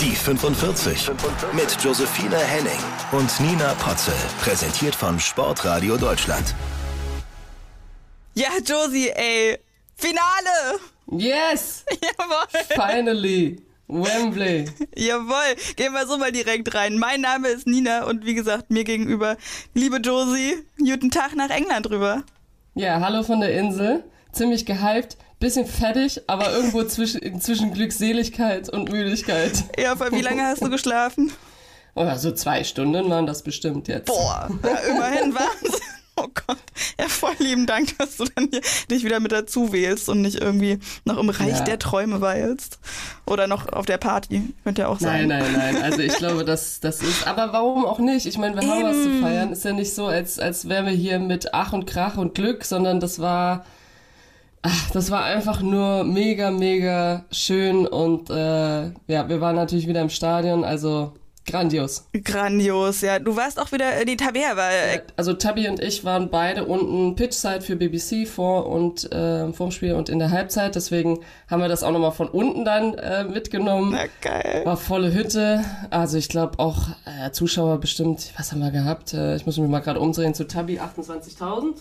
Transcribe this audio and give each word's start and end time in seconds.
Die 0.00 0.14
45 0.14 1.10
mit 1.54 1.76
Josephine 1.82 2.36
Henning 2.36 2.78
und 3.10 3.40
Nina 3.40 3.74
Potzel. 3.74 4.14
Präsentiert 4.40 4.94
von 4.94 5.18
Sportradio 5.18 5.96
Deutschland. 5.96 6.54
Ja, 8.34 8.50
Josie, 8.64 9.10
ey. 9.10 9.58
Finale! 9.96 10.78
Yes! 11.10 11.84
Jawohl! 11.90 12.46
Finally! 12.76 13.60
Wembley! 13.88 14.66
Jawohl! 14.94 15.56
Gehen 15.74 15.92
wir 15.92 16.06
so 16.06 16.16
mal 16.16 16.30
direkt 16.30 16.72
rein. 16.76 16.98
Mein 16.98 17.22
Name 17.22 17.48
ist 17.48 17.66
Nina 17.66 18.04
und 18.04 18.24
wie 18.24 18.34
gesagt, 18.34 18.70
mir 18.70 18.84
gegenüber, 18.84 19.36
liebe 19.74 19.96
Josie, 19.96 20.64
guten 20.78 21.10
Tag 21.10 21.34
nach 21.34 21.50
England 21.50 21.90
rüber. 21.90 22.22
Ja, 22.76 23.00
hallo 23.00 23.24
von 23.24 23.40
der 23.40 23.52
Insel. 23.52 24.04
Ziemlich 24.30 24.64
gehypt, 24.64 25.16
bisschen 25.38 25.66
fettig, 25.66 26.20
aber 26.26 26.52
irgendwo 26.52 26.82
zwischen, 26.84 27.40
zwischen 27.40 27.72
Glückseligkeit 27.72 28.68
und 28.68 28.90
Müdigkeit. 28.90 29.64
Ja, 29.78 29.96
vor 29.96 30.10
wie 30.12 30.20
lange 30.22 30.42
hast 30.42 30.62
du 30.62 30.70
geschlafen? 30.70 31.32
Oh, 31.94 32.06
so 32.16 32.30
zwei 32.32 32.62
Stunden 32.64 33.08
waren 33.10 33.26
das 33.26 33.42
bestimmt 33.42 33.88
jetzt. 33.88 34.06
Boah, 34.06 34.48
ja, 34.62 34.76
immerhin 34.90 35.34
Wahnsinn. 35.34 35.80
Oh 36.20 36.26
Gott. 36.34 36.58
Ja, 36.98 37.06
voll 37.08 37.34
lieben 37.38 37.66
Dank, 37.66 37.96
dass 37.98 38.16
du 38.16 38.24
dann 38.34 38.48
hier 38.50 38.60
dich 38.90 39.04
wieder 39.04 39.20
mit 39.20 39.30
dazu 39.30 39.72
wählst 39.72 40.08
und 40.08 40.20
nicht 40.20 40.40
irgendwie 40.40 40.80
noch 41.04 41.16
im 41.16 41.30
Reich 41.30 41.58
Ja. 41.58 41.64
der 41.64 41.78
Träume 41.78 42.20
weilst. 42.20 42.80
Oder 43.24 43.46
noch 43.46 43.72
auf 43.72 43.86
der 43.86 43.98
Party. 43.98 44.42
Könnte 44.64 44.82
ja 44.82 44.88
auch 44.88 44.98
sein. 44.98 45.28
Nein, 45.28 45.44
nein, 45.52 45.72
nein. 45.74 45.82
Also 45.82 46.00
ich 46.00 46.16
glaube, 46.16 46.44
das, 46.44 46.80
das 46.80 47.02
ist. 47.02 47.24
Aber 47.28 47.52
warum 47.52 47.84
auch 47.84 48.00
nicht? 48.00 48.26
Ich 48.26 48.36
meine, 48.36 48.60
wir 48.60 48.68
haben 48.68 48.82
was 48.82 48.96
zu 48.96 49.08
Eben. 49.10 49.20
feiern. 49.20 49.52
Ist 49.52 49.64
ja 49.64 49.72
nicht 49.72 49.94
so, 49.94 50.06
als, 50.06 50.40
als 50.40 50.68
wären 50.68 50.86
wir 50.86 50.92
hier 50.92 51.20
mit 51.20 51.54
Ach 51.54 51.72
und 51.72 51.86
Krach 51.86 52.16
und 52.16 52.34
Glück, 52.34 52.64
sondern 52.64 52.98
das 52.98 53.20
war. 53.20 53.64
Ach, 54.62 54.90
das 54.90 55.10
war 55.10 55.24
einfach 55.24 55.62
nur 55.62 56.04
mega, 56.04 56.50
mega 56.50 57.24
schön 57.30 57.86
und 57.86 58.28
äh, 58.30 58.86
ja, 59.06 59.28
wir 59.28 59.40
waren 59.40 59.56
natürlich 59.56 59.86
wieder 59.86 60.00
im 60.02 60.10
Stadion, 60.10 60.64
also 60.64 61.12
grandios. 61.46 62.06
Grandios, 62.24 63.00
ja. 63.00 63.18
Du 63.18 63.36
warst 63.36 63.58
auch 63.58 63.72
wieder, 63.72 64.00
äh, 64.00 64.04
die 64.04 64.16
Tabea 64.16 64.56
war, 64.56 64.70
äh, 64.70 65.00
Also 65.16 65.32
Tabby 65.32 65.68
und 65.68 65.82
ich 65.82 66.04
waren 66.04 66.28
beide 66.30 66.64
unten 66.64 67.14
Pitchside 67.16 67.62
für 67.62 67.76
BBC 67.76 68.28
vor 68.28 68.66
und 68.66 69.10
äh, 69.12 69.50
vorm 69.52 69.70
Spiel 69.70 69.94
und 69.94 70.08
in 70.08 70.18
der 70.18 70.30
Halbzeit. 70.30 70.74
Deswegen 70.74 71.20
haben 71.48 71.62
wir 71.62 71.68
das 71.68 71.82
auch 71.82 71.92
nochmal 71.92 72.12
von 72.12 72.28
unten 72.28 72.64
dann 72.64 72.94
äh, 72.94 73.24
mitgenommen. 73.24 73.92
na 73.92 74.04
geil. 74.20 74.62
War 74.66 74.76
volle 74.76 75.14
Hütte. 75.14 75.64
Also 75.90 76.18
ich 76.18 76.28
glaube 76.28 76.58
auch 76.58 76.88
äh, 77.06 77.30
Zuschauer 77.30 77.78
bestimmt, 77.78 78.32
was 78.36 78.52
haben 78.52 78.60
wir 78.60 78.70
gehabt? 78.70 79.14
Äh, 79.14 79.36
ich 79.36 79.46
muss 79.46 79.56
mich 79.56 79.70
mal 79.70 79.80
gerade 79.80 80.00
umdrehen 80.00 80.34
zu 80.34 80.46
Tabby, 80.46 80.78
28.000 80.80 81.76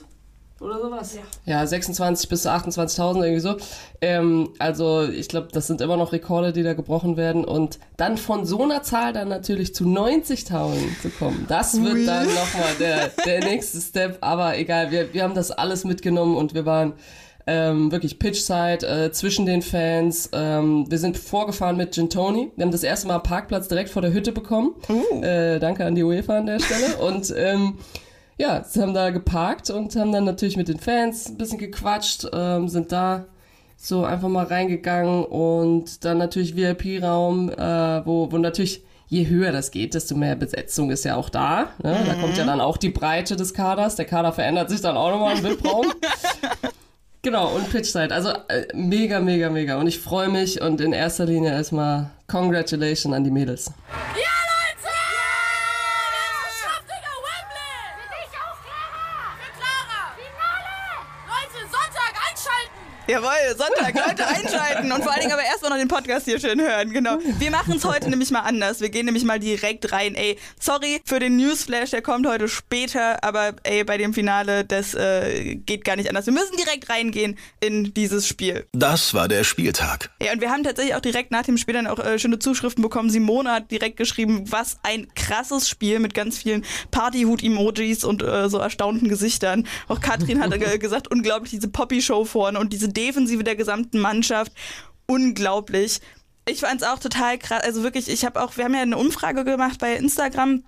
oder 0.59 0.79
sowas. 0.81 1.15
Ja, 1.45 1.59
ja 1.59 1.67
26 1.67 2.29
bis 2.29 2.47
28.000 2.47 3.23
irgendwie 3.23 3.39
so. 3.39 3.57
Ähm, 4.01 4.49
also 4.59 5.03
ich 5.03 5.27
glaube, 5.27 5.49
das 5.51 5.67
sind 5.67 5.81
immer 5.81 5.97
noch 5.97 6.11
Rekorde, 6.13 6.53
die 6.53 6.63
da 6.63 6.73
gebrochen 6.73 7.17
werden. 7.17 7.45
Und 7.45 7.79
dann 7.97 8.17
von 8.17 8.45
so 8.45 8.63
einer 8.63 8.83
Zahl 8.83 9.13
dann 9.13 9.27
natürlich 9.27 9.75
zu 9.75 9.85
90.000 9.85 11.01
zu 11.01 11.09
kommen, 11.09 11.45
das 11.47 11.81
wird 11.81 11.93
Ui. 11.93 12.05
dann 12.05 12.25
nochmal 12.25 12.73
der, 12.79 13.09
der 13.25 13.43
nächste 13.43 13.79
Step. 13.79 14.17
Aber 14.21 14.57
egal, 14.57 14.91
wir, 14.91 15.13
wir 15.13 15.23
haben 15.23 15.35
das 15.35 15.51
alles 15.51 15.83
mitgenommen 15.83 16.35
und 16.35 16.53
wir 16.53 16.65
waren 16.65 16.93
ähm, 17.47 17.91
wirklich 17.91 18.19
Pitchside 18.19 18.85
äh, 18.85 19.11
zwischen 19.11 19.45
den 19.45 19.61
Fans. 19.61 20.29
Ähm, 20.33 20.85
wir 20.89 20.99
sind 20.99 21.17
vorgefahren 21.17 21.77
mit 21.77 21.93
Gin 21.93 22.09
Tony. 22.09 22.51
Wir 22.55 22.65
haben 22.65 22.71
das 22.71 22.83
erste 22.83 23.07
Mal 23.07 23.19
Parkplatz 23.19 23.69
direkt 23.69 23.89
vor 23.89 24.01
der 24.01 24.11
Hütte 24.11 24.33
bekommen. 24.33 24.75
Äh, 25.21 25.59
danke 25.59 25.85
an 25.85 25.95
die 25.95 26.03
UEFA 26.03 26.39
an 26.39 26.45
der 26.45 26.59
Stelle. 26.59 26.97
Und 26.97 27.33
ähm, 27.37 27.77
ja, 28.37 28.63
sie 28.63 28.81
haben 28.81 28.93
da 28.93 29.09
geparkt 29.09 29.69
und 29.69 29.95
haben 29.95 30.11
dann 30.11 30.25
natürlich 30.25 30.57
mit 30.57 30.67
den 30.67 30.79
Fans 30.79 31.27
ein 31.27 31.37
bisschen 31.37 31.57
gequatscht, 31.57 32.27
ähm, 32.33 32.67
sind 32.67 32.91
da 32.91 33.25
so 33.75 34.03
einfach 34.03 34.29
mal 34.29 34.45
reingegangen 34.45 35.23
und 35.25 36.03
dann 36.03 36.17
natürlich 36.17 36.55
VIP-Raum, 36.55 37.49
äh, 37.49 38.05
wo, 38.05 38.31
wo 38.31 38.37
natürlich 38.37 38.83
je 39.07 39.27
höher 39.27 39.51
das 39.51 39.71
geht, 39.71 39.93
desto 39.93 40.15
mehr 40.15 40.35
Besetzung 40.35 40.91
ist 40.91 41.05
ja 41.05 41.15
auch 41.15 41.29
da. 41.29 41.69
Ne? 41.81 41.97
Da 42.05 42.13
kommt 42.15 42.37
ja 42.37 42.45
dann 42.45 42.59
auch 42.59 42.77
die 42.77 42.89
Breite 42.89 43.35
des 43.35 43.53
Kaders. 43.53 43.95
Der 43.95 44.05
Kader 44.05 44.33
verändert 44.33 44.69
sich 44.69 44.81
dann 44.81 44.97
auch 44.97 45.11
nochmal 45.11 45.37
im 45.37 45.43
VIP-Raum. 45.43 45.93
Genau, 47.23 47.49
und 47.49 47.69
Pitchside. 47.69 48.13
Also 48.13 48.29
äh, 48.47 48.67
mega, 48.73 49.19
mega, 49.19 49.49
mega. 49.49 49.77
Und 49.77 49.87
ich 49.87 49.99
freue 49.99 50.29
mich 50.29 50.61
und 50.61 50.79
in 50.79 50.93
erster 50.93 51.25
Linie 51.25 51.51
erstmal 51.51 52.09
Congratulations 52.27 53.13
an 53.13 53.25
die 53.25 53.31
Mädels. 53.31 53.65
Ja, 53.65 53.73
Leute! 54.13 54.87
Ja! 54.87 55.27
Wir 56.07 56.23
haben 56.23 56.47
es 56.47 56.55
geschafft, 56.55 56.83
Digga! 56.87 57.11
Wembley! 57.27 57.73
Für 57.99 58.07
dich 58.15 58.31
auch, 58.39 58.55
Clara! 58.63 59.35
Für 59.41 59.51
Clara! 59.59 59.99
Finale! 60.15 60.77
Leute, 61.27 61.59
Sonntag 61.67 62.13
einschalten! 62.31 62.79
Jawohl, 63.09 63.29
Sonntag, 63.55 63.95
Leute 63.95 64.27
einschalten 64.27 64.91
und 64.91 65.01
vor 65.01 65.13
allen 65.13 65.21
Dingen 65.21 65.31
aber 65.31 65.43
erst 65.43 65.61
mal 65.61 65.69
noch 65.69 65.77
den 65.77 65.87
Podcast 65.87 66.25
hier 66.25 66.41
schön 66.41 66.59
hören, 66.59 66.91
genau. 66.91 67.17
Wir 67.39 67.51
machen 67.51 67.77
es 67.77 67.85
heute 67.85 68.09
nämlich 68.09 68.31
mal 68.31 68.41
anders. 68.41 68.81
Wir 68.81 68.89
gehen 68.89 69.05
nämlich 69.05 69.23
mal 69.23 69.39
direkt 69.39 69.93
rein. 69.93 70.13
Ey, 70.13 70.37
sorry 70.59 70.99
für 71.05 71.19
den 71.19 71.37
Newsflash, 71.37 71.91
der 71.91 72.01
kommt 72.01 72.27
heute 72.27 72.49
später, 72.49 73.23
aber 73.23 73.53
ey, 73.63 73.85
bei 73.85 73.97
dem 73.97 74.13
Finale, 74.13 74.65
das 74.65 74.93
äh, 74.93 75.55
geht 75.55 75.85
gar 75.85 75.95
nicht 75.95 76.09
anders. 76.09 76.25
Wir 76.25 76.33
müssen 76.33 76.57
direkt 76.57 76.89
reingehen 76.89 77.37
in 77.61 77.93
dieses 77.93 78.27
Spiel. 78.27 78.67
Das 78.73 79.13
war 79.13 79.29
der 79.29 79.45
Spieltag. 79.45 80.09
Ja, 80.21 80.33
und 80.33 80.41
wir 80.41 80.51
haben 80.51 80.63
tatsächlich 80.63 80.93
auch 80.93 80.99
direkt 80.99 81.31
nach 81.31 81.43
dem 81.43 81.57
Spiel 81.57 81.75
dann 81.75 81.87
auch 81.87 81.99
äh, 81.99 82.19
schöne 82.19 82.39
Zuschriften 82.39 82.81
bekommen. 82.81 83.09
Simone 83.09 83.49
hat 83.51 83.71
direkt 83.71 83.95
geschrieben, 83.95 84.51
was 84.51 84.79
ein 84.83 85.07
krasses 85.15 85.69
Spiel 85.69 85.99
mit 85.99 86.13
ganz 86.13 86.39
vielen 86.39 86.65
Partyhut-Emojis 86.91 88.03
und 88.03 88.21
äh, 88.21 88.49
so 88.49 88.57
erstaunten 88.57 89.07
Gesichtern. 89.07 89.65
Auch 89.87 90.01
Katrin 90.01 90.41
hat 90.41 90.51
äh, 90.51 90.77
gesagt, 90.77 91.09
unglaublich 91.09 91.51
diese 91.51 91.69
Poppy-Show 91.69 92.25
vorne 92.25 92.59
und 92.59 92.73
diese 92.73 92.96
Defensive 92.97 93.43
der 93.43 93.55
gesamten 93.55 93.99
Mannschaft. 93.99 94.51
Unglaublich. 95.05 96.01
Ich 96.49 96.61
fand 96.61 96.81
es 96.81 96.87
auch 96.87 96.99
total 96.99 97.37
krass. 97.37 97.63
Also 97.63 97.83
wirklich, 97.83 98.09
ich 98.09 98.25
habe 98.25 98.41
auch, 98.41 98.57
wir 98.57 98.65
haben 98.65 98.73
ja 98.73 98.81
eine 98.81 98.97
Umfrage 98.97 99.43
gemacht 99.43 99.79
bei 99.79 99.95
Instagram 99.95 100.63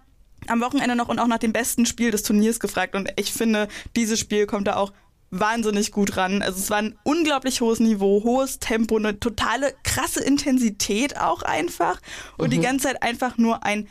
am 0.48 0.62
Wochenende 0.62 0.96
noch 0.96 1.10
und 1.10 1.20
auch 1.20 1.28
nach 1.28 1.38
dem 1.38 1.54
besten 1.54 1.86
Spiel 1.86 2.12
des 2.12 2.24
Turniers 2.24 2.60
gefragt. 2.60 2.96
Und 2.96 3.12
ich 3.18 3.34
finde, 3.34 3.68
dieses 3.96 4.20
Spiel 4.20 4.46
kommt 4.46 4.68
da 4.68 4.76
auch 4.76 4.94
wahnsinnig 5.32 5.92
gut 5.92 6.18
ran. 6.18 6.42
Also 6.42 6.60
es 6.60 6.70
war 6.70 6.78
ein 6.78 6.98
unglaublich 7.04 7.62
hohes 7.62 7.80
Niveau, 7.80 8.24
hohes 8.24 8.60
Tempo, 8.60 8.98
eine 8.98 9.20
totale 9.20 9.74
krasse 9.84 10.24
Intensität 10.24 11.18
auch 11.18 11.44
einfach. 11.44 12.02
Und 12.38 12.52
die 12.52 12.60
ganze 12.60 12.88
Zeit 12.88 13.04
einfach 13.04 13.38
nur 13.38 13.64
ein 13.64 13.88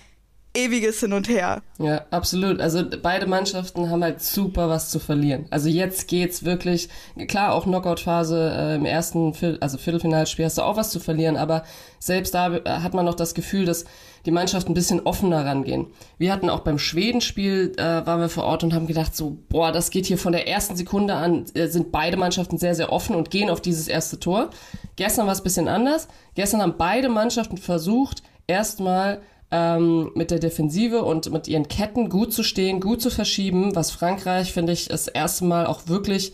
ewiges 0.55 1.01
Hin 1.01 1.13
und 1.13 1.29
Her. 1.29 1.63
Ja, 1.79 2.05
absolut. 2.11 2.61
Also 2.61 2.83
beide 3.03 3.27
Mannschaften 3.27 3.91
haben 3.91 4.03
halt 4.03 4.23
super 4.23 4.69
was 4.69 4.91
zu 4.91 4.99
verlieren. 4.99 5.47
Also 5.51 5.69
jetzt 5.69 6.09
geht's 6.09 6.45
wirklich, 6.45 6.89
klar, 7.29 7.53
auch 7.53 7.65
Knockout-Phase 7.65 8.53
äh, 8.57 8.75
im 8.77 8.85
ersten, 8.85 9.35
Viertel, 9.35 9.59
also 9.61 9.79
Viertelfinalspiel 9.79 10.45
hast 10.45 10.59
du 10.59 10.63
auch 10.63 10.77
was 10.77 10.91
zu 10.91 11.01
verlieren, 11.01 11.37
aber 11.37 11.65
selbst 11.99 12.35
da 12.35 12.55
äh, 12.55 12.63
hat 12.65 12.95
man 12.95 13.05
noch 13.05 13.15
das 13.15 13.35
Gefühl, 13.35 13.65
dass 13.65 13.85
die 14.27 14.31
Mannschaften 14.31 14.73
ein 14.73 14.75
bisschen 14.75 15.01
offener 15.01 15.45
rangehen. 15.45 15.87
Wir 16.19 16.33
hatten 16.33 16.51
auch 16.51 16.61
beim 16.61 16.79
Schwedenspiel, 16.79 17.73
äh, 17.77 17.83
waren 17.83 18.21
wir 18.21 18.29
vor 18.29 18.45
Ort 18.45 18.65
und 18.65 18.75
haben 18.75 18.87
gedacht 18.87 19.15
so, 19.15 19.39
boah, 19.49 19.73
das 19.73 19.91
geht 19.91 20.07
hier 20.07 20.19
von 20.19 20.33
der 20.33 20.49
ersten 20.49 20.77
Sekunde 20.77 21.15
an, 21.15 21.45
äh, 21.55 21.69
sind 21.69 21.93
beide 21.93 22.17
Mannschaften 22.17 22.59
sehr, 22.59 22.75
sehr 22.75 22.93
offen 22.93 23.15
und 23.15 23.31
gehen 23.31 23.51
auf 23.51 23.61
dieses 23.61 23.89
erste 23.89 24.19
Tor. 24.19 24.51
Gestern 24.97 25.27
war 25.27 25.33
es 25.33 25.41
ein 25.41 25.45
bisschen 25.45 25.69
anders. 25.69 26.09
Gestern 26.35 26.61
haben 26.61 26.75
beide 26.77 27.09
Mannschaften 27.09 27.57
versucht, 27.57 28.23
erstmal 28.47 29.21
ähm, 29.51 30.11
mit 30.15 30.31
der 30.31 30.39
Defensive 30.39 31.03
und 31.03 31.33
mit 31.33 31.49
ihren 31.49 31.69
Ketten 31.69 32.09
gut 32.09 32.33
zu 32.33 32.43
stehen, 32.43 32.81
gut 32.81 33.01
zu 33.01 33.11
verschieben, 33.11 33.75
was 33.75 33.91
Frankreich, 33.91 34.53
finde 34.53 34.73
ich, 34.73 34.89
das 34.89 35.09
erste 35.09 35.45
Mal 35.45 35.67
auch 35.67 35.87
wirklich, 35.87 36.33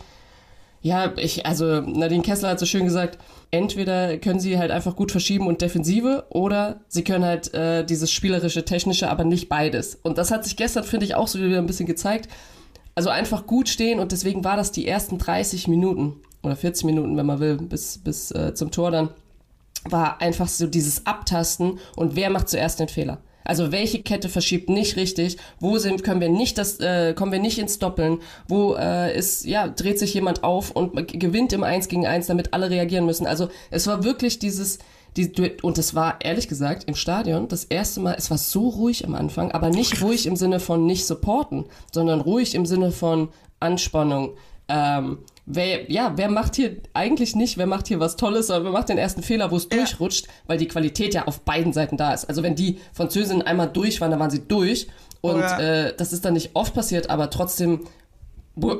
ja, 0.82 1.12
ich, 1.16 1.46
also 1.46 1.80
Nadine 1.80 2.22
Kessler 2.22 2.50
hat 2.50 2.58
so 2.58 2.66
schön 2.66 2.84
gesagt, 2.84 3.18
entweder 3.50 4.18
können 4.18 4.40
sie 4.40 4.58
halt 4.58 4.70
einfach 4.70 4.96
gut 4.96 5.12
verschieben 5.12 5.46
und 5.46 5.62
Defensive 5.62 6.26
oder 6.30 6.80
sie 6.88 7.04
können 7.04 7.24
halt 7.24 7.54
äh, 7.54 7.84
dieses 7.84 8.10
spielerische, 8.10 8.64
technische, 8.64 9.08
aber 9.08 9.24
nicht 9.24 9.48
beides. 9.48 9.94
Und 10.02 10.18
das 10.18 10.30
hat 10.30 10.44
sich 10.44 10.56
gestern, 10.56 10.84
finde 10.84 11.06
ich, 11.06 11.14
auch 11.14 11.28
so 11.28 11.38
wieder 11.38 11.58
ein 11.58 11.66
bisschen 11.66 11.86
gezeigt. 11.86 12.28
Also 12.96 13.10
einfach 13.10 13.46
gut 13.46 13.68
stehen 13.68 13.98
und 13.98 14.12
deswegen 14.12 14.44
war 14.44 14.56
das 14.56 14.72
die 14.72 14.86
ersten 14.86 15.18
30 15.18 15.68
Minuten 15.68 16.16
oder 16.42 16.56
40 16.56 16.84
Minuten, 16.84 17.16
wenn 17.16 17.26
man 17.26 17.40
will, 17.40 17.56
bis, 17.56 17.98
bis 17.98 18.30
äh, 18.32 18.54
zum 18.54 18.70
Tor 18.70 18.90
dann 18.90 19.10
war 19.88 20.20
einfach 20.20 20.48
so 20.48 20.66
dieses 20.66 21.06
Abtasten 21.06 21.78
und 21.96 22.16
wer 22.16 22.30
macht 22.30 22.48
zuerst 22.48 22.80
den 22.80 22.88
Fehler. 22.88 23.18
Also 23.44 23.72
welche 23.72 24.02
Kette 24.02 24.30
verschiebt 24.30 24.70
nicht 24.70 24.96
richtig? 24.96 25.36
Wo 25.60 25.76
sind 25.78 26.02
können 26.02 26.20
wir 26.20 26.30
nicht 26.30 26.56
das 26.56 26.80
äh, 26.80 27.12
kommen 27.12 27.30
wir 27.30 27.38
nicht 27.38 27.58
ins 27.58 27.78
Doppeln? 27.78 28.20
Wo 28.48 28.74
äh, 28.74 29.16
ist 29.16 29.44
ja 29.44 29.68
dreht 29.68 29.98
sich 29.98 30.14
jemand 30.14 30.42
auf 30.42 30.70
und 30.70 31.08
gewinnt 31.08 31.52
im 31.52 31.62
Eins 31.62 31.88
gegen 31.88 32.06
Eins, 32.06 32.26
damit 32.26 32.54
alle 32.54 32.70
reagieren 32.70 33.04
müssen? 33.04 33.26
Also 33.26 33.48
es 33.70 33.86
war 33.86 34.02
wirklich 34.02 34.38
dieses 34.38 34.78
die, 35.16 35.30
und 35.62 35.78
es 35.78 35.94
war 35.94 36.20
ehrlich 36.22 36.48
gesagt 36.48 36.84
im 36.84 36.96
Stadion 36.96 37.46
das 37.46 37.64
erste 37.64 38.00
Mal. 38.00 38.16
Es 38.18 38.30
war 38.30 38.38
so 38.38 38.68
ruhig 38.68 39.06
am 39.06 39.14
Anfang, 39.14 39.52
aber 39.52 39.70
nicht 39.70 40.02
ruhig 40.02 40.26
im 40.26 40.36
Sinne 40.36 40.58
von 40.58 40.86
nicht 40.86 41.06
supporten, 41.06 41.66
sondern 41.92 42.20
ruhig 42.20 42.54
im 42.54 42.66
Sinne 42.66 42.90
von 42.90 43.28
Anspannung. 43.60 44.32
Ähm, 44.68 45.18
wer, 45.46 45.90
ja, 45.90 46.12
wer 46.16 46.30
macht 46.30 46.56
hier 46.56 46.76
eigentlich 46.94 47.36
nicht, 47.36 47.58
wer 47.58 47.66
macht 47.66 47.88
hier 47.88 48.00
was 48.00 48.16
Tolles, 48.16 48.46
sondern 48.48 48.64
wer 48.64 48.72
macht 48.72 48.88
den 48.88 48.98
ersten 48.98 49.22
Fehler, 49.22 49.50
wo 49.50 49.56
es 49.56 49.68
Ja. 49.70 49.78
durchrutscht, 49.78 50.26
weil 50.46 50.58
die 50.58 50.68
Qualität 50.68 51.14
ja 51.14 51.26
auf 51.26 51.40
beiden 51.42 51.72
Seiten 51.72 51.96
da 51.96 52.12
ist. 52.14 52.24
Also 52.26 52.42
wenn 52.42 52.54
die 52.54 52.78
Französinnen 52.92 53.42
einmal 53.42 53.68
durch 53.68 54.00
waren, 54.00 54.10
dann 54.10 54.20
waren 54.20 54.30
sie 54.30 54.46
durch. 54.46 54.88
Und 55.20 55.40
ja. 55.40 55.58
äh, 55.58 55.96
das 55.96 56.12
ist 56.12 56.24
dann 56.24 56.34
nicht 56.34 56.50
oft 56.54 56.74
passiert, 56.74 57.08
aber 57.10 57.30
trotzdem, 57.30 57.86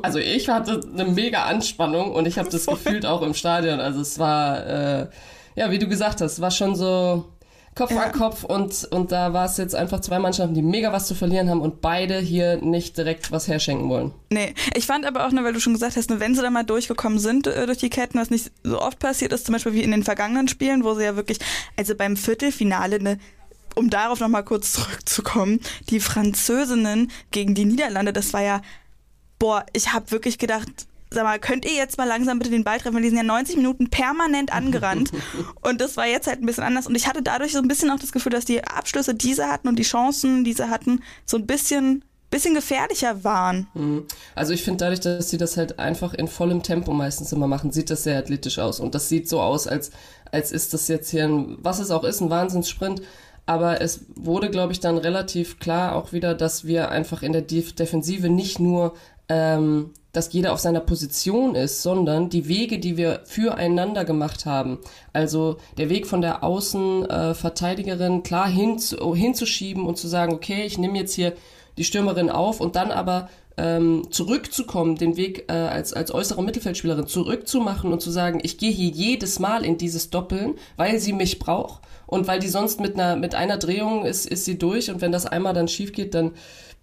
also 0.02 0.18
ich 0.18 0.48
hatte 0.48 0.80
eine 0.92 1.06
mega 1.06 1.44
Anspannung 1.44 2.12
und 2.12 2.26
ich 2.26 2.38
habe 2.38 2.48
das 2.52 2.66
gefühlt 2.66 3.06
auch 3.06 3.22
im 3.22 3.34
Stadion. 3.34 3.80
Also 3.80 4.00
es 4.00 4.18
war, 4.18 4.66
äh, 4.66 5.06
ja, 5.56 5.70
wie 5.70 5.78
du 5.78 5.86
gesagt 5.88 6.20
hast, 6.20 6.32
es 6.32 6.40
war 6.40 6.50
schon 6.50 6.74
so, 6.76 7.24
Kopf 7.74 7.90
Ja. 7.90 8.02
an 8.04 8.12
Kopf 8.12 8.44
und, 8.44 8.84
und 8.92 9.10
da 9.10 9.32
war 9.32 9.46
es 9.46 9.56
jetzt 9.56 9.74
einfach 9.74 10.00
zwei 10.00 10.18
Mannschaften, 10.18 10.54
die 10.54 10.62
mega 10.62 10.92
was 10.92 11.06
zu 11.08 11.14
verlieren 11.14 11.50
haben 11.50 11.60
und 11.60 11.80
beide 11.80 12.18
hier 12.20 12.56
nicht 12.58 12.96
direkt 12.96 13.32
was 13.32 13.48
herschenken 13.48 13.88
wollen. 13.88 14.12
Nee, 14.30 14.54
ich 14.76 14.86
fand 14.86 15.04
aber 15.06 15.26
auch, 15.26 15.32
ne, 15.32 15.42
weil 15.42 15.52
du 15.52 15.60
schon 15.60 15.72
gesagt 15.72 15.96
hast, 15.96 16.08
ne, 16.10 16.20
wenn 16.20 16.34
sie 16.34 16.42
da 16.42 16.50
mal 16.50 16.62
durchgekommen 16.64 17.18
sind 17.18 17.46
äh, 17.48 17.66
durch 17.66 17.78
die 17.78 17.90
Ketten, 17.90 18.18
was 18.18 18.30
nicht 18.30 18.52
so 18.62 18.80
oft 18.80 18.98
passiert 19.00 19.32
ist, 19.32 19.46
zum 19.46 19.54
Beispiel 19.54 19.72
wie 19.74 19.82
in 19.82 19.90
den 19.90 20.04
vergangenen 20.04 20.46
Spielen, 20.48 20.84
wo 20.84 20.94
sie 20.94 21.04
ja 21.04 21.16
wirklich, 21.16 21.38
also 21.76 21.94
beim 21.96 22.16
Viertelfinale, 22.16 23.02
ne, 23.02 23.18
um 23.74 23.90
darauf 23.90 24.20
nochmal 24.20 24.44
kurz 24.44 24.72
zurückzukommen, 24.72 25.58
die 25.90 25.98
Französinnen 25.98 27.10
gegen 27.32 27.54
die 27.56 27.64
Niederlande, 27.64 28.12
das 28.12 28.32
war 28.32 28.42
ja, 28.42 28.62
boah, 29.40 29.66
ich 29.72 29.92
habe 29.92 30.10
wirklich 30.12 30.38
gedacht, 30.38 30.68
sag 31.14 31.24
mal, 31.24 31.38
könnt 31.38 31.64
ihr 31.64 31.74
jetzt 31.74 31.98
mal 31.98 32.06
langsam 32.06 32.38
bitte 32.38 32.50
den 32.50 32.64
Ball 32.64 32.78
treffen, 32.78 32.94
weil 32.94 33.02
die 33.02 33.08
sind 33.08 33.18
ja 33.18 33.24
90 33.24 33.56
Minuten 33.56 33.90
permanent 33.90 34.52
angerannt 34.52 35.10
und 35.62 35.80
das 35.80 35.96
war 35.96 36.06
jetzt 36.06 36.26
halt 36.26 36.42
ein 36.42 36.46
bisschen 36.46 36.64
anders 36.64 36.86
und 36.86 36.94
ich 36.94 37.06
hatte 37.06 37.22
dadurch 37.22 37.52
so 37.52 37.58
ein 37.58 37.68
bisschen 37.68 37.90
auch 37.90 37.98
das 37.98 38.12
Gefühl, 38.12 38.32
dass 38.32 38.44
die 38.44 38.64
Abschlüsse, 38.64 39.14
die 39.14 39.34
sie 39.34 39.48
hatten 39.48 39.68
und 39.68 39.78
die 39.78 39.84
Chancen, 39.84 40.44
die 40.44 40.52
sie 40.52 40.68
hatten, 40.68 41.02
so 41.24 41.36
ein 41.36 41.46
bisschen, 41.46 42.04
bisschen 42.30 42.54
gefährlicher 42.54 43.24
waren. 43.24 43.68
Mhm. 43.74 44.06
Also 44.34 44.52
ich 44.52 44.62
finde 44.62 44.84
dadurch, 44.84 45.00
dass 45.00 45.30
sie 45.30 45.38
das 45.38 45.56
halt 45.56 45.78
einfach 45.78 46.14
in 46.14 46.28
vollem 46.28 46.62
Tempo 46.62 46.92
meistens 46.92 47.32
immer 47.32 47.46
machen, 47.46 47.70
sieht 47.70 47.90
das 47.90 48.02
sehr 48.02 48.18
athletisch 48.18 48.58
aus. 48.58 48.80
Und 48.80 48.94
das 48.94 49.08
sieht 49.08 49.28
so 49.28 49.40
aus, 49.40 49.66
als, 49.66 49.90
als 50.32 50.50
ist 50.50 50.74
das 50.74 50.88
jetzt 50.88 51.10
hier 51.10 51.24
ein, 51.24 51.58
was 51.60 51.78
es 51.78 51.90
auch 51.90 52.04
ist, 52.04 52.20
ein 52.20 52.30
Wahnsinnssprint. 52.30 53.02
Aber 53.46 53.80
es 53.80 54.06
wurde, 54.16 54.50
glaube 54.50 54.72
ich, 54.72 54.80
dann 54.80 54.96
relativ 54.96 55.58
klar 55.58 55.94
auch 55.94 56.12
wieder, 56.12 56.34
dass 56.34 56.64
wir 56.64 56.88
einfach 56.90 57.22
in 57.22 57.32
der 57.32 57.42
Def 57.42 57.74
Defensive 57.74 58.28
nicht 58.30 58.58
nur, 58.58 58.94
ähm, 59.28 59.90
dass 60.14 60.32
jeder 60.32 60.52
auf 60.52 60.60
seiner 60.60 60.80
Position 60.80 61.54
ist, 61.54 61.82
sondern 61.82 62.30
die 62.30 62.48
Wege, 62.48 62.78
die 62.78 62.96
wir 62.96 63.20
füreinander 63.24 64.04
gemacht 64.06 64.46
haben. 64.46 64.78
Also 65.12 65.58
der 65.76 65.90
Weg 65.90 66.06
von 66.06 66.22
der 66.22 66.42
Außenverteidigerin 66.42 68.22
klar 68.22 68.48
hin, 68.48 68.78
hinzuschieben 68.78 69.84
und 69.84 69.98
zu 69.98 70.08
sagen, 70.08 70.32
okay, 70.32 70.64
ich 70.64 70.78
nehme 70.78 70.98
jetzt 70.98 71.14
hier 71.14 71.34
die 71.76 71.84
Stürmerin 71.84 72.30
auf 72.30 72.60
und 72.60 72.76
dann 72.76 72.92
aber 72.92 73.28
ähm, 73.56 74.06
zurückzukommen, 74.10 74.96
den 74.96 75.16
Weg 75.16 75.44
äh, 75.48 75.52
als, 75.52 75.92
als 75.92 76.12
äußere 76.12 76.42
Mittelfeldspielerin 76.42 77.06
zurückzumachen 77.06 77.92
und 77.92 78.00
zu 78.00 78.10
sagen, 78.10 78.40
ich 78.42 78.58
gehe 78.58 78.72
hier 78.72 78.88
jedes 78.88 79.38
Mal 79.38 79.64
in 79.64 79.78
dieses 79.78 80.10
Doppeln, 80.10 80.54
weil 80.76 80.98
sie 80.98 81.12
mich 81.12 81.38
braucht 81.38 81.82
und 82.06 82.26
weil 82.26 82.40
die 82.40 82.48
sonst 82.48 82.80
mit 82.80 82.94
einer, 82.94 83.16
mit 83.16 83.34
einer 83.34 83.56
Drehung 83.56 84.04
ist, 84.04 84.26
ist 84.26 84.44
sie 84.44 84.58
durch 84.58 84.90
und 84.90 85.00
wenn 85.00 85.12
das 85.12 85.26
einmal 85.26 85.54
dann 85.54 85.68
schief 85.68 85.92
geht, 85.92 86.14
dann 86.14 86.32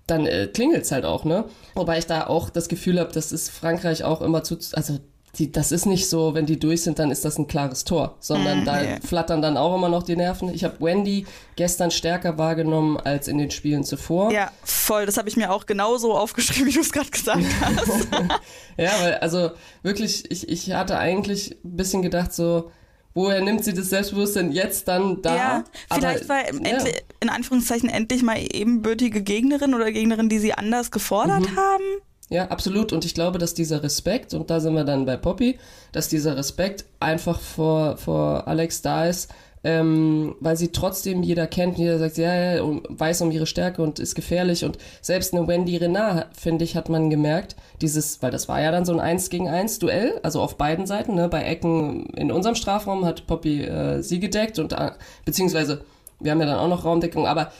dann 0.07 0.25
äh, 0.25 0.47
klingelt's 0.47 0.91
halt 0.91 1.05
auch, 1.05 1.25
ne? 1.25 1.45
Wobei 1.75 1.97
ich 1.97 2.05
da 2.07 2.27
auch 2.27 2.49
das 2.49 2.67
Gefühl 2.67 2.99
habe, 2.99 3.11
das 3.13 3.31
ist 3.31 3.49
Frankreich 3.49 4.03
auch 4.03 4.21
immer 4.21 4.43
zu, 4.43 4.57
also 4.73 4.99
die, 5.37 5.51
das 5.51 5.71
ist 5.71 5.85
nicht 5.85 6.09
so, 6.09 6.33
wenn 6.33 6.45
die 6.45 6.59
durch 6.59 6.83
sind, 6.83 6.99
dann 6.99 7.09
ist 7.09 7.23
das 7.23 7.37
ein 7.37 7.47
klares 7.47 7.85
Tor, 7.85 8.17
sondern 8.19 8.63
Mm, 8.63 8.65
da 8.65 8.79
flattern 9.05 9.41
dann 9.41 9.55
auch 9.55 9.73
immer 9.75 9.87
noch 9.87 10.03
die 10.03 10.17
Nerven. 10.17 10.53
Ich 10.53 10.65
habe 10.65 10.81
Wendy 10.81 11.25
gestern 11.55 11.89
stärker 11.89 12.37
wahrgenommen 12.37 12.97
als 12.97 13.29
in 13.29 13.37
den 13.37 13.49
Spielen 13.49 13.85
zuvor. 13.85 14.31
Ja, 14.33 14.51
voll. 14.63 15.05
Das 15.05 15.17
habe 15.17 15.29
ich 15.29 15.37
mir 15.37 15.53
auch 15.53 15.65
genauso 15.65 16.13
aufgeschrieben, 16.17 16.65
wie 16.67 16.73
du 16.73 16.81
es 16.81 16.91
gerade 16.91 17.09
gesagt 17.09 17.45
hast. 17.61 18.07
Ja, 18.77 18.91
weil, 19.01 19.15
also 19.15 19.51
wirklich, 19.83 20.29
ich, 20.31 20.49
ich 20.49 20.71
hatte 20.73 20.97
eigentlich 20.97 21.57
ein 21.63 21.75
bisschen 21.77 22.01
gedacht, 22.01 22.33
so, 22.33 22.71
woher 23.13 23.41
nimmt 23.41 23.63
sie 23.63 23.73
das 23.73 23.89
Selbstbewusstsein 23.89 24.51
jetzt 24.51 24.87
dann 24.87 25.21
da? 25.21 25.35
ja, 25.35 25.63
vielleicht 25.93 26.23
Aber, 26.23 26.29
war 26.29 26.53
ja. 26.67 26.83
in 27.19 27.29
Anführungszeichen 27.29 27.89
endlich 27.89 28.23
mal 28.23 28.37
ebenbürtige 28.39 29.21
Gegnerin 29.23 29.73
oder 29.73 29.91
Gegnerin, 29.91 30.29
die 30.29 30.39
sie 30.39 30.53
anders 30.53 30.91
gefordert 30.91 31.41
Mhm. 31.41 31.55
haben. 31.57 31.83
Ja, 32.29 32.47
absolut. 32.47 32.93
Und 32.93 33.03
ich 33.03 33.13
glaube, 33.13 33.39
dass 33.39 33.53
dieser 33.53 33.83
Respekt, 33.83 34.33
und 34.33 34.49
da 34.49 34.61
sind 34.61 34.73
wir 34.73 34.85
dann 34.85 35.05
bei 35.05 35.17
Poppy, 35.17 35.59
dass 35.91 36.07
dieser 36.07 36.37
Respekt 36.37 36.85
einfach 37.01 37.41
vor, 37.41 37.97
vor 37.97 38.47
Alex 38.47 38.81
da 38.81 39.05
ist, 39.07 39.29
ähm, 39.63 40.35
weil 40.39 40.57
sie 40.57 40.71
trotzdem 40.71 41.21
jeder 41.21 41.45
kennt, 41.47 41.77
jeder 41.77 41.99
sagt, 41.99 42.17
ja, 42.17 42.33
ja, 42.33 42.63
und 42.63 42.83
weiß 42.89 43.21
um 43.21 43.31
ihre 43.31 43.45
Stärke 43.45 43.81
und 43.81 43.99
ist 43.99 44.15
gefährlich. 44.15 44.65
Und 44.65 44.77
selbst 45.01 45.33
eine 45.33 45.47
Wendy 45.47 45.77
Renard, 45.77 46.35
finde 46.35 46.63
ich, 46.63 46.75
hat 46.75 46.89
man 46.89 47.09
gemerkt, 47.09 47.55
dieses, 47.81 48.21
weil 48.21 48.31
das 48.31 48.47
war 48.47 48.61
ja 48.61 48.71
dann 48.71 48.85
so 48.85 48.93
ein 48.93 48.99
1 48.99 49.29
gegen 49.29 49.47
1 49.47 49.79
Duell, 49.79 50.19
also 50.23 50.41
auf 50.41 50.57
beiden 50.57 50.87
Seiten, 50.87 51.15
ne? 51.15 51.29
bei 51.29 51.43
Ecken 51.43 52.07
in 52.15 52.31
unserem 52.31 52.55
Strafraum 52.55 53.05
hat 53.05 53.27
Poppy 53.27 53.63
äh, 53.63 54.01
sie 54.01 54.19
gedeckt 54.19 54.57
und 54.59 54.73
äh, 54.73 54.91
beziehungsweise 55.25 55.83
wir 56.19 56.31
haben 56.31 56.39
ja 56.39 56.47
dann 56.47 56.59
auch 56.59 56.67
noch 56.67 56.85
Raumdeckung, 56.85 57.27
aber 57.27 57.51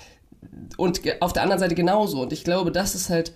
und 0.78 1.02
auf 1.20 1.34
der 1.34 1.44
anderen 1.44 1.60
Seite 1.60 1.76
genauso. 1.76 2.22
Und 2.22 2.34
ich 2.34 2.44
glaube, 2.44 2.72
das 2.72 2.96
ist 2.96 3.10
halt, 3.10 3.34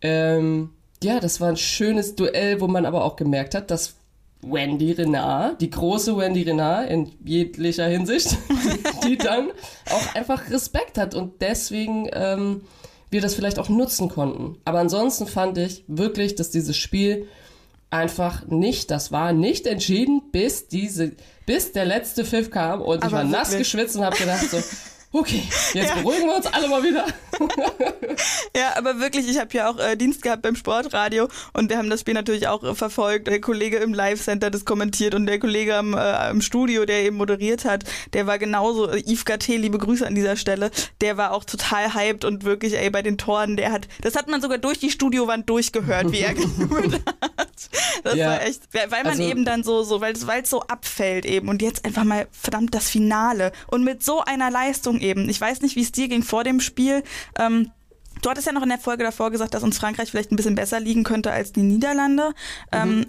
ähm, 0.00 0.70
ja, 1.02 1.20
das 1.20 1.40
war 1.40 1.48
ein 1.48 1.56
schönes 1.56 2.16
Duell, 2.16 2.60
wo 2.60 2.66
man 2.66 2.86
aber 2.86 3.04
auch 3.04 3.16
gemerkt 3.16 3.54
hat, 3.54 3.70
dass 3.70 3.94
Wendy 4.42 4.92
Renard, 4.92 5.60
die 5.60 5.70
große 5.70 6.16
Wendy 6.16 6.42
Renard 6.42 6.90
in 6.90 7.10
jeglicher 7.24 7.86
Hinsicht, 7.86 8.36
die 9.04 9.16
dann 9.18 9.50
auch 9.90 10.14
einfach 10.14 10.50
Respekt 10.50 10.96
hat 10.96 11.14
und 11.14 11.40
deswegen 11.40 12.08
ähm, 12.12 12.62
wir 13.10 13.20
das 13.20 13.34
vielleicht 13.34 13.58
auch 13.58 13.68
nutzen 13.68 14.08
konnten. 14.08 14.56
Aber 14.64 14.78
ansonsten 14.78 15.26
fand 15.26 15.58
ich 15.58 15.84
wirklich, 15.88 16.34
dass 16.34 16.50
dieses 16.50 16.76
Spiel 16.76 17.26
einfach 17.90 18.46
nicht, 18.46 18.90
das 18.90 19.12
war 19.12 19.32
nicht 19.32 19.66
entschieden, 19.66 20.22
bis 20.30 20.68
diese, 20.68 21.12
bis 21.46 21.72
der 21.72 21.86
letzte 21.86 22.24
Pfiff 22.24 22.50
kam 22.50 22.82
und 22.82 22.98
ich 22.98 23.04
Aber 23.04 23.18
war 23.18 23.24
nass 23.24 23.50
wirklich. 23.50 23.70
geschwitzt 23.70 23.96
und 23.96 24.04
habe 24.04 24.16
gedacht 24.16 24.50
so, 24.50 24.58
okay, 25.12 25.42
jetzt 25.74 25.94
beruhigen 25.94 26.26
wir 26.26 26.36
uns 26.36 26.46
alle 26.46 26.68
mal 26.68 26.82
wieder. 26.82 27.06
Ja, 28.56 28.76
aber 28.76 28.98
wirklich, 28.98 29.28
ich 29.28 29.38
habe 29.38 29.50
ja 29.52 29.70
auch 29.70 29.78
äh, 29.78 29.94
Dienst 29.96 30.22
gehabt 30.22 30.42
beim 30.42 30.56
Sportradio 30.56 31.28
und 31.52 31.70
wir 31.70 31.78
haben 31.78 31.88
das 31.90 32.00
Spiel 32.00 32.14
natürlich 32.14 32.48
auch 32.48 32.64
äh, 32.64 32.74
verfolgt. 32.74 33.28
Der 33.28 33.40
Kollege 33.40 33.76
im 33.76 33.94
Live-Center 33.94 34.46
hat 34.48 34.54
das 34.54 34.64
kommentiert 34.64 35.14
und 35.14 35.26
der 35.26 35.38
Kollege 35.38 35.76
am, 35.76 35.94
äh, 35.94 36.30
im 36.30 36.40
Studio, 36.40 36.84
der 36.84 37.02
eben 37.04 37.16
moderiert 37.16 37.64
hat, 37.64 37.84
der 38.14 38.26
war 38.26 38.38
genauso, 38.38 38.88
äh, 38.90 39.00
Yves 39.06 39.24
Gatté, 39.24 39.56
liebe 39.56 39.78
Grüße 39.78 40.04
an 40.06 40.14
dieser 40.16 40.34
Stelle, 40.36 40.70
der 41.00 41.16
war 41.16 41.32
auch 41.32 41.44
total 41.44 41.94
hyped 41.94 42.24
und 42.24 42.44
wirklich, 42.44 42.74
ey, 42.76 42.90
bei 42.90 43.02
den 43.02 43.18
Toren, 43.18 43.56
der 43.56 43.70
hat, 43.70 43.86
das 44.00 44.16
hat 44.16 44.28
man 44.28 44.40
sogar 44.40 44.58
durch 44.58 44.78
die 44.80 44.90
Studiowand 44.90 45.48
durchgehört, 45.48 46.10
wie 46.10 46.20
er 46.20 46.34
gejubelt 46.34 47.00
hat. 47.06 47.48
Das 48.02 48.14
Ja. 48.16 48.30
war 48.30 48.42
echt, 48.42 48.62
weil 48.72 48.88
man 49.04 49.06
Also- 49.12 49.22
eben 49.22 49.44
dann 49.44 49.62
so, 49.62 49.82
so 49.84 50.00
weil 50.00 50.14
es 50.14 50.50
so 50.50 50.62
abfällt 50.62 51.24
eben 51.26 51.48
und 51.48 51.62
jetzt 51.62 51.84
einfach 51.84 52.04
mal 52.04 52.26
verdammt 52.32 52.74
das 52.74 52.88
Finale 52.88 53.52
und 53.68 53.84
mit 53.84 54.02
so 54.02 54.20
einer 54.22 54.50
Leistung 54.50 54.97
eben. 55.00 55.28
Ich 55.28 55.40
weiß 55.40 55.62
nicht, 55.62 55.76
wie 55.76 55.82
es 55.82 55.92
dir 55.92 56.08
ging 56.08 56.22
vor 56.22 56.44
dem 56.44 56.60
Spiel. 56.60 57.02
Ähm, 57.38 57.70
Du 58.22 58.30
hattest 58.30 58.46
ja 58.48 58.52
noch 58.52 58.62
in 58.62 58.68
der 58.68 58.78
Folge 58.78 59.04
davor 59.04 59.30
gesagt, 59.30 59.54
dass 59.54 59.62
uns 59.62 59.78
Frankreich 59.78 60.10
vielleicht 60.10 60.32
ein 60.32 60.36
bisschen 60.36 60.54
besser 60.56 60.80
liegen 60.80 61.04
könnte 61.04 61.30
als 61.30 61.52
die 61.52 61.62
Niederlande. 61.62 62.32
Ähm, 62.72 63.06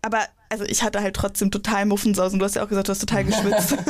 aber 0.00 0.20
also 0.48 0.64
ich 0.64 0.82
hatte 0.82 1.00
halt 1.00 1.16
trotzdem 1.16 1.50
total 1.50 1.86
Muffensausen. 1.86 2.38
Du 2.38 2.44
hast 2.44 2.56
ja 2.56 2.64
auch 2.64 2.68
gesagt, 2.68 2.88
du 2.88 2.92
hast 2.92 3.00
total 3.00 3.24
geschwitzt. 3.24 3.76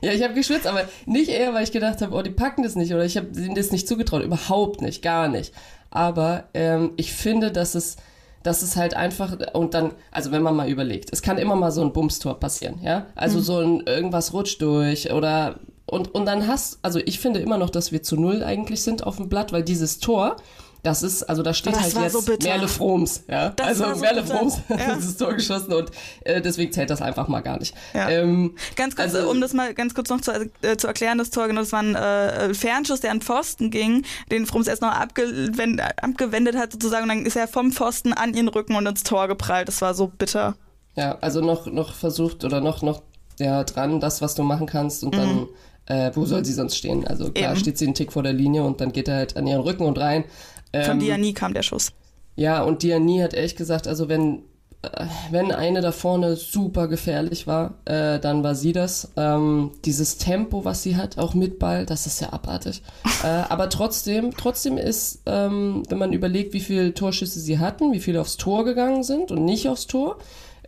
Ja, 0.00 0.12
ich 0.12 0.22
habe 0.22 0.34
geschwitzt, 0.34 0.66
aber 0.66 0.88
nicht 1.06 1.28
eher, 1.28 1.54
weil 1.54 1.64
ich 1.64 1.72
gedacht 1.72 2.00
habe, 2.00 2.14
oh, 2.14 2.22
die 2.22 2.30
packen 2.30 2.62
das 2.62 2.76
nicht 2.76 2.92
oder 2.92 3.04
ich 3.04 3.16
habe 3.16 3.28
ihnen 3.38 3.54
das 3.54 3.70
nicht 3.70 3.86
zugetraut. 3.86 4.22
Überhaupt 4.22 4.80
nicht, 4.80 5.02
gar 5.02 5.28
nicht. 5.28 5.52
Aber 5.90 6.48
ähm, 6.54 6.92
ich 6.96 7.12
finde, 7.12 7.52
dass 7.52 7.74
es, 7.74 7.96
dass 8.42 8.62
es 8.62 8.76
halt 8.76 8.94
einfach, 8.94 9.36
und 9.52 9.74
dann, 9.74 9.92
also 10.10 10.32
wenn 10.32 10.42
man 10.42 10.56
mal 10.56 10.68
überlegt, 10.68 11.10
es 11.12 11.22
kann 11.22 11.38
immer 11.38 11.54
mal 11.56 11.70
so 11.70 11.82
ein 11.82 11.92
Bumstor 11.92 12.40
passieren, 12.40 12.80
ja? 12.82 13.06
Also 13.14 13.40
so 13.40 13.60
ein 13.60 13.82
irgendwas 13.86 14.32
rutscht 14.32 14.62
durch 14.62 15.12
oder 15.12 15.60
und, 15.92 16.14
und 16.14 16.26
dann 16.26 16.46
hast, 16.48 16.78
also 16.82 16.98
ich 17.04 17.20
finde 17.20 17.40
immer 17.40 17.58
noch, 17.58 17.70
dass 17.70 17.92
wir 17.92 18.02
zu 18.02 18.16
null 18.16 18.42
eigentlich 18.42 18.82
sind 18.82 19.04
auf 19.06 19.16
dem 19.16 19.28
Blatt, 19.28 19.52
weil 19.52 19.62
dieses 19.62 19.98
Tor, 20.00 20.36
das 20.82 21.02
ist, 21.04 21.22
also 21.22 21.42
da 21.44 21.54
steht 21.54 21.74
Das 21.76 21.82
halt 21.94 22.12
jetzt 22.12 22.12
so. 22.26 22.32
Merle 22.42 22.66
Froms, 22.66 23.22
ja. 23.28 23.50
Das 23.50 23.66
also 23.80 23.94
so 23.94 24.00
Merle 24.00 24.22
bitter. 24.22 24.36
Froms 24.36 24.58
Ja. 24.68 24.78
hat 24.78 24.96
dieses 24.96 25.16
Tor 25.16 25.34
geschossen 25.34 25.72
und 25.72 25.90
äh, 26.24 26.40
deswegen 26.40 26.72
zählt 26.72 26.90
das 26.90 27.00
einfach 27.02 27.28
mal 27.28 27.40
gar 27.40 27.58
nicht. 27.58 27.74
Ja. 27.94 28.08
Ähm, 28.10 28.56
Ganz 28.74 28.96
kurz, 28.96 29.14
Also- 29.14 29.30
um 29.30 29.40
das 29.40 29.52
mal 29.52 29.74
ganz 29.74 29.94
kurz 29.94 30.08
noch 30.10 30.20
zu, 30.22 30.32
äh, 30.62 30.76
zu 30.76 30.88
erklären, 30.88 31.18
das 31.18 31.30
Tor, 31.30 31.46
genau, 31.46 31.60
das 31.60 31.70
war 31.72 31.82
ein 31.82 31.94
äh, 31.94 32.52
Fernschuss, 32.54 33.00
der 33.00 33.12
an 33.12 33.20
Pfosten 33.20 33.70
ging, 33.70 34.04
den 34.32 34.46
Frums 34.46 34.66
erst 34.66 34.82
noch 34.82 34.90
abgewendet, 34.90 35.84
abgewendet 36.02 36.56
hat 36.56 36.72
sozusagen 36.72 37.04
und 37.04 37.08
dann 37.10 37.26
ist 37.26 37.36
er 37.36 37.46
vom 37.46 37.70
Pfosten 37.70 38.12
an 38.12 38.34
ihren 38.34 38.48
Rücken 38.48 38.74
und 38.74 38.86
ins 38.86 39.04
Tor 39.04 39.28
geprallt. 39.28 39.68
Das 39.68 39.82
war 39.82 39.94
so 39.94 40.08
bitter. 40.08 40.56
Ja, 40.96 41.16
also 41.20 41.40
noch, 41.42 41.66
noch 41.66 41.92
versucht 41.94 42.44
oder 42.44 42.60
noch, 42.60 42.82
noch 42.82 43.02
ja, 43.38 43.62
dran, 43.64 44.00
das, 44.00 44.20
was 44.20 44.34
du 44.34 44.42
machen 44.42 44.66
kannst 44.66 45.04
und 45.04 45.14
dann, 45.16 45.46
äh, 45.92 46.10
wo 46.14 46.24
soll 46.24 46.44
sie 46.44 46.52
sonst 46.52 46.76
stehen? 46.76 47.06
Also 47.06 47.30
klar. 47.30 47.50
Eben. 47.50 47.60
steht 47.60 47.78
sie 47.78 47.84
einen 47.86 47.94
Tick 47.94 48.12
vor 48.12 48.22
der 48.22 48.32
Linie 48.32 48.64
und 48.64 48.80
dann 48.80 48.92
geht 48.92 49.08
er 49.08 49.16
halt 49.16 49.36
an 49.36 49.46
ihren 49.46 49.60
Rücken 49.60 49.84
und 49.84 49.98
rein. 49.98 50.24
Ähm, 50.72 50.84
Von 50.84 50.98
Diani 50.98 51.32
kam 51.34 51.52
der 51.52 51.62
Schuss. 51.62 51.92
Ja, 52.34 52.62
und 52.62 52.82
Diani 52.82 53.18
hat 53.18 53.34
ehrlich 53.34 53.56
gesagt, 53.56 53.86
also 53.86 54.08
wenn, 54.08 54.38
äh, 54.80 55.04
wenn 55.30 55.52
eine 55.52 55.82
da 55.82 55.92
vorne 55.92 56.36
super 56.36 56.88
gefährlich 56.88 57.46
war, 57.46 57.74
äh, 57.84 58.18
dann 58.18 58.42
war 58.42 58.54
sie 58.54 58.72
das. 58.72 59.10
Ähm, 59.16 59.72
dieses 59.84 60.16
Tempo, 60.16 60.64
was 60.64 60.82
sie 60.82 60.96
hat, 60.96 61.18
auch 61.18 61.34
mit 61.34 61.58
Ball, 61.58 61.84
das 61.84 62.06
ist 62.06 62.22
ja 62.22 62.32
abartig. 62.32 62.82
äh, 63.22 63.26
aber 63.26 63.68
trotzdem, 63.68 64.34
trotzdem 64.34 64.78
ist, 64.78 65.20
ähm, 65.26 65.82
wenn 65.90 65.98
man 65.98 66.14
überlegt, 66.14 66.54
wie 66.54 66.60
viele 66.60 66.94
Torschüsse 66.94 67.38
sie 67.38 67.58
hatten, 67.58 67.92
wie 67.92 68.00
viele 68.00 68.20
aufs 68.20 68.38
Tor 68.38 68.64
gegangen 68.64 69.02
sind 69.02 69.30
und 69.30 69.44
nicht 69.44 69.68
aufs 69.68 69.86
Tor, 69.86 70.16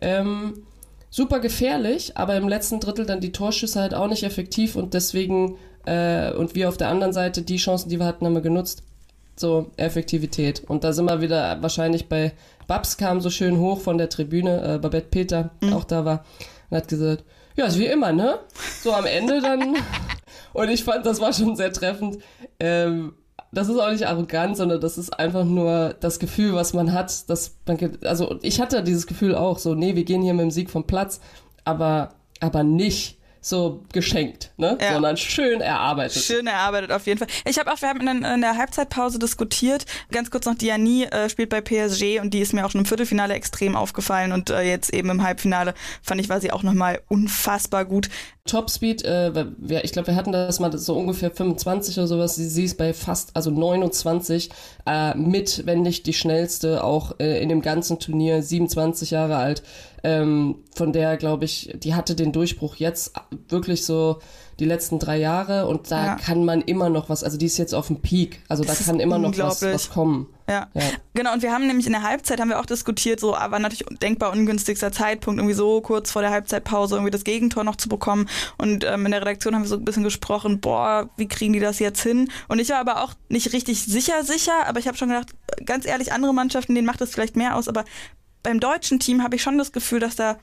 ähm, 0.01 0.65
super 1.09 1.39
gefährlich, 1.39 2.17
aber 2.17 2.35
im 2.35 2.47
letzten 2.47 2.79
Drittel 2.79 3.05
dann 3.05 3.21
die 3.21 3.31
Torschüsse 3.31 3.79
halt 3.79 3.93
auch 3.93 4.07
nicht 4.07 4.23
effektiv 4.23 4.75
und 4.75 4.93
deswegen, 4.93 5.57
äh, 5.85 6.31
und 6.33 6.55
wir 6.55 6.69
auf 6.69 6.77
der 6.77 6.89
anderen 6.89 7.13
Seite, 7.13 7.41
die 7.41 7.57
Chancen, 7.57 7.89
die 7.89 7.99
wir 7.99 8.05
hatten, 8.05 8.25
haben 8.25 8.35
wir 8.35 8.41
genutzt. 8.41 8.83
So, 9.37 9.71
Effektivität. 9.75 10.63
Und 10.65 10.85
da 10.85 10.93
sind 10.93 11.05
wir 11.09 11.19
wieder 11.19 11.61
wahrscheinlich 11.61 12.07
bei 12.07 12.31
Babs 12.67 12.95
kam 12.95 13.19
so 13.19 13.29
schön 13.29 13.59
hoch 13.59 13.81
von 13.81 13.97
der 13.97 14.09
Tribüne, 14.09 14.75
äh, 14.75 14.79
Babette 14.79 15.09
Peter 15.09 15.51
auch 15.73 15.83
da 15.83 16.05
war 16.05 16.23
und 16.69 16.77
hat 16.77 16.87
gesagt, 16.87 17.25
ja, 17.57 17.65
ist 17.65 17.77
wie 17.77 17.85
immer, 17.85 18.13
ne? 18.13 18.39
So 18.81 18.93
am 18.93 19.05
Ende 19.05 19.41
dann 19.41 19.75
Und 20.55 20.69
ich 20.69 20.85
fand, 20.85 21.05
das 21.05 21.19
war 21.19 21.33
schon 21.33 21.57
sehr 21.57 21.73
treffend. 21.73 22.19
Ähm, 22.61 23.13
das 23.51 23.69
ist 23.69 23.79
auch 23.79 23.91
nicht 23.91 24.07
arrogant, 24.07 24.57
sondern 24.57 24.81
das 24.81 24.97
ist 24.97 25.17
einfach 25.17 25.45
nur 25.45 25.95
das 25.99 26.19
Gefühl, 26.19 26.53
was 26.53 26.73
man 26.73 26.93
hat, 26.93 27.29
dass 27.29 27.57
man, 27.65 27.97
also 28.03 28.37
ich 28.41 28.59
hatte 28.59 28.83
dieses 28.83 29.07
Gefühl 29.07 29.35
auch 29.35 29.59
so, 29.59 29.75
nee, 29.75 29.95
wir 29.95 30.03
gehen 30.03 30.21
hier 30.21 30.33
mit 30.33 30.43
dem 30.43 30.51
Sieg 30.51 30.69
vom 30.69 30.85
Platz, 30.85 31.21
aber, 31.63 32.15
aber 32.41 32.63
nicht 32.63 33.17
so 33.45 33.83
geschenkt, 33.93 34.51
ne? 34.57 34.75
Ja. 34.81 34.93
Sondern 34.93 35.17
schön 35.17 35.61
erarbeitet. 35.61 36.23
Schön 36.23 36.47
erarbeitet 36.47 36.91
auf 36.91 37.05
jeden 37.05 37.19
Fall. 37.19 37.27
Ich 37.47 37.59
habe 37.59 37.71
auch, 37.71 37.79
wir 37.79 37.89
haben 37.89 38.01
in, 38.01 38.23
in 38.23 38.41
der 38.41 38.57
Halbzeitpause 38.57 39.19
diskutiert. 39.19 39.85
Ganz 40.11 40.31
kurz 40.31 40.47
noch, 40.47 40.55
Diani 40.55 41.03
äh, 41.03 41.29
spielt 41.29 41.49
bei 41.49 41.61
PSG 41.61 42.19
und 42.19 42.33
die 42.33 42.39
ist 42.39 42.53
mir 42.53 42.65
auch 42.65 42.71
schon 42.71 42.81
im 42.81 42.85
Viertelfinale 42.85 43.35
extrem 43.35 43.75
aufgefallen 43.75 44.31
und 44.31 44.49
äh, 44.49 44.63
jetzt 44.63 44.91
eben 44.91 45.11
im 45.11 45.21
Halbfinale 45.21 45.75
fand 46.01 46.19
ich, 46.21 46.27
war 46.27 46.41
sie 46.41 46.51
auch 46.51 46.63
nochmal 46.63 47.01
unfassbar 47.07 47.85
gut. 47.85 48.09
Topspeed, 48.45 49.03
äh, 49.05 49.45
wir, 49.57 49.83
ich 49.83 49.91
glaube, 49.91 50.07
wir 50.07 50.15
hatten 50.15 50.31
das 50.31 50.59
mal 50.59 50.75
so 50.75 50.95
ungefähr 50.95 51.31
25 51.31 51.97
oder 51.97 52.07
sowas. 52.07 52.35
Sie, 52.35 52.47
sie 52.47 52.65
ist 52.65 52.77
bei 52.77 52.93
fast, 52.93 53.35
also 53.35 53.51
29 53.51 54.49
äh, 54.87 55.15
mit, 55.15 55.65
wenn 55.65 55.81
nicht 55.81 56.05
die 56.05 56.13
schnellste, 56.13 56.83
auch 56.83 57.19
äh, 57.19 57.41
in 57.41 57.49
dem 57.49 57.61
ganzen 57.61 57.99
Turnier, 57.99 58.41
27 58.41 59.11
Jahre 59.11 59.37
alt. 59.37 59.63
Ähm, 60.07 60.57
von 60.75 60.93
der, 60.93 61.17
glaube 61.17 61.45
ich, 61.45 61.73
die 61.81 61.95
hatte 61.95 62.13
den 62.15 62.31
Durchbruch 62.31 62.75
jetzt 62.75 63.13
wirklich 63.49 63.85
so 63.85 64.19
die 64.59 64.65
letzten 64.65 64.99
drei 64.99 65.17
Jahre 65.17 65.65
und 65.67 65.89
da 65.91 66.05
Ja. 66.05 66.15
kann 66.15 66.45
man 66.45 66.61
immer 66.61 66.89
noch 66.89 67.09
was, 67.09 67.23
also 67.23 67.37
die 67.37 67.47
ist 67.47 67.57
jetzt 67.57 67.73
auf 67.73 67.87
dem 67.87 68.01
Peak, 68.01 68.39
also 68.47 68.63
da 68.63 68.69
Das 68.69 68.81
ist 68.81 68.85
kann 68.87 68.99
immer 68.99 69.17
noch 69.17 69.35
was, 69.37 69.63
was 69.63 69.89
kommen. 69.89 70.27
Ja. 70.47 70.67
Ja. 70.75 70.81
Genau, 71.15 71.33
und 71.33 71.41
wir 71.41 71.51
haben 71.51 71.65
nämlich 71.65 71.87
in 71.87 71.93
der 71.93 72.03
Halbzeit 72.03 72.39
haben 72.39 72.49
wir 72.49 72.59
auch 72.59 72.67
diskutiert, 72.67 73.19
so 73.19 73.31
war 73.31 73.57
natürlich 73.59 73.83
denkbar 73.99 74.31
ungünstigster 74.31 74.91
Zeitpunkt, 74.91 75.39
irgendwie 75.39 75.55
so 75.55 75.81
kurz 75.81 76.11
vor 76.11 76.21
der 76.21 76.29
Halbzeitpause 76.31 76.95
irgendwie 76.95 77.11
das 77.11 77.23
Gegentor 77.23 77.63
noch 77.63 77.77
zu 77.77 77.89
bekommen. 77.89 78.29
Und 78.59 78.83
ähm, 78.85 79.05
in 79.07 79.11
der 79.11 79.21
Redaktion 79.21 79.55
haben 79.55 79.63
wir 79.63 79.69
so 79.69 79.75
ein 79.75 79.85
bisschen 79.85 80.03
gesprochen, 80.03 80.59
boah, 80.61 81.09
wie 81.17 81.27
kriegen 81.27 81.51
die 81.53 81.59
das 81.59 81.79
jetzt 81.79 82.01
hin? 82.03 82.29
Und 82.47 82.59
ich 82.59 82.69
war 82.69 82.77
aber 82.77 83.03
auch 83.03 83.13
nicht 83.27 83.53
richtig 83.53 83.83
sicher, 83.83 84.23
sicher, 84.23 84.67
aber 84.67 84.79
ich 84.79 84.87
habe 84.87 84.97
schon 84.97 85.09
gedacht, 85.09 85.29
ganz 85.65 85.85
ehrlich, 85.87 86.13
andere 86.13 86.33
Mannschaften, 86.33 86.75
denen 86.75 86.85
macht 86.85 87.01
das 87.01 87.09
vielleicht 87.09 87.35
mehr 87.35 87.55
aus, 87.55 87.67
aber 87.67 87.83
beim 88.45 88.59
deutschen 88.59 88.99
Team 88.99 89.23
habe 89.23 89.35
ich 89.35 89.41
schon 89.41 89.57
das 89.57 89.71
Gefühl, 89.71 89.99
dass 89.99 90.15
da 90.15 90.37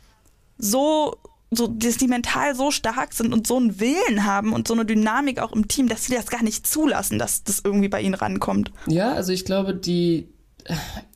so 0.59 1.17
so, 1.55 1.67
dass 1.67 1.99
die 1.99 2.09
mental 2.09 2.55
so 2.55 2.71
stark 2.71 3.13
sind 3.13 3.35
und 3.35 3.47
so 3.47 3.59
einen 3.59 3.79
Willen 3.79 4.25
haben 4.25 4.55
und 4.55 4.67
so 4.67 4.73
eine 4.73 4.87
Dynamik 4.87 5.39
auch 5.39 5.53
im 5.53 5.69
Team, 5.69 5.87
dass 5.87 6.07
sie 6.07 6.15
das 6.15 6.29
gar 6.29 6.43
nicht 6.43 6.67
zulassen, 6.67 7.19
dass 7.19 7.45
das 7.45 7.61
irgendwie 7.63 7.89
bei 7.89 8.01
ihnen 8.01 8.15
rankommt. 8.15 8.73
Ja, 8.87 9.13
also 9.13 9.33
ich 9.33 9.45
glaube, 9.45 9.75
die, 9.75 10.29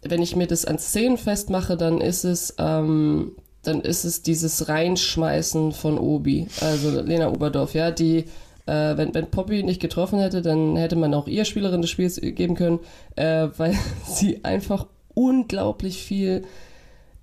wenn 0.03 0.21
ich 0.21 0.37
mir 0.37 0.47
das 0.47 0.67
an 0.67 0.79
Szenen 0.79 1.17
festmache, 1.17 1.79
dann 1.79 2.03
ist 2.03 2.25
es, 2.25 2.55
ähm, 2.59 3.33
dann 3.63 3.81
ist 3.81 4.05
es 4.05 4.21
dieses 4.21 4.69
Reinschmeißen 4.69 5.73
von 5.73 5.99
Obi, 5.99 6.49
also 6.61 7.01
Lena 7.01 7.31
Oberdorf, 7.31 7.73
ja, 7.73 7.91
die, 7.91 8.27
äh, 8.67 8.97
wenn, 8.99 9.15
wenn 9.15 9.31
Poppy 9.31 9.63
nicht 9.63 9.81
getroffen 9.81 10.19
hätte, 10.19 10.43
dann 10.43 10.77
hätte 10.77 10.97
man 10.97 11.15
auch 11.15 11.29
ihr 11.29 11.47
Spielerin 11.47 11.81
des 11.81 11.91
Spiels 11.91 12.21
geben 12.21 12.57
können, 12.57 12.81
äh, 13.17 13.49
weil 13.57 13.75
sie 14.07 14.45
einfach 14.45 14.87
unglaublich 15.15 16.03
viel, 16.03 16.45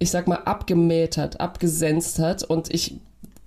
ich 0.04 0.12
sag 0.12 0.28
mal, 0.28 0.36
abgemäht 0.36 1.18
hat, 1.18 1.40
abgesenzt 1.40 2.20
hat 2.20 2.44
und 2.44 2.74
ich 2.74 2.96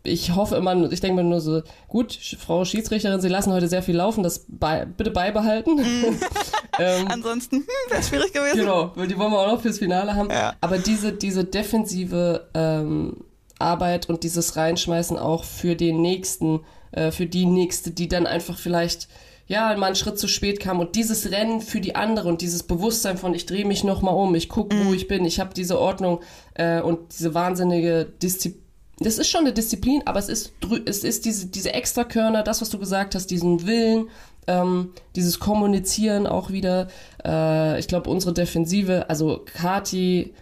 ich 0.03 0.35
hoffe 0.37 0.55
immer, 0.55 0.91
ich 0.93 1.01
denke 1.01 1.23
mir 1.23 1.29
nur 1.29 1.41
so, 1.41 1.63
gut, 1.89 2.17
Frau 2.39 2.65
Schiedsrichterin, 2.65 3.21
Sie 3.21 3.29
lassen 3.29 3.53
heute 3.53 3.67
sehr 3.67 3.83
viel 3.83 3.97
laufen, 3.97 4.23
das 4.23 4.45
bei, 4.47 4.85
bitte 4.85 5.11
beibehalten. 5.11 5.81
ähm, 6.79 7.09
Ansonsten, 7.09 7.57
hm, 7.57 7.67
wäre 7.91 8.03
schwierig 8.05 8.33
gewesen. 8.33 8.61
genau, 8.61 8.93
weil 8.95 9.09
die 9.09 9.19
wollen 9.19 9.33
wir 9.33 9.41
auch 9.41 9.53
noch 9.53 9.63
fürs 9.63 9.81
Finale 9.81 10.15
haben. 10.15 10.31
Ja. 10.31 10.55
Aber 10.61 10.79
diese, 10.79 11.13
diese 11.13 11.45
defensive 11.45 12.47
ähm, 12.55 13.25
Arbeit 13.59 14.09
und 14.09 14.23
dieses 14.23 14.57
Reinschmeißen 14.57 15.19
auch 15.19 15.43
für 15.43 15.75
den 15.75 16.01
nächsten, 16.01 16.61
äh, 16.93 17.11
für 17.11 17.27
die 17.27 17.47
nächste, 17.47 17.91
die 17.91 18.09
dann 18.09 18.27
einfach 18.27 18.59
vielleicht 18.59 19.09
ja, 19.49 19.77
mal 19.77 19.87
einen 19.87 19.97
Schritt 19.97 20.19
zu 20.19 20.29
spät 20.29 20.61
kam 20.61 20.81
und 20.81 20.97
dieses 20.97 21.31
Rennen 21.31 21.61
für 21.61 21.81
die 21.81 21.95
andere 21.95 22.29
und 22.29 22.41
dieses 22.41 22.65
Bewusstsein 22.65 23.17
von 23.17 23.35
ich 23.35 23.47
drehe 23.47 23.65
mich 23.65 23.85
nochmal 23.85 24.15
um, 24.15 24.35
ich 24.35 24.49
gucke, 24.49 24.77
wo 24.85 24.93
ich 24.93 25.07
bin, 25.07 25.25
ich 25.25 25.39
habe 25.39 25.55
diese 25.55 25.81
Ordnung 25.81 26.21
äh, 26.55 26.81
und 26.81 27.13
diese 27.13 27.35
wahnsinnige 27.35 28.07
Disziplin. 28.23 28.63
Das 28.99 29.19
ist 29.19 29.29
schon 29.29 29.43
eine 29.43 29.53
Disziplin, 29.53 30.03
aber 30.07 30.19
es 30.19 30.31
ist, 30.31 30.53
es 30.87 31.05
ist 31.05 31.27
diese, 31.27 31.47
diese 31.49 31.75
Extrakörner, 31.75 32.43
das, 32.43 32.63
was 32.63 32.71
du 32.71 32.79
gesagt 32.79 33.15
hast, 33.15 33.27
diesen 33.31 33.67
Willen, 33.67 34.09
ähm, 34.47 34.93
dieses 35.15 35.39
Kommunizieren 35.39 36.27
auch 36.27 36.51
wieder. 36.51 36.89
Äh, 37.23 37.79
ich 37.79 37.89
glaube, 37.89 38.09
unsere 38.09 38.33
Defensive, 38.33 39.11
also 39.11 39.45
Kati, 39.45 40.33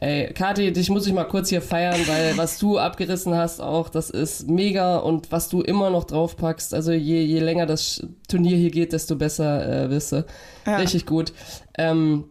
ey, 0.00 0.32
Kati, 0.32 0.72
dich 0.72 0.90
muss 0.90 1.06
ich 1.06 1.12
mal 1.12 1.24
kurz 1.24 1.48
hier 1.48 1.62
feiern, 1.62 2.00
weil 2.06 2.36
was 2.36 2.58
du 2.58 2.78
abgerissen 2.78 3.34
hast 3.34 3.60
auch, 3.60 3.88
das 3.88 4.10
ist 4.10 4.48
mega 4.48 4.96
und 4.98 5.32
was 5.32 5.48
du 5.48 5.62
immer 5.62 5.90
noch 5.90 6.04
draufpackst, 6.04 6.74
also 6.74 6.92
je, 6.92 7.22
je 7.22 7.40
länger 7.40 7.66
das 7.66 8.06
Turnier 8.28 8.56
hier 8.56 8.70
geht, 8.70 8.92
desto 8.92 9.16
besser 9.16 9.84
äh, 9.84 9.90
wirst 9.90 10.12
du. 10.12 10.24
Ja. 10.66 10.76
Richtig 10.76 11.06
gut. 11.06 11.32
Ähm, 11.78 12.24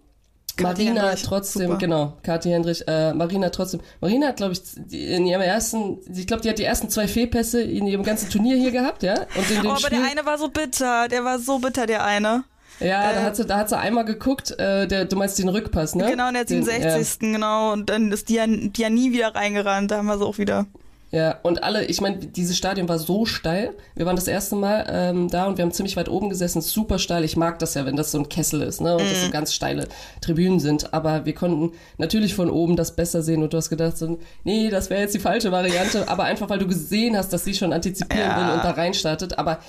Kathi 0.58 0.86
Marina 0.86 1.02
Hendrich, 1.02 1.24
trotzdem, 1.24 1.68
super. 1.68 1.78
genau, 1.78 2.14
Kathi 2.24 2.50
Hendrich, 2.50 2.88
äh, 2.88 3.14
Marina 3.14 3.50
trotzdem. 3.50 3.82
Marina 4.00 4.28
hat, 4.28 4.38
glaube 4.38 4.54
ich, 4.54 4.62
in 4.94 5.26
ihrem 5.26 5.42
ersten, 5.42 6.00
ich 6.16 6.28
glaube, 6.28 6.44
die 6.44 6.50
hat 6.50 6.60
die 6.60 6.64
ersten 6.64 6.90
zwei 6.90 7.08
Fehlpässe 7.10 7.62
in 7.62 7.88
ihrem 7.88 8.04
ganzen 8.04 8.30
Turnier 8.30 8.56
hier 8.56 8.72
gehabt, 8.72 9.04
ja? 9.04 9.16
Oh, 9.36 9.68
aber 9.68 9.78
Spiel, 9.78 9.98
der 10.00 10.10
eine 10.10 10.26
war 10.26 10.38
so 10.38 10.48
bitter. 10.48 11.10
Der 11.10 11.26
war 11.26 11.40
so 11.40 11.60
bitter, 11.60 11.86
der 11.88 12.06
eine. 12.06 12.46
Ja, 12.80 13.14
da 13.14 13.22
äh, 13.22 13.24
hat 13.24 13.36
sie, 13.36 13.46
da 13.46 13.58
hat 13.58 13.70
sie 13.70 13.78
einmal 13.78 14.06
geguckt, 14.06 14.52
äh, 14.60 14.88
der, 14.88 15.06
du 15.06 15.16
meinst 15.16 15.40
den 15.40 15.50
Rückpass, 15.50 15.96
ne? 15.96 16.10
Genau, 16.10 16.28
in 16.28 16.34
der 16.34 16.46
Den, 16.46 16.64
67. 16.64 17.20
genau. 17.20 17.74
Und 17.74 17.90
dann 17.90 18.12
ist 18.12 18.30
die 18.30 18.36
ja, 18.36 18.46
die 18.48 18.82
ja 18.82 18.90
nie 18.90 19.12
wieder 19.12 19.34
reingerannt. 19.36 19.92
Da 19.92 19.98
haben 19.98 20.08
wir 20.08 20.18
sie 20.18 20.26
auch 20.26 20.38
wieder. 20.38 20.66
Ja, 21.12 21.40
und 21.44 21.64
alle, 21.64 21.86
ich 21.86 22.02
meine, 22.02 22.18
dieses 22.18 22.58
Stadion 22.58 22.90
war 22.90 23.00
so 23.00 23.26
steil. 23.26 23.74
Wir 23.94 24.06
waren 24.06 24.18
das 24.18 24.28
erste 24.28 24.56
Mal 24.58 24.86
ähm, 24.90 25.30
da 25.30 25.46
und 25.46 25.58
wir 25.58 25.64
haben 25.64 25.72
ziemlich 25.72 25.96
weit 25.96 26.10
oben 26.10 26.30
gesessen, 26.30 26.62
super 26.62 27.00
steil. 27.00 27.24
Ich 27.24 27.38
mag 27.38 27.58
das 27.60 27.74
ja, 27.76 27.86
wenn 27.86 27.96
das 27.96 28.12
so 28.12 28.18
ein 28.18 28.28
Kessel 28.28 28.62
ist, 28.64 28.82
ne? 28.82 28.98
Und 28.98 29.10
das 29.10 29.24
so 29.24 29.30
ganz 29.32 29.54
steile 29.54 29.88
Tribünen 30.20 30.60
sind. 30.60 30.94
Aber 30.94 31.26
wir 31.26 31.34
konnten 31.34 31.72
natürlich 31.98 32.36
von 32.36 32.50
oben 32.50 32.76
das 32.76 32.98
besser 32.98 33.22
sehen 33.22 33.44
und 33.44 33.54
du 33.54 33.58
hast 33.58 33.70
gedacht, 33.70 33.98
so, 33.98 34.20
nee, 34.44 34.70
das 34.70 34.90
wäre 34.90 35.00
jetzt 35.00 35.16
die 35.16 35.20
falsche 35.20 35.54
Variante. 35.54 36.10
Aber 36.10 36.24
einfach, 36.26 36.50
weil 36.50 36.60
du 36.60 36.68
gesehen 36.68 37.16
hast, 37.16 37.32
dass 37.32 37.46
sie 37.46 37.54
schon 37.54 37.72
antizipieren 37.72 38.28
Ja. 38.28 38.48
will 38.48 38.54
und 38.56 38.64
da 38.66 38.72
reinstartet. 38.72 39.40
Aber 39.40 39.60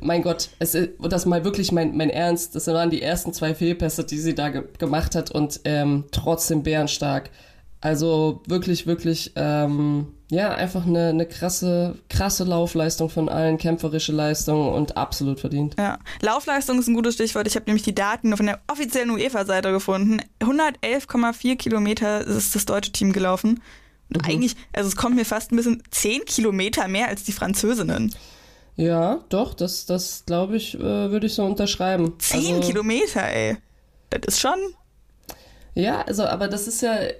mein 0.00 0.22
Gott, 0.22 0.50
es 0.58 0.74
und 0.74 1.12
das 1.12 1.26
mal 1.26 1.44
wirklich 1.44 1.72
mein, 1.72 1.96
mein 1.96 2.10
Ernst, 2.10 2.54
das 2.54 2.66
waren 2.66 2.90
die 2.90 3.02
ersten 3.02 3.32
zwei 3.32 3.54
Fehlpässe, 3.54 4.04
die 4.04 4.18
sie 4.18 4.34
da 4.34 4.50
ge 4.50 4.64
gemacht 4.78 5.14
hat 5.14 5.30
und 5.30 5.60
ähm, 5.64 6.04
trotzdem 6.10 6.62
bärenstark. 6.62 7.30
Also 7.80 8.40
wirklich, 8.46 8.86
wirklich, 8.86 9.32
ähm, 9.36 10.14
ja, 10.30 10.54
einfach 10.54 10.86
eine, 10.86 11.08
eine 11.08 11.26
krasse, 11.26 11.98
krasse 12.08 12.44
Laufleistung 12.44 13.10
von 13.10 13.28
allen, 13.28 13.58
kämpferische 13.58 14.12
Leistung 14.12 14.72
und 14.72 14.96
absolut 14.96 15.38
verdient. 15.38 15.74
Ja. 15.78 15.98
Laufleistung 16.22 16.78
ist 16.78 16.88
ein 16.88 16.94
gutes 16.94 17.14
Stichwort. 17.14 17.46
Ich 17.46 17.56
habe 17.56 17.66
nämlich 17.66 17.82
die 17.82 17.94
Daten 17.94 18.34
von 18.36 18.46
der 18.46 18.60
offiziellen 18.68 19.10
UEFA-Seite 19.10 19.70
gefunden. 19.70 20.22
111,4 20.40 21.56
Kilometer 21.56 22.26
ist 22.26 22.54
das 22.54 22.64
deutsche 22.64 22.92
Team 22.92 23.12
gelaufen. 23.12 23.60
Und 24.08 24.26
eigentlich, 24.26 24.56
also 24.72 24.88
es 24.88 24.96
kommt 24.96 25.16
mir 25.16 25.26
fast 25.26 25.52
ein 25.52 25.56
bisschen 25.56 25.82
10 25.90 26.24
Kilometer 26.24 26.88
mehr 26.88 27.08
als 27.08 27.24
die 27.24 27.32
Französinnen. 27.32 28.14
Ja, 28.76 29.20
doch, 29.28 29.54
das, 29.54 29.86
das 29.86 30.24
glaube 30.26 30.56
ich, 30.56 30.74
äh, 30.74 30.80
würde 30.80 31.26
ich 31.26 31.34
so 31.34 31.44
unterschreiben. 31.44 32.14
10 32.18 32.56
also, 32.56 32.68
Kilometer, 32.68 33.22
ey. 33.22 33.56
Das 34.10 34.20
ist 34.34 34.40
schon. 34.40 34.58
Ja, 35.74 36.02
also, 36.02 36.24
aber 36.24 36.48
das 36.48 36.66
ist 36.66 36.82
ja. 36.82 36.96
äh, 36.96 37.14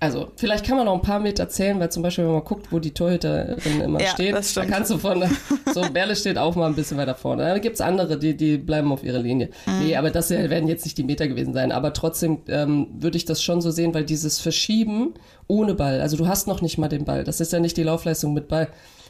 Also, 0.00 0.30
vielleicht 0.36 0.64
kann 0.64 0.76
man 0.76 0.86
noch 0.86 0.94
ein 0.94 1.02
paar 1.02 1.18
Meter 1.18 1.48
zählen, 1.48 1.80
weil 1.80 1.90
zum 1.90 2.04
Beispiel, 2.04 2.24
wenn 2.24 2.32
man 2.32 2.44
guckt, 2.44 2.70
wo 2.70 2.78
die 2.78 2.92
Torhüterin 2.92 3.80
immer 3.80 4.00
Ja, 4.00 4.10
steht, 4.10 4.32
das 4.32 4.54
da 4.54 4.64
kannst 4.64 4.90
du 4.90 4.98
von. 4.98 5.24
So, 5.74 5.82
Berle 5.92 6.16
steht 6.16 6.38
auch 6.38 6.54
mal 6.56 6.66
ein 6.66 6.74
bisschen 6.74 6.96
weiter 6.96 7.14
vorne. 7.14 7.42
Da 7.42 7.58
gibt's 7.58 7.80
andere, 7.82 8.18
die, 8.18 8.34
die 8.34 8.56
bleiben 8.56 8.90
auf 8.90 9.02
ihrer 9.04 9.18
Linie. 9.18 9.50
Mhm. 9.66 9.86
Nee, 9.86 9.96
aber 9.96 10.10
das 10.10 10.30
werden 10.30 10.66
jetzt 10.68 10.84
nicht 10.86 10.96
die 10.96 11.02
Meter 11.04 11.28
gewesen 11.28 11.52
sein. 11.52 11.72
Aber 11.72 11.92
trotzdem 11.92 12.38
ähm, 12.48 12.86
würde 12.98 13.18
ich 13.18 13.26
das 13.26 13.42
schon 13.42 13.60
so 13.60 13.70
sehen, 13.70 13.92
weil 13.92 14.04
dieses 14.04 14.38
Verschieben 14.38 15.12
ohne 15.46 15.74
Ball, 15.74 16.00
also 16.00 16.16
du 16.16 16.26
hast 16.26 16.46
noch 16.46 16.62
nicht 16.62 16.78
mal 16.78 16.88
den 16.88 17.04
Ball. 17.04 17.24
Das 17.24 17.40
ist 17.40 17.52
ja 17.52 17.60
nicht 17.60 17.76
die 17.76 17.82
Laufleistung 17.82 18.32
mit 18.32 18.48
Ball. 18.48 18.68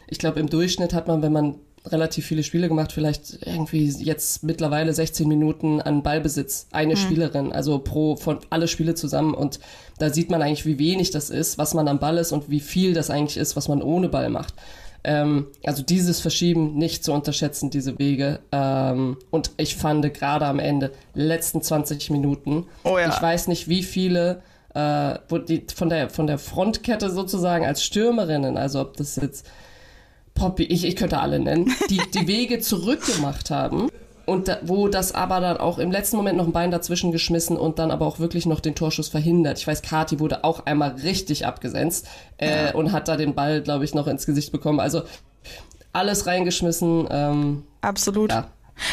Ich 0.08 0.18
glaube, 0.18 0.40
im 0.40 0.48
Durchschnitt 0.48 0.94
hat 0.94 1.08
man, 1.08 1.22
wenn 1.22 1.32
man 1.32 1.54
relativ 1.86 2.26
viele 2.26 2.42
Spiele 2.42 2.68
gemacht, 2.68 2.92
vielleicht 2.92 3.46
irgendwie 3.46 3.86
jetzt 3.86 4.42
mittlerweile 4.42 4.92
16 4.92 5.26
Minuten 5.28 5.80
an 5.80 6.02
Ballbesitz. 6.02 6.66
Eine 6.72 6.96
Spielerin, 6.96 7.52
also 7.52 7.78
pro 7.78 8.16
von 8.16 8.38
alle 8.50 8.68
Spiele 8.68 8.94
zusammen. 8.94 9.34
Und 9.34 9.58
da 9.98 10.10
sieht 10.10 10.30
man 10.30 10.42
eigentlich, 10.42 10.66
wie 10.66 10.78
wenig 10.78 11.10
das 11.10 11.30
ist, 11.30 11.58
was 11.58 11.74
man 11.74 11.88
am 11.88 11.98
Ball 11.98 12.18
ist 12.18 12.32
und 12.32 12.50
wie 12.50 12.60
viel 12.60 12.94
das 12.94 13.10
eigentlich 13.10 13.36
ist, 13.36 13.56
was 13.56 13.68
man 13.68 13.82
ohne 13.82 14.08
Ball 14.08 14.28
macht. 14.28 14.54
Ähm, 15.04 15.46
also 15.64 15.82
dieses 15.82 16.20
Verschieben 16.20 16.74
nicht 16.74 17.04
zu 17.04 17.12
unterschätzen, 17.12 17.70
diese 17.70 17.98
Wege. 17.98 18.40
Ähm, 18.52 19.16
und 19.30 19.52
ich 19.56 19.76
fand 19.76 20.12
gerade 20.14 20.46
am 20.46 20.58
Ende, 20.58 20.92
letzten 21.14 21.62
20 21.62 22.10
Minuten, 22.10 22.66
Oh 22.84 22.98
ja. 22.98 23.08
ich 23.08 23.22
weiß 23.22 23.48
nicht, 23.48 23.68
wie 23.68 23.82
viele 23.82 24.42
äh, 24.74 25.14
die, 25.48 25.64
von, 25.74 25.88
der, 25.88 26.10
von 26.10 26.26
der 26.26 26.38
Frontkette 26.38 27.10
sozusagen 27.10 27.64
als 27.64 27.82
Stürmerinnen, 27.82 28.56
also 28.56 28.80
ob 28.80 28.96
das 28.96 29.16
jetzt 29.16 29.46
Poppy, 30.38 30.64
ich, 30.64 30.84
ich 30.84 30.96
könnte 30.96 31.18
alle 31.20 31.38
nennen, 31.38 31.72
die 31.90 32.00
die 32.14 32.26
Wege 32.26 32.60
zurückgemacht 32.60 33.50
haben. 33.50 33.88
Und 34.24 34.46
da, 34.46 34.58
wo 34.62 34.88
das 34.88 35.12
aber 35.12 35.40
dann 35.40 35.56
auch 35.56 35.78
im 35.78 35.90
letzten 35.90 36.18
Moment 36.18 36.36
noch 36.36 36.44
ein 36.44 36.52
Bein 36.52 36.70
dazwischen 36.70 37.12
geschmissen 37.12 37.56
und 37.56 37.78
dann 37.78 37.90
aber 37.90 38.06
auch 38.06 38.18
wirklich 38.18 38.44
noch 38.44 38.60
den 38.60 38.74
Torschuss 38.74 39.08
verhindert. 39.08 39.58
Ich 39.58 39.66
weiß, 39.66 39.80
Kati 39.80 40.20
wurde 40.20 40.44
auch 40.44 40.66
einmal 40.66 40.90
richtig 41.02 41.46
abgesenzt 41.46 42.06
äh, 42.36 42.74
und 42.74 42.92
hat 42.92 43.08
da 43.08 43.16
den 43.16 43.34
Ball, 43.34 43.62
glaube 43.62 43.86
ich, 43.86 43.94
noch 43.94 44.06
ins 44.06 44.26
Gesicht 44.26 44.52
bekommen. 44.52 44.80
Also 44.80 45.02
alles 45.94 46.26
reingeschmissen. 46.26 47.08
Ähm, 47.10 47.62
Absolut. 47.80 48.30
ja. 48.30 48.48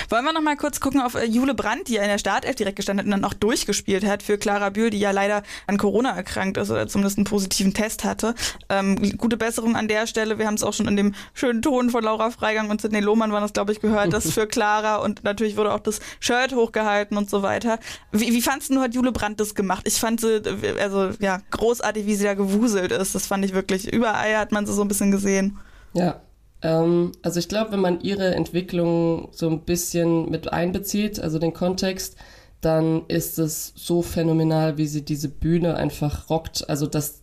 Wollen 0.09 0.25
wir 0.25 0.33
noch 0.33 0.41
mal 0.41 0.55
kurz 0.57 0.79
gucken 0.79 1.01
auf 1.01 1.15
äh, 1.15 1.25
Jule 1.25 1.53
Brandt, 1.53 1.87
die 1.87 1.93
ja 1.93 2.01
in 2.01 2.09
der 2.09 2.17
Startelf 2.17 2.55
direkt 2.55 2.77
gestanden 2.77 2.99
hat 2.99 3.05
und 3.05 3.11
dann 3.11 3.29
auch 3.29 3.33
durchgespielt 3.33 4.05
hat 4.05 4.23
für 4.23 4.37
Clara 4.37 4.69
Bühl, 4.69 4.89
die 4.89 4.99
ja 4.99 5.11
leider 5.11 5.43
an 5.67 5.77
Corona 5.77 6.11
erkrankt 6.11 6.57
ist 6.57 6.71
oder 6.71 6.87
zumindest 6.87 7.17
einen 7.17 7.25
positiven 7.25 7.73
Test 7.73 8.03
hatte. 8.03 8.35
Ähm, 8.69 9.17
gute 9.17 9.37
Besserung 9.37 9.75
an 9.75 9.87
der 9.87 10.07
Stelle. 10.07 10.39
Wir 10.39 10.47
haben 10.47 10.55
es 10.55 10.63
auch 10.63 10.73
schon 10.73 10.87
in 10.87 10.95
dem 10.95 11.15
schönen 11.33 11.61
Ton 11.61 11.89
von 11.89 12.03
Laura 12.03 12.31
Freigang 12.31 12.69
und 12.69 12.81
Sidney 12.81 12.99
Lohmann 12.99 13.31
war 13.31 13.41
das, 13.41 13.53
glaube 13.53 13.71
ich, 13.71 13.81
gehört, 13.81 14.13
das 14.13 14.31
für 14.33 14.47
Clara 14.47 14.97
und 14.97 15.23
natürlich 15.23 15.57
wurde 15.57 15.73
auch 15.73 15.79
das 15.79 15.99
Shirt 16.19 16.53
hochgehalten 16.53 17.17
und 17.17 17.29
so 17.29 17.41
weiter. 17.41 17.79
Wie, 18.11 18.33
wie 18.33 18.41
fandst 18.41 18.69
du, 18.69 18.79
hat 18.79 18.93
Jule 18.93 19.11
Brandt 19.11 19.39
das 19.39 19.55
gemacht? 19.55 19.87
Ich 19.87 19.95
fand 19.95 20.21
sie, 20.21 20.37
äh, 20.37 20.79
also 20.79 21.11
ja, 21.19 21.39
großartig, 21.51 22.05
wie 22.05 22.15
sie 22.15 22.25
da 22.25 22.33
gewuselt 22.33 22.91
ist. 22.91 23.15
Das 23.15 23.27
fand 23.27 23.45
ich 23.45 23.53
wirklich, 23.53 23.91
überall 23.91 24.37
hat 24.37 24.51
man 24.51 24.65
sie 24.65 24.73
so 24.73 24.81
ein 24.81 24.87
bisschen 24.87 25.11
gesehen. 25.11 25.59
Ja, 25.93 26.21
also 26.65 27.39
ich 27.39 27.47
glaube, 27.47 27.73
wenn 27.73 27.79
man 27.79 28.01
ihre 28.01 28.33
Entwicklung 28.33 29.29
so 29.31 29.49
ein 29.49 29.61
bisschen 29.61 30.29
mit 30.29 30.51
einbezieht, 30.51 31.19
also 31.19 31.37
den 31.37 31.53
Kontext, 31.53 32.15
dann 32.61 33.03
ist 33.07 33.37
es 33.37 33.73
so 33.75 34.01
phänomenal, 34.01 34.77
wie 34.77 34.87
sie 34.87 35.03
diese 35.03 35.29
Bühne 35.29 35.75
einfach 35.75 36.29
rockt. 36.29 36.67
Also 36.69 36.87
das, 36.87 37.21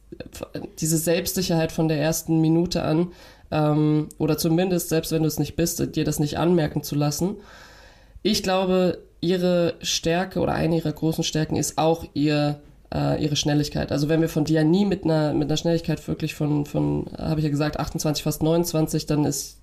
diese 0.78 0.98
Selbstsicherheit 0.98 1.72
von 1.72 1.88
der 1.88 2.00
ersten 2.00 2.40
Minute 2.40 2.82
an, 2.82 3.12
ähm, 3.50 4.08
oder 4.18 4.38
zumindest, 4.38 4.88
selbst 4.88 5.12
wenn 5.12 5.22
du 5.22 5.28
es 5.28 5.38
nicht 5.38 5.56
bist, 5.56 5.96
dir 5.96 6.04
das 6.04 6.20
nicht 6.20 6.38
anmerken 6.38 6.82
zu 6.82 6.94
lassen. 6.94 7.36
Ich 8.22 8.42
glaube, 8.42 8.98
ihre 9.20 9.74
Stärke 9.82 10.40
oder 10.40 10.52
eine 10.52 10.76
ihrer 10.76 10.92
großen 10.92 11.24
Stärken 11.24 11.56
ist 11.56 11.78
auch 11.78 12.04
ihr 12.14 12.60
äh, 12.92 13.22
ihre 13.22 13.36
Schnelligkeit. 13.36 13.92
Also 13.92 14.08
wenn 14.08 14.20
wir 14.20 14.28
von 14.28 14.44
Diani 14.44 14.84
mit 14.84 15.04
einer, 15.04 15.32
mit 15.32 15.48
einer 15.48 15.56
Schnelligkeit 15.56 16.06
wirklich 16.08 16.34
von, 16.34 16.66
von 16.66 17.06
habe 17.16 17.40
ich 17.40 17.44
ja 17.44 17.50
gesagt, 17.50 17.78
28, 17.80 18.22
fast 18.22 18.42
29, 18.42 19.06
dann 19.06 19.24
ist 19.24 19.58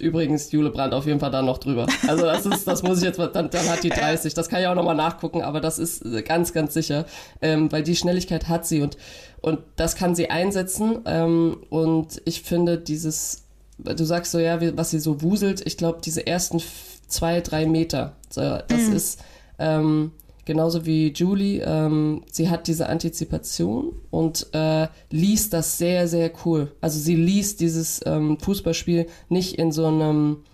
übrigens 0.00 0.52
Jule 0.52 0.70
Brandt 0.70 0.94
auf 0.94 1.06
jeden 1.06 1.20
Fall 1.20 1.30
da 1.30 1.42
noch 1.42 1.58
drüber. 1.58 1.86
Also 2.06 2.24
das 2.24 2.46
ist, 2.46 2.66
das 2.66 2.82
muss 2.82 2.98
ich 2.98 3.04
jetzt 3.04 3.18
dann, 3.18 3.50
dann 3.50 3.68
hat 3.68 3.82
die 3.82 3.90
30. 3.90 4.34
Das 4.34 4.48
kann 4.48 4.60
ich 4.60 4.66
auch 4.66 4.74
nochmal 4.74 4.94
nachgucken, 4.94 5.42
aber 5.42 5.60
das 5.60 5.78
ist 5.78 6.02
ganz, 6.24 6.52
ganz 6.52 6.74
sicher, 6.74 7.04
ähm, 7.42 7.70
weil 7.70 7.82
die 7.82 7.96
Schnelligkeit 7.96 8.48
hat 8.48 8.66
sie 8.66 8.80
und, 8.80 8.96
und 9.40 9.60
das 9.76 9.96
kann 9.96 10.14
sie 10.14 10.30
einsetzen 10.30 11.00
ähm, 11.04 11.58
und 11.68 12.22
ich 12.24 12.42
finde 12.42 12.78
dieses, 12.78 13.44
du 13.78 14.04
sagst 14.04 14.32
so, 14.32 14.38
ja, 14.38 14.60
wie, 14.60 14.76
was 14.76 14.90
sie 14.90 15.00
so 15.00 15.22
wuselt, 15.22 15.62
ich 15.66 15.76
glaube, 15.76 16.00
diese 16.02 16.26
ersten 16.26 16.62
zwei, 17.08 17.40
drei 17.40 17.66
Meter, 17.66 18.16
so, 18.30 18.40
das 18.40 18.82
mhm. 18.88 18.96
ist, 18.96 19.20
ähm, 19.58 20.12
genauso 20.44 20.86
wie 20.86 21.12
Julie, 21.12 21.62
ähm, 21.64 22.22
sie 22.30 22.50
hat 22.50 22.66
diese 22.66 22.88
Antizipation 22.88 23.92
und 24.10 24.46
äh, 24.52 24.88
liest 25.10 25.52
das 25.52 25.78
sehr, 25.78 26.08
sehr 26.08 26.30
cool. 26.44 26.72
Also 26.80 26.98
sie 26.98 27.16
liest 27.16 27.60
dieses 27.60 28.00
ähm, 28.06 28.38
Fußballspiel 28.38 29.06
nicht 29.28 29.58
in 29.58 29.72
so 29.72 29.86
einem, 29.86 30.44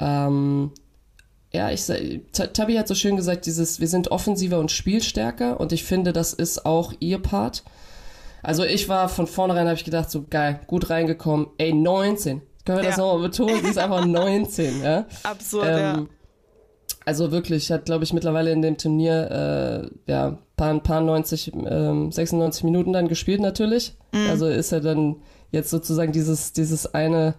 ähm, 0.00 0.72
ja, 1.52 1.70
ich 1.70 1.84
Tabi 2.32 2.74
hat 2.74 2.88
so 2.88 2.94
schön 2.94 3.16
gesagt, 3.16 3.46
dieses, 3.46 3.80
wir 3.80 3.88
sind 3.88 4.10
offensiver 4.10 4.58
und 4.58 4.70
spielstärker 4.70 5.58
und 5.60 5.72
ich 5.72 5.84
finde, 5.84 6.12
das 6.12 6.32
ist 6.32 6.66
auch 6.66 6.92
ihr 7.00 7.18
Part. 7.18 7.64
Also 8.42 8.64
ich 8.64 8.88
war 8.88 9.08
von 9.08 9.26
vornherein, 9.26 9.66
habe 9.66 9.76
ich 9.76 9.84
gedacht, 9.84 10.10
so 10.10 10.24
geil, 10.28 10.60
gut 10.66 10.90
reingekommen. 10.90 11.48
Ey, 11.58 11.72
19. 11.72 12.42
Können 12.64 12.78
wir 12.78 12.84
ja. 12.84 12.90
das 12.90 12.98
nochmal 12.98 13.28
betonen? 13.28 13.62
Sie 13.62 13.70
ist 13.70 13.78
einfach 13.78 14.04
19, 14.06 14.82
ja. 14.82 15.06
Absurd, 15.22 15.66
ja 15.66 15.94
ähm, 15.94 16.08
also 17.08 17.32
wirklich, 17.32 17.72
hat, 17.72 17.86
glaube 17.86 18.04
ich, 18.04 18.12
mittlerweile 18.12 18.52
in 18.52 18.60
dem 18.60 18.76
Turnier 18.76 19.90
äh, 20.06 20.12
ja, 20.12 20.36
paar, 20.58 20.78
paar 20.80 21.00
90, 21.00 21.52
ähm, 21.54 22.12
96 22.12 22.64
Minuten 22.64 22.92
dann 22.92 23.08
gespielt 23.08 23.40
natürlich. 23.40 23.94
Mhm. 24.12 24.28
Also 24.28 24.46
ist 24.46 24.72
er 24.72 24.82
dann 24.82 25.16
jetzt 25.50 25.70
sozusagen 25.70 26.12
dieses, 26.12 26.52
dieses 26.52 26.92
eine 26.92 27.34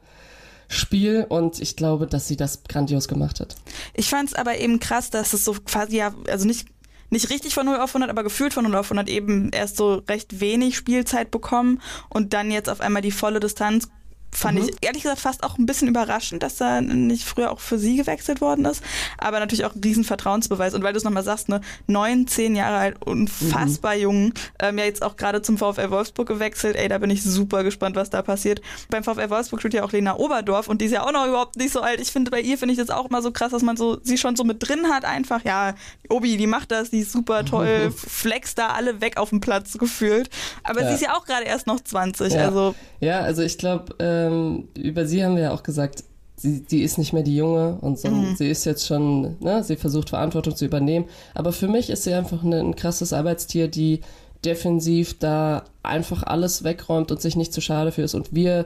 Spiel 0.69 1.23
und 1.29 1.61
ich 1.61 1.75
glaube, 1.75 2.07
dass 2.07 2.27
sie 2.27 2.35
das 2.35 2.63
grandios 2.63 3.07
gemacht 3.07 3.39
hat. 3.39 3.57
Ich 3.93 4.09
fand 4.09 4.29
es 4.29 4.33
aber 4.33 4.57
eben 4.57 4.79
krass, 4.79 5.11
dass 5.11 5.33
es 5.33 5.45
so 5.45 5.53
quasi 5.53 5.97
ja, 5.97 6.15
also 6.27 6.47
nicht 6.47 6.67
nicht 7.11 7.29
richtig 7.29 7.53
von 7.53 7.65
0 7.65 7.77
auf 7.77 7.91
100, 7.91 8.09
aber 8.09 8.23
gefühlt 8.23 8.53
von 8.53 8.63
0 8.63 8.75
auf 8.75 8.87
100 8.87 9.07
eben 9.07 9.51
erst 9.51 9.77
so 9.77 10.01
recht 10.09 10.41
wenig 10.41 10.77
Spielzeit 10.77 11.29
bekommen 11.29 11.79
und 12.09 12.33
dann 12.33 12.49
jetzt 12.49 12.69
auf 12.69 12.81
einmal 12.81 13.03
die 13.03 13.11
volle 13.11 13.39
Distanz 13.39 13.87
fand 14.31 14.59
mhm. 14.59 14.65
ich 14.65 14.75
ehrlich 14.81 15.03
gesagt 15.03 15.19
fast 15.21 15.43
auch 15.43 15.57
ein 15.57 15.65
bisschen 15.65 15.87
überraschend, 15.87 16.43
dass 16.43 16.57
da 16.57 16.81
nicht 16.81 17.25
früher 17.25 17.51
auch 17.51 17.59
für 17.59 17.77
sie 17.77 17.97
gewechselt 17.97 18.41
worden 18.41 18.65
ist. 18.65 18.83
Aber 19.17 19.39
natürlich 19.39 19.65
auch 19.65 19.75
ein 19.75 19.81
riesen 19.83 20.03
Vertrauensbeweis. 20.03 20.73
Und 20.73 20.83
weil 20.83 20.93
du 20.93 20.97
es 20.97 21.03
nochmal 21.03 21.23
sagst, 21.23 21.49
ne, 21.49 21.61
neun, 21.87 22.27
zehn 22.27 22.55
Jahre 22.55 22.77
alt, 22.77 23.05
unfassbar 23.05 23.95
mhm. 23.95 24.01
jung, 24.01 24.33
ähm, 24.59 24.77
ja 24.77 24.85
jetzt 24.85 25.03
auch 25.03 25.15
gerade 25.17 25.41
zum 25.41 25.57
VfL 25.57 25.89
Wolfsburg 25.89 26.27
gewechselt. 26.27 26.75
Ey, 26.75 26.87
da 26.87 26.97
bin 26.97 27.09
ich 27.09 27.23
super 27.23 27.63
gespannt, 27.63 27.95
was 27.95 28.09
da 28.09 28.21
passiert. 28.21 28.61
Beim 28.89 29.03
VfL 29.03 29.29
Wolfsburg 29.29 29.61
spielt 29.61 29.73
ja 29.73 29.83
auch 29.83 29.91
Lena 29.91 30.17
Oberdorf 30.17 30.67
und 30.67 30.81
die 30.81 30.85
ist 30.85 30.91
ja 30.91 31.05
auch 31.05 31.11
noch 31.11 31.27
überhaupt 31.27 31.57
nicht 31.57 31.73
so 31.73 31.81
alt. 31.81 31.99
Ich 31.99 32.11
finde, 32.11 32.31
bei 32.31 32.41
ihr 32.41 32.57
finde 32.57 32.73
ich 32.73 32.79
das 32.79 32.89
auch 32.89 33.09
immer 33.09 33.21
so 33.21 33.31
krass, 33.31 33.51
dass 33.51 33.63
man 33.63 33.77
so 33.77 33.99
sie 34.03 34.17
schon 34.17 34.35
so 34.35 34.43
mit 34.43 34.67
drin 34.67 34.87
hat. 34.91 35.05
Einfach, 35.05 35.43
ja, 35.43 35.75
Obi, 36.09 36.37
die 36.37 36.47
macht 36.47 36.71
das, 36.71 36.91
die 36.91 36.99
ist 36.99 37.11
super 37.11 37.45
toll, 37.45 37.91
flex 37.91 38.55
da 38.55 38.67
alle 38.69 39.01
weg 39.01 39.17
auf 39.17 39.29
dem 39.29 39.41
Platz 39.41 39.77
gefühlt. 39.77 40.29
Aber 40.63 40.81
ja. 40.81 40.89
sie 40.89 40.95
ist 40.95 41.01
ja 41.01 41.15
auch 41.15 41.25
gerade 41.25 41.45
erst 41.45 41.67
noch 41.67 41.79
20. 41.79 42.33
Ja. 42.33 42.45
Also, 42.45 42.75
ja, 42.99 43.19
also 43.21 43.41
ich 43.41 43.57
glaube, 43.57 43.95
äh 44.03 44.18
ähm, 44.27 44.67
über 44.75 45.05
sie 45.05 45.23
haben 45.23 45.35
wir 45.35 45.43
ja 45.43 45.51
auch 45.53 45.63
gesagt, 45.63 46.03
sie, 46.35 46.61
die 46.61 46.81
ist 46.81 46.97
nicht 46.97 47.13
mehr 47.13 47.23
die 47.23 47.35
Junge 47.35 47.77
und 47.81 47.99
so, 47.99 48.09
mhm. 48.09 48.35
sie 48.35 48.49
ist 48.49 48.65
jetzt 48.65 48.87
schon, 48.87 49.37
ne, 49.39 49.63
sie 49.63 49.75
versucht 49.75 50.09
Verantwortung 50.09 50.55
zu 50.55 50.65
übernehmen. 50.65 51.05
Aber 51.33 51.51
für 51.51 51.67
mich 51.67 51.89
ist 51.89 52.03
sie 52.03 52.13
einfach 52.13 52.43
eine, 52.43 52.59
ein 52.59 52.75
krasses 52.75 53.13
Arbeitstier, 53.13 53.67
die 53.67 54.01
defensiv 54.45 55.19
da 55.19 55.65
einfach 55.83 56.23
alles 56.23 56.63
wegräumt 56.63 57.11
und 57.11 57.21
sich 57.21 57.35
nicht 57.35 57.53
zu 57.53 57.61
schade 57.61 57.91
für 57.91 58.03
ist. 58.03 58.15
Und 58.15 58.33
wir 58.33 58.65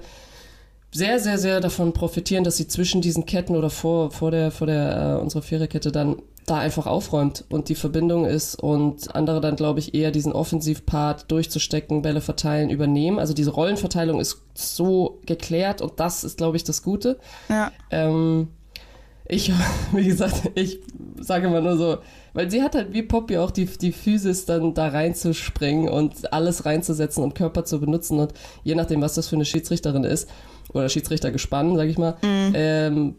sehr, 0.91 1.19
sehr, 1.19 1.39
sehr 1.39 1.59
davon 1.59 1.93
profitieren, 1.93 2.43
dass 2.43 2.57
sie 2.57 2.67
zwischen 2.67 3.01
diesen 3.01 3.25
Ketten 3.25 3.55
oder 3.55 3.71
vor, 3.71 4.11
vor 4.11 4.29
der, 4.29 4.51
vor 4.51 4.67
der, 4.67 5.17
äh, 5.17 5.21
unserer 5.21 5.41
Viererkette 5.41 5.91
dann 5.91 6.17
da 6.45 6.57
einfach 6.57 6.87
aufräumt 6.87 7.45
und 7.49 7.69
die 7.69 7.75
Verbindung 7.75 8.25
ist 8.25 8.55
und 8.55 9.15
andere 9.15 9.39
dann, 9.39 9.55
glaube 9.55 9.79
ich, 9.79 9.93
eher 9.93 10.11
diesen 10.11 10.33
Offensivpart 10.33 11.31
durchzustecken, 11.31 12.01
Bälle 12.01 12.21
verteilen, 12.21 12.69
übernehmen. 12.69 13.19
Also 13.19 13.33
diese 13.33 13.51
Rollenverteilung 13.51 14.19
ist 14.19 14.41
so 14.53 15.19
geklärt 15.25 15.81
und 15.81 15.99
das 15.99 16.23
ist, 16.23 16.37
glaube 16.37 16.57
ich, 16.57 16.63
das 16.63 16.83
Gute. 16.83 17.17
Ja. 17.49 17.71
Ähm, 17.91 18.49
ich, 19.25 19.51
wie 19.93 20.05
gesagt, 20.05 20.51
ich 20.55 20.81
sage 21.19 21.47
immer 21.47 21.61
nur 21.61 21.77
so, 21.77 21.97
weil 22.33 22.51
sie 22.51 22.61
hat 22.61 22.75
halt 22.75 22.93
wie 22.93 23.03
Poppy 23.03 23.37
auch 23.37 23.51
die, 23.51 23.65
die 23.65 23.91
Physis 23.91 24.45
dann 24.45 24.73
da 24.73 24.89
reinzuspringen 24.89 25.87
und 25.87 26.33
alles 26.33 26.65
reinzusetzen 26.65 27.23
und 27.23 27.35
Körper 27.35 27.63
zu 27.63 27.79
benutzen 27.79 28.19
und 28.19 28.33
je 28.63 28.75
nachdem, 28.75 29.01
was 29.01 29.13
das 29.13 29.29
für 29.29 29.35
eine 29.35 29.45
Schiedsrichterin 29.45 30.03
ist 30.03 30.29
oder 30.73 30.89
Schiedsrichter 30.89 31.31
gespannt, 31.31 31.75
sage 31.77 31.89
ich 31.89 31.97
mal, 31.97 32.17
mhm. 32.21 32.51
ähm, 32.53 33.15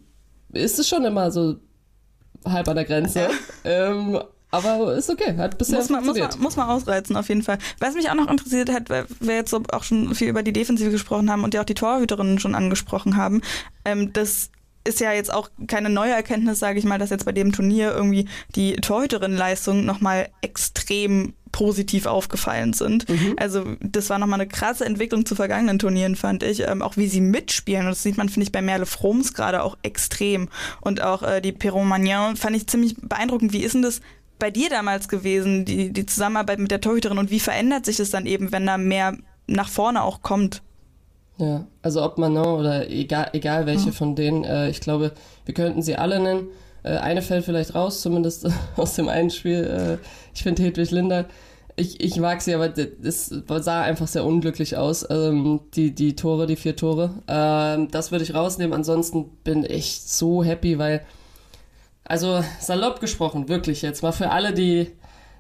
ist 0.53 0.79
es 0.79 0.89
schon 0.89 1.05
immer 1.05 1.31
so 1.31 1.57
halb 2.45 2.69
an 2.69 2.77
der 2.77 2.85
Grenze. 2.85 3.29
ähm, 3.65 4.21
aber 4.51 4.95
ist 4.95 5.11
okay, 5.11 5.37
hat 5.37 5.59
bisher 5.59 5.79
muss 5.79 5.89
man, 5.89 6.05
muss 6.05 6.17
man, 6.17 6.31
muss 6.39 6.57
man 6.57 6.69
ausreizen, 6.69 7.17
auf 7.17 7.29
jeden 7.29 7.43
Fall. 7.43 7.59
Was 7.81 7.95
mich 7.95 8.09
auch 8.09 8.15
noch 8.15 8.31
interessiert 8.31 8.71
hat, 8.71 8.89
weil 8.89 9.05
wir 9.19 9.35
jetzt 9.35 9.51
so 9.51 9.61
auch 9.73 9.83
schon 9.83 10.15
viel 10.15 10.29
über 10.29 10.45
die 10.45 10.53
Defensive 10.53 10.93
gesprochen 10.93 11.29
haben 11.29 11.43
und 11.43 11.55
ja 11.55 11.63
auch 11.63 11.67
die 11.67 11.75
Torhüterinnen 11.75 12.39
schon 12.39 12.55
angesprochen 12.55 13.17
haben, 13.17 13.43
ähm, 13.85 14.13
das 14.13 14.51
ist 14.85 15.01
ja 15.01 15.13
jetzt 15.13 15.33
auch 15.33 15.51
keine 15.67 15.91
neue 15.91 16.13
Erkenntnis, 16.13 16.61
sage 16.61 16.79
ich 16.79 16.85
mal, 16.85 16.99
dass 16.99 17.11
jetzt 17.11 17.25
bei 17.25 17.33
dem 17.33 17.53
Turnier 17.53 17.93
irgendwie 17.93 18.29
die 18.55 18.77
Torhüterinnenleistungen 18.77 19.85
nochmal 19.85 20.29
extrem 20.41 21.35
positiv 21.55 22.07
aufgefallen 22.07 22.73
sind. 22.73 23.09
Mhm. 23.09 23.37
Also 23.37 23.77
das 23.81 24.11
war 24.11 24.19
nochmal 24.19 24.41
eine 24.41 24.49
krasse 24.49 24.85
Entwicklung 24.85 25.25
zu 25.25 25.37
vergangenen 25.37 25.79
Turnieren, 25.79 26.17
fand 26.17 26.43
ich. 26.43 26.63
Ähm, 26.67 26.83
auch 26.83 26.97
wie 26.97 27.07
sie 27.07 27.21
mitspielen. 27.21 27.83
Und 27.83 27.91
das 27.91 28.03
sieht 28.03 28.17
man, 28.17 28.29
finde 28.29 28.43
ich, 28.43 28.51
bei 28.51 28.61
Merle 28.61 28.87
Froms 28.87 29.35
gerade 29.35 29.63
auch 29.63 29.79
extrem. 29.85 30.49
Und 30.81 31.01
auch 31.01 31.23
äh, 31.23 31.41
die 31.41 31.53
Perron 31.53 31.87
Magnan 31.87 32.35
fand 32.35 32.57
ich 32.57 32.67
ziemlich 32.67 32.97
beeindruckend. 33.01 33.53
Wie 33.53 33.63
ist 33.63 33.75
denn 33.75 33.83
das 33.83 34.01
bei 34.41 34.51
dir 34.51 34.69
damals 34.69 35.09
gewesen, 35.09 35.65
die, 35.65 35.93
die 35.93 36.07
Zusammenarbeit 36.07 36.59
mit 36.59 36.73
der 36.73 36.81
Torhüterin? 36.81 37.19
Und 37.19 37.31
wie 37.31 37.39
verändert 37.39 37.85
sich 37.85 37.99
das 37.99 38.11
dann 38.11 38.27
eben, 38.27 38.51
wenn 38.51 38.67
da 38.67 38.77
mehr 38.77 39.17
nach 39.47 39.69
vorne 39.69 40.03
auch 40.03 40.23
kommt? 40.23 40.61
Ja, 41.37 41.69
also 41.83 42.03
ob 42.03 42.19
Manon 42.19 42.59
oder 42.59 42.91
egal, 42.91 43.31
egal 43.33 43.67
welche 43.67 43.91
mhm. 43.91 43.93
von 43.93 44.17
denen, 44.17 44.43
äh, 44.43 44.71
ich 44.71 44.81
glaube, 44.81 45.13
wir 45.45 45.55
könnten 45.55 45.83
sie 45.83 45.95
alle 45.95 46.19
nennen. 46.19 46.49
Äh, 46.85 46.99
eine 46.99 47.23
fällt 47.23 47.45
vielleicht 47.45 47.75
raus, 47.75 48.01
zumindest 48.01 48.47
aus 48.77 48.95
dem 48.95 49.09
einen 49.09 49.31
Spiel. 49.31 49.65
Äh, 49.65 50.07
ich 50.35 50.43
finde 50.43 50.63
Hedwig 50.63 50.91
Linder. 50.91 51.27
Ich, 51.77 52.01
ich 52.01 52.17
mag 52.19 52.41
sie, 52.41 52.55
aber 52.55 52.73
es 53.03 53.27
sah 53.27 53.83
einfach 53.83 54.07
sehr 54.07 54.25
unglücklich 54.25 54.77
aus. 54.77 55.05
Ähm, 55.11 55.61
die, 55.75 55.93
die 55.93 56.15
Tore, 56.15 56.47
die 56.47 56.55
vier 56.55 56.77
Tore. 56.77 57.23
Ähm, 57.27 57.91
das 57.91 58.13
würde 58.13 58.23
ich 58.23 58.35
rausnehmen. 58.35 58.73
Ansonsten 58.73 59.31
bin 59.43 59.65
ich 59.65 60.03
so 60.03 60.45
happy, 60.45 60.79
weil, 60.79 61.05
also 62.05 62.45
salopp 62.61 63.01
gesprochen, 63.01 63.49
wirklich 63.49 63.83
jetzt 63.83 64.03
mal 64.05 64.13
für 64.13 64.31
alle, 64.31 64.53
die 64.53 64.93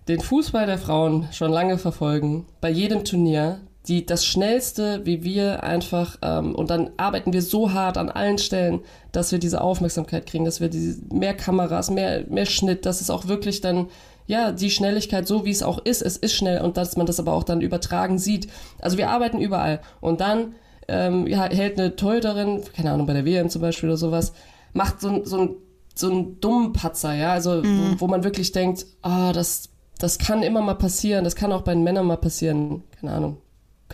den 0.09 0.20
Fußball 0.20 0.66
der 0.66 0.78
Frauen 0.78 1.28
schon 1.33 1.52
lange 1.52 1.78
verfolgen, 1.78 2.46
bei 2.61 2.68
jedem 2.68 3.04
Turnier, 3.04 3.61
die 3.88 4.07
das 4.07 4.25
Schnellste, 4.25 5.05
wie 5.05 5.25
wir 5.25 5.62
einfach, 5.62 6.16
ähm, 6.23 6.55
und 6.55 6.70
dann 6.70 6.90
arbeiten 6.97 7.33
wir 7.33 7.42
so 7.42 7.73
hart 7.73 7.99
an 7.99 8.09
allen 8.09 8.38
Stellen, 8.38 8.81
dass 9.12 9.31
wir 9.31 9.38
diese 9.38 9.61
Aufmerksamkeit 9.61 10.27
kriegen, 10.27 10.47
dass 10.47 10.61
wir 10.61 10.68
diese, 10.68 11.03
mehr 11.12 11.35
Kameras, 11.35 11.90
mehr, 11.90 12.25
mehr 12.29 12.47
Schnitt, 12.47 12.87
dass 12.87 13.03
es 13.03 13.11
auch 13.11 13.29
wirklich 13.29 13.61
dann, 13.61 13.88
ja, 14.27 14.53
die 14.53 14.70
Schnelligkeit, 14.70 15.29
so 15.29 15.44
wie 15.44 15.51
es 15.51 15.62
auch 15.62 15.79
ist, 15.85 16.01
es 16.01 16.16
ist 16.16 16.33
schnell 16.33 16.62
und 16.62 16.79
dass 16.79 16.97
man 16.97 17.07
das 17.07 17.20
aber 17.20 17.35
auch 17.35 17.44
dann 17.44 17.61
übertragen 17.61 18.18
sieht. 18.18 18.49
Also 18.81 18.97
wir 18.97 19.11
arbeiten 19.11 19.38
überall. 19.38 19.81
Und 20.01 20.23
dann 20.23 20.55
ähm, 20.88 21.27
ja, 21.27 21.44
hält 21.44 21.79
eine 21.79 21.94
Torhüterin, 21.94 22.62
keine 22.75 22.92
Ahnung, 22.92 23.07
bei 23.07 23.12
der 23.12 23.27
WM 23.27 23.51
zum 23.51 23.61
Beispiel 23.61 23.90
oder 23.90 23.99
sowas, 23.99 24.33
macht 24.73 25.03
so, 25.03 25.25
so, 25.27 25.40
ein, 25.40 25.51
so 25.94 26.11
einen 26.11 26.40
dummen 26.40 26.73
Patzer, 26.73 27.14
ja, 27.14 27.33
also 27.33 27.62
wo, 27.62 28.01
wo 28.01 28.07
man 28.07 28.25
wirklich 28.25 28.53
denkt, 28.53 28.87
ah, 29.03 29.33
das, 29.35 29.68
das 29.99 30.18
kann 30.18 30.42
immer 30.42 30.62
mal 30.62 30.75
passieren, 30.75 31.25
das 31.25 31.37
kann 31.37 31.53
auch 31.53 31.62
bei 31.62 31.75
den 31.75 31.85
Männern 31.85 32.07
mal 32.07 32.16
passieren, 32.16 32.83
keine 32.99 33.12
Ahnung, 33.12 33.38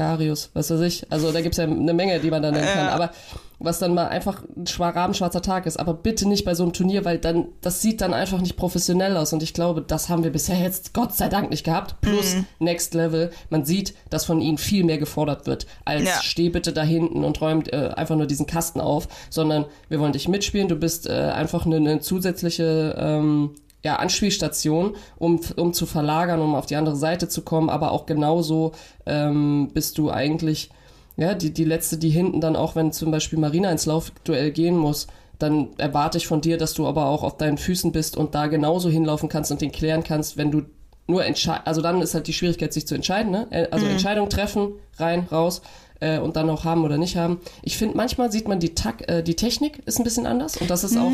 Garius, 0.00 0.48
was 0.54 0.70
weiß 0.70 0.80
ich, 0.80 1.06
also 1.12 1.30
da 1.30 1.42
gibt's 1.42 1.58
ja 1.58 1.64
eine 1.64 1.92
Menge, 1.92 2.20
die 2.20 2.30
man 2.30 2.42
da 2.42 2.50
nennen 2.50 2.66
kann, 2.72 2.88
aber 2.88 3.10
was 3.58 3.78
dann 3.78 3.92
mal 3.92 4.08
einfach 4.08 4.42
ein 4.56 4.64
schwa- 4.64 4.94
rabenschwarzer 4.94 5.42
Tag 5.42 5.66
ist, 5.66 5.78
aber 5.78 5.92
bitte 5.92 6.26
nicht 6.26 6.46
bei 6.46 6.54
so 6.54 6.62
einem 6.62 6.72
Turnier, 6.72 7.04
weil 7.04 7.18
dann, 7.18 7.48
das 7.60 7.82
sieht 7.82 8.00
dann 8.00 8.14
einfach 8.14 8.40
nicht 8.40 8.56
professionell 8.56 9.18
aus. 9.18 9.34
Und 9.34 9.42
ich 9.42 9.52
glaube, 9.52 9.82
das 9.82 10.08
haben 10.08 10.24
wir 10.24 10.30
bisher 10.32 10.56
jetzt 10.58 10.94
Gott 10.94 11.14
sei 11.14 11.28
Dank 11.28 11.50
nicht 11.50 11.64
gehabt, 11.64 11.96
plus 12.00 12.36
Next 12.58 12.94
Level, 12.94 13.30
man 13.50 13.66
sieht, 13.66 13.92
dass 14.08 14.24
von 14.24 14.40
ihnen 14.40 14.56
viel 14.56 14.84
mehr 14.84 14.96
gefordert 14.96 15.46
wird, 15.46 15.66
als 15.84 16.04
Ja. 16.04 16.22
steh 16.22 16.48
bitte 16.48 16.72
da 16.72 16.82
hinten 16.82 17.22
und 17.22 17.38
räumt 17.42 17.70
äh, 17.70 17.90
einfach 17.94 18.16
nur 18.16 18.26
diesen 18.26 18.46
Kasten 18.46 18.80
auf, 18.80 19.08
sondern 19.28 19.66
wir 19.90 20.00
wollen 20.00 20.12
dich 20.14 20.26
mitspielen, 20.26 20.68
du 20.68 20.76
bist 20.76 21.06
äh, 21.06 21.12
einfach 21.12 21.66
eine, 21.66 21.76
eine 21.76 22.00
zusätzliche 22.00 22.94
ähm, 22.98 23.50
ja, 23.82 23.96
Anspielstation, 23.96 24.96
um, 25.18 25.40
um 25.56 25.72
zu 25.72 25.86
verlagern, 25.86 26.40
um 26.40 26.54
auf 26.54 26.66
die 26.66 26.76
andere 26.76 26.96
Seite 26.96 27.28
zu 27.28 27.42
kommen, 27.42 27.70
aber 27.70 27.92
auch 27.92 28.06
genauso 28.06 28.72
ähm, 29.06 29.70
bist 29.72 29.98
du 29.98 30.10
eigentlich 30.10 30.70
ja, 31.16 31.34
die, 31.34 31.52
die 31.52 31.64
letzte, 31.64 31.98
die 31.98 32.10
hinten 32.10 32.40
dann 32.40 32.56
auch, 32.56 32.76
wenn 32.76 32.92
zum 32.92 33.10
Beispiel 33.10 33.38
Marina 33.38 33.70
ins 33.70 33.86
Laufduell 33.86 34.52
gehen 34.52 34.76
muss, 34.76 35.06
dann 35.38 35.68
erwarte 35.78 36.18
ich 36.18 36.26
von 36.26 36.40
dir, 36.40 36.58
dass 36.58 36.74
du 36.74 36.86
aber 36.86 37.06
auch 37.06 37.22
auf 37.22 37.36
deinen 37.36 37.58
Füßen 37.58 37.92
bist 37.92 38.16
und 38.16 38.34
da 38.34 38.46
genauso 38.46 38.88
hinlaufen 38.88 39.28
kannst 39.28 39.50
und 39.50 39.60
den 39.60 39.72
klären 39.72 40.02
kannst, 40.02 40.36
wenn 40.36 40.50
du 40.50 40.62
nur 41.06 41.24
entscheidest. 41.24 41.66
Also 41.66 41.82
dann 41.82 42.00
ist 42.00 42.14
halt 42.14 42.26
die 42.26 42.32
Schwierigkeit, 42.32 42.72
sich 42.72 42.86
zu 42.86 42.94
entscheiden, 42.94 43.32
ne? 43.32 43.46
Äh, 43.50 43.68
Also 43.70 43.86
Entscheidung 43.86 44.28
treffen, 44.28 44.72
rein, 44.98 45.26
raus 45.30 45.62
äh, 46.00 46.18
und 46.18 46.36
dann 46.36 46.48
auch 46.48 46.64
haben 46.64 46.84
oder 46.84 46.98
nicht 46.98 47.16
haben. 47.16 47.40
Ich 47.62 47.76
finde, 47.76 47.96
manchmal 47.96 48.30
sieht 48.30 48.48
man 48.48 48.60
die, 48.60 48.74
Tak 48.74 49.08
äh, 49.08 49.22
die 49.22 49.36
Technik 49.36 49.82
ist 49.86 49.98
ein 49.98 50.04
bisschen 50.04 50.26
anders 50.26 50.56
und 50.56 50.70
das 50.70 50.84
ist 50.84 50.96
auch 50.96 51.12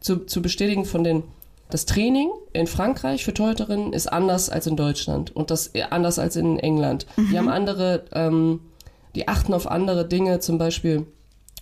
zu, 0.00 0.18
zu 0.18 0.42
bestätigen 0.42 0.84
von 0.84 1.02
den 1.02 1.22
das 1.70 1.86
Training 1.86 2.30
in 2.52 2.66
Frankreich 2.66 3.24
für 3.24 3.34
Torhüterinnen 3.34 3.92
ist 3.92 4.06
anders 4.06 4.48
als 4.50 4.66
in 4.66 4.76
Deutschland 4.76 5.34
und 5.34 5.50
das 5.50 5.66
eher 5.68 5.92
anders 5.92 6.18
als 6.18 6.36
in 6.36 6.58
England. 6.58 7.06
Die 7.16 7.38
haben 7.38 7.48
andere, 7.48 8.04
ähm, 8.12 8.60
die 9.14 9.28
achten 9.28 9.52
auf 9.52 9.70
andere 9.70 10.06
Dinge, 10.06 10.40
zum 10.40 10.58
Beispiel 10.58 11.06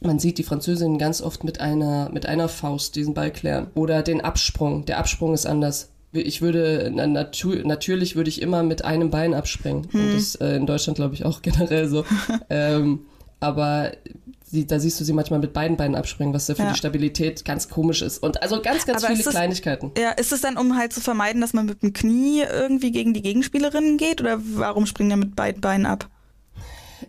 man 0.00 0.18
sieht 0.18 0.38
die 0.38 0.42
Französinnen 0.42 0.98
ganz 0.98 1.22
oft 1.22 1.44
mit 1.44 1.60
einer, 1.60 2.10
mit 2.10 2.26
einer 2.26 2.48
Faust 2.48 2.96
diesen 2.96 3.14
Ball 3.14 3.30
klären. 3.30 3.68
Oder 3.74 4.02
den 4.02 4.20
Absprung. 4.20 4.84
Der 4.84 4.98
Absprung 4.98 5.32
ist 5.34 5.46
anders. 5.46 5.90
Ich 6.12 6.42
würde, 6.42 6.90
na, 6.94 7.06
natu 7.06 7.54
natürlich 7.64 8.16
würde 8.16 8.30
ich 8.30 8.42
immer 8.42 8.62
mit 8.62 8.84
einem 8.84 9.10
Bein 9.10 9.34
abspringen. 9.34 9.88
Und 9.92 10.14
das 10.14 10.34
äh, 10.36 10.56
in 10.56 10.66
Deutschland 10.66 10.96
glaube 10.96 11.14
ich 11.14 11.24
auch 11.24 11.42
generell 11.42 11.88
so. 11.88 12.04
ähm, 12.50 13.00
aber 13.40 13.92
sie, 14.56 14.66
da 14.66 14.78
siehst 14.80 14.98
du 15.00 15.04
sie 15.04 15.12
manchmal 15.12 15.38
mit 15.40 15.52
beiden 15.52 15.76
Beinen 15.76 15.94
abspringen, 15.94 16.34
was 16.34 16.48
ja 16.48 16.54
für 16.54 16.62
Ja. 16.62 16.70
die 16.72 16.78
Stabilität 16.78 17.44
ganz 17.44 17.68
komisch 17.68 18.02
ist. 18.02 18.22
Und 18.22 18.42
also 18.42 18.60
ganz, 18.62 18.86
ganz 18.86 19.04
Aber 19.04 19.12
viele 19.12 19.24
das- 19.24 19.32
Kleinigkeiten. 19.34 19.92
Ja, 19.98 20.10
ist 20.10 20.32
es 20.32 20.40
dann, 20.40 20.56
um 20.56 20.76
halt 20.76 20.92
zu 20.92 21.00
vermeiden, 21.00 21.40
dass 21.40 21.52
man 21.52 21.66
mit 21.66 21.82
dem 21.82 21.92
Knie 21.92 22.42
irgendwie 22.42 22.90
gegen 22.90 23.14
die 23.14 23.22
Gegenspielerinnen 23.22 23.96
geht? 23.98 24.20
Oder 24.20 24.38
warum 24.54 24.86
springt 24.86 25.10
er 25.10 25.16
mit 25.16 25.36
beiden 25.36 25.60
Beinen 25.60 25.86
ab? 25.86 26.08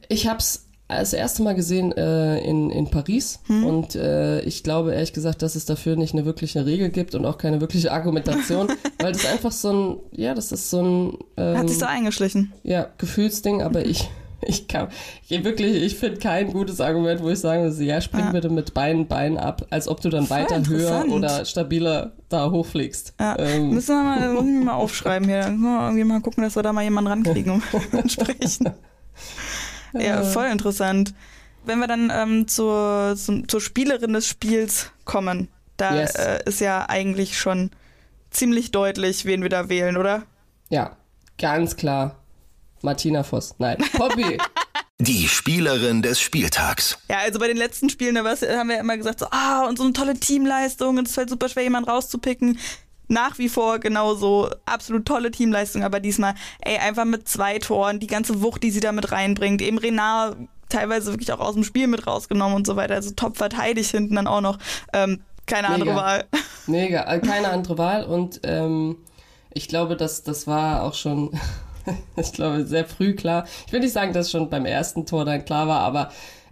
Ich 0.10 0.27
habe 0.27 0.39
es 0.39 0.65
das 0.89 1.12
erste 1.13 1.43
Mal 1.43 1.53
gesehen 1.53 1.91
äh, 1.91 2.39
in, 2.39 2.69
in 2.69 2.89
Paris 2.89 3.39
und 3.49 3.95
äh, 3.95 4.39
ich 4.43 4.63
glaube 4.63 4.93
ehrlich 4.93 5.12
gesagt, 5.12 5.41
dass 5.41 5.55
es 5.55 5.65
dafür 5.65 5.97
nicht 5.97 6.13
eine 6.13 6.23
wirkliche 6.23 6.65
Regel 6.65 6.88
gibt 6.89 7.13
und 7.13 7.25
auch 7.25 7.38
keine 7.38 7.60
wirkliche 7.60 7.91
Argumentation, 7.91 8.69
weil 8.99 9.12
das 9.12 9.25
einfach 9.25 9.51
so 9.51 9.73
ein, 9.73 9.97
ja, 10.13 10.33
das 10.33 10.53
ist 10.53 10.69
so 10.69 10.81
ein 10.81 11.17
ähm, 11.36 11.57
Hat 11.57 11.67
sich 11.69 11.79
so 11.79 11.86
eingeschlichen. 11.86 12.53
ja, 12.63 12.88
Gefühlsding, 12.99 13.62
aber 13.62 13.86
ich, 13.86 14.10
ich 14.41 14.67
kann, 14.67 14.88
ich 15.28 15.43
wirklich, 15.43 15.84
ich 15.84 15.95
finde 15.97 16.19
kein 16.19 16.52
gutes 16.54 16.80
Argument, 16.82 17.21
wo 17.23 17.30
ich 17.30 17.39
sagen 17.39 17.63
würde, 17.63 17.84
ja, 17.84 18.00
spring 18.02 18.26
Ja. 18.26 18.32
bitte 18.32 18.50
mit 18.50 18.73
beiden 18.73 19.08
Beinen 19.08 19.38
ab, 19.38 19.65
als 19.69 19.88
ob 19.88 20.02
du 20.02 20.10
dann 20.10 20.26
Voll 20.28 20.38
weiter 20.39 20.67
höher 20.67 21.06
oder 21.10 21.43
stabiler 21.45 22.12
da 22.30 22.50
hochfliegst. 22.52 23.13
Ja, 23.19 23.38
Ähm, 23.39 23.69
müssen 23.71 23.95
wir 23.95 24.04
mal, 24.04 24.34
muss 24.34 24.43
ich 24.45 24.52
mir 24.52 24.65
mal 24.65 24.73
aufschreiben 24.73 25.28
hier. 25.28 25.41
Dann 25.41 25.62
können 25.62 25.63
wir 25.63 25.82
irgendwie 25.86 26.04
mal 26.04 26.21
gucken, 26.21 26.43
dass 26.43 26.56
wir 26.56 26.63
da 26.63 26.73
mal 26.73 26.84
jemanden 26.84 27.10
rankriegen 27.10 27.52
um 27.54 27.63
entsprechend. 27.91 28.71
Ja, 29.93 30.21
voll 30.23 30.47
interessant. 30.47 31.13
Wenn 31.65 31.80
wir 31.80 31.88
dann 31.88 32.12
ähm, 32.13 32.47
zur, 32.47 33.15
zum, 33.17 33.47
zur 33.47 33.62
Spielerin 33.62 34.13
des 34.13 34.28
Spiels 34.28 34.91
kommen, 35.06 35.47
da 35.78 35.95
Yes. 35.95 36.15
äh, 36.15 36.39
ist 36.45 36.60
ja 36.62 36.86
eigentlich 36.88 37.38
schon 37.38 37.71
ziemlich 38.30 38.71
deutlich, 38.71 39.26
wen 39.26 39.41
wir 39.41 39.50
da 39.50 39.69
wählen, 39.69 39.97
oder? 39.97 40.23
ja, 40.69 40.97
ganz 41.39 41.76
klar. 41.78 42.15
Martina 42.81 43.23
Voss. 43.23 43.55
Nein, 43.57 43.77
Poppy. 43.93 44.37
Die 44.99 45.27
Spielerin 45.27 46.01
des 46.01 46.19
Spieltags. 46.19 46.97
Ja, 47.09 47.17
also 47.19 47.37
bei 47.37 47.47
den 47.47 47.57
letzten 47.57 47.89
Spielen, 47.89 48.15
da 48.15 48.23
haben 48.23 48.67
wir 48.67 48.75
ja 48.75 48.81
immer 48.81 48.97
gesagt, 48.97 49.19
so, 49.19 49.27
ah, 49.29 49.67
und 49.67 49.77
so 49.77 49.83
eine 49.83 49.93
tolle 49.93 50.19
Teamleistung, 50.19 50.97
und 50.97 51.07
es 51.07 51.13
fällt 51.13 51.29
super 51.29 51.49
schwer, 51.49 51.63
jemanden 51.63 51.89
rauszupicken. 51.89 52.57
Nach 53.07 53.37
wie 53.37 53.47
vor 53.47 53.77
genauso 53.79 54.49
absolut 54.65 55.05
tolle 55.05 55.29
Teamleistung, 55.29 55.83
aber 55.83 55.99
diesmal, 55.99 56.33
ey, 56.61 56.77
einfach 56.77 57.05
mit 57.05 57.29
zwei 57.29 57.59
Toren, 57.59 57.99
die 57.99 58.07
ganze 58.07 58.41
Wucht, 58.41 58.63
die 58.63 58.71
sie 58.71 58.79
da 58.79 58.91
mit 58.91 59.11
reinbringt, 59.11 59.61
eben 59.61 59.77
Renard 59.77 60.35
teilweise 60.69 61.11
wirklich 61.11 61.31
auch 61.31 61.39
aus 61.39 61.53
dem 61.53 61.63
Spiel 61.63 61.87
mit 61.87 62.07
rausgenommen 62.07 62.55
und 62.55 62.67
so 62.67 62.75
weiter, 62.75 62.95
also 62.95 63.11
top 63.11 63.37
verteidigt 63.37 63.91
hinten 63.91 64.15
dann 64.15 64.27
auch 64.27 64.41
noch. 64.41 64.57
Ähm, 64.93 65.21
keine 65.45 65.69
andere 65.69 65.91
Mega. 65.91 66.01
Wahl. 66.01 66.25
Mega, 66.67 67.13
äh, 67.13 67.19
keine 67.19 67.49
andere 67.49 67.77
Wahl 67.77 68.03
und 68.03 68.41
ähm, 68.43 68.97
ich 69.53 69.67
glaube, 69.67 69.95
dass 69.95 70.23
das 70.23 70.45
war 70.45 70.83
auch 70.83 70.93
schon, 70.93 71.39
ich 72.15 72.34
glaube, 72.34 72.65
sehr 72.65 72.86
früh 72.86 73.15
klar. 73.15 73.45
Ich 73.65 73.73
will 73.73 73.80
nicht 73.80 73.93
sagen, 73.93 74.13
dass 74.13 74.32
schon 74.32 74.50
beim 74.50 74.65
ersten 74.65 75.06
Tor 75.06 75.26
dann 75.26 75.45
klar 75.45 75.67
war, 75.67 75.80
aber 75.82 76.12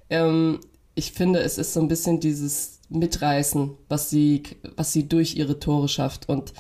ähm, 0.09 0.59
ich 0.95 1.11
finde, 1.11 1.39
es 1.39 1.57
ist 1.57 1.73
so 1.73 1.81
ein 1.81 1.87
bisschen 1.87 2.19
dieses 2.19 2.79
Mitreißen, 2.89 3.71
was 3.89 4.09
sie, 4.09 4.43
was 4.75 4.93
sie 4.93 5.07
durch 5.07 5.35
ihre 5.35 5.59
Tore 5.59 5.89
schafft 5.89 6.29
und 6.29 6.53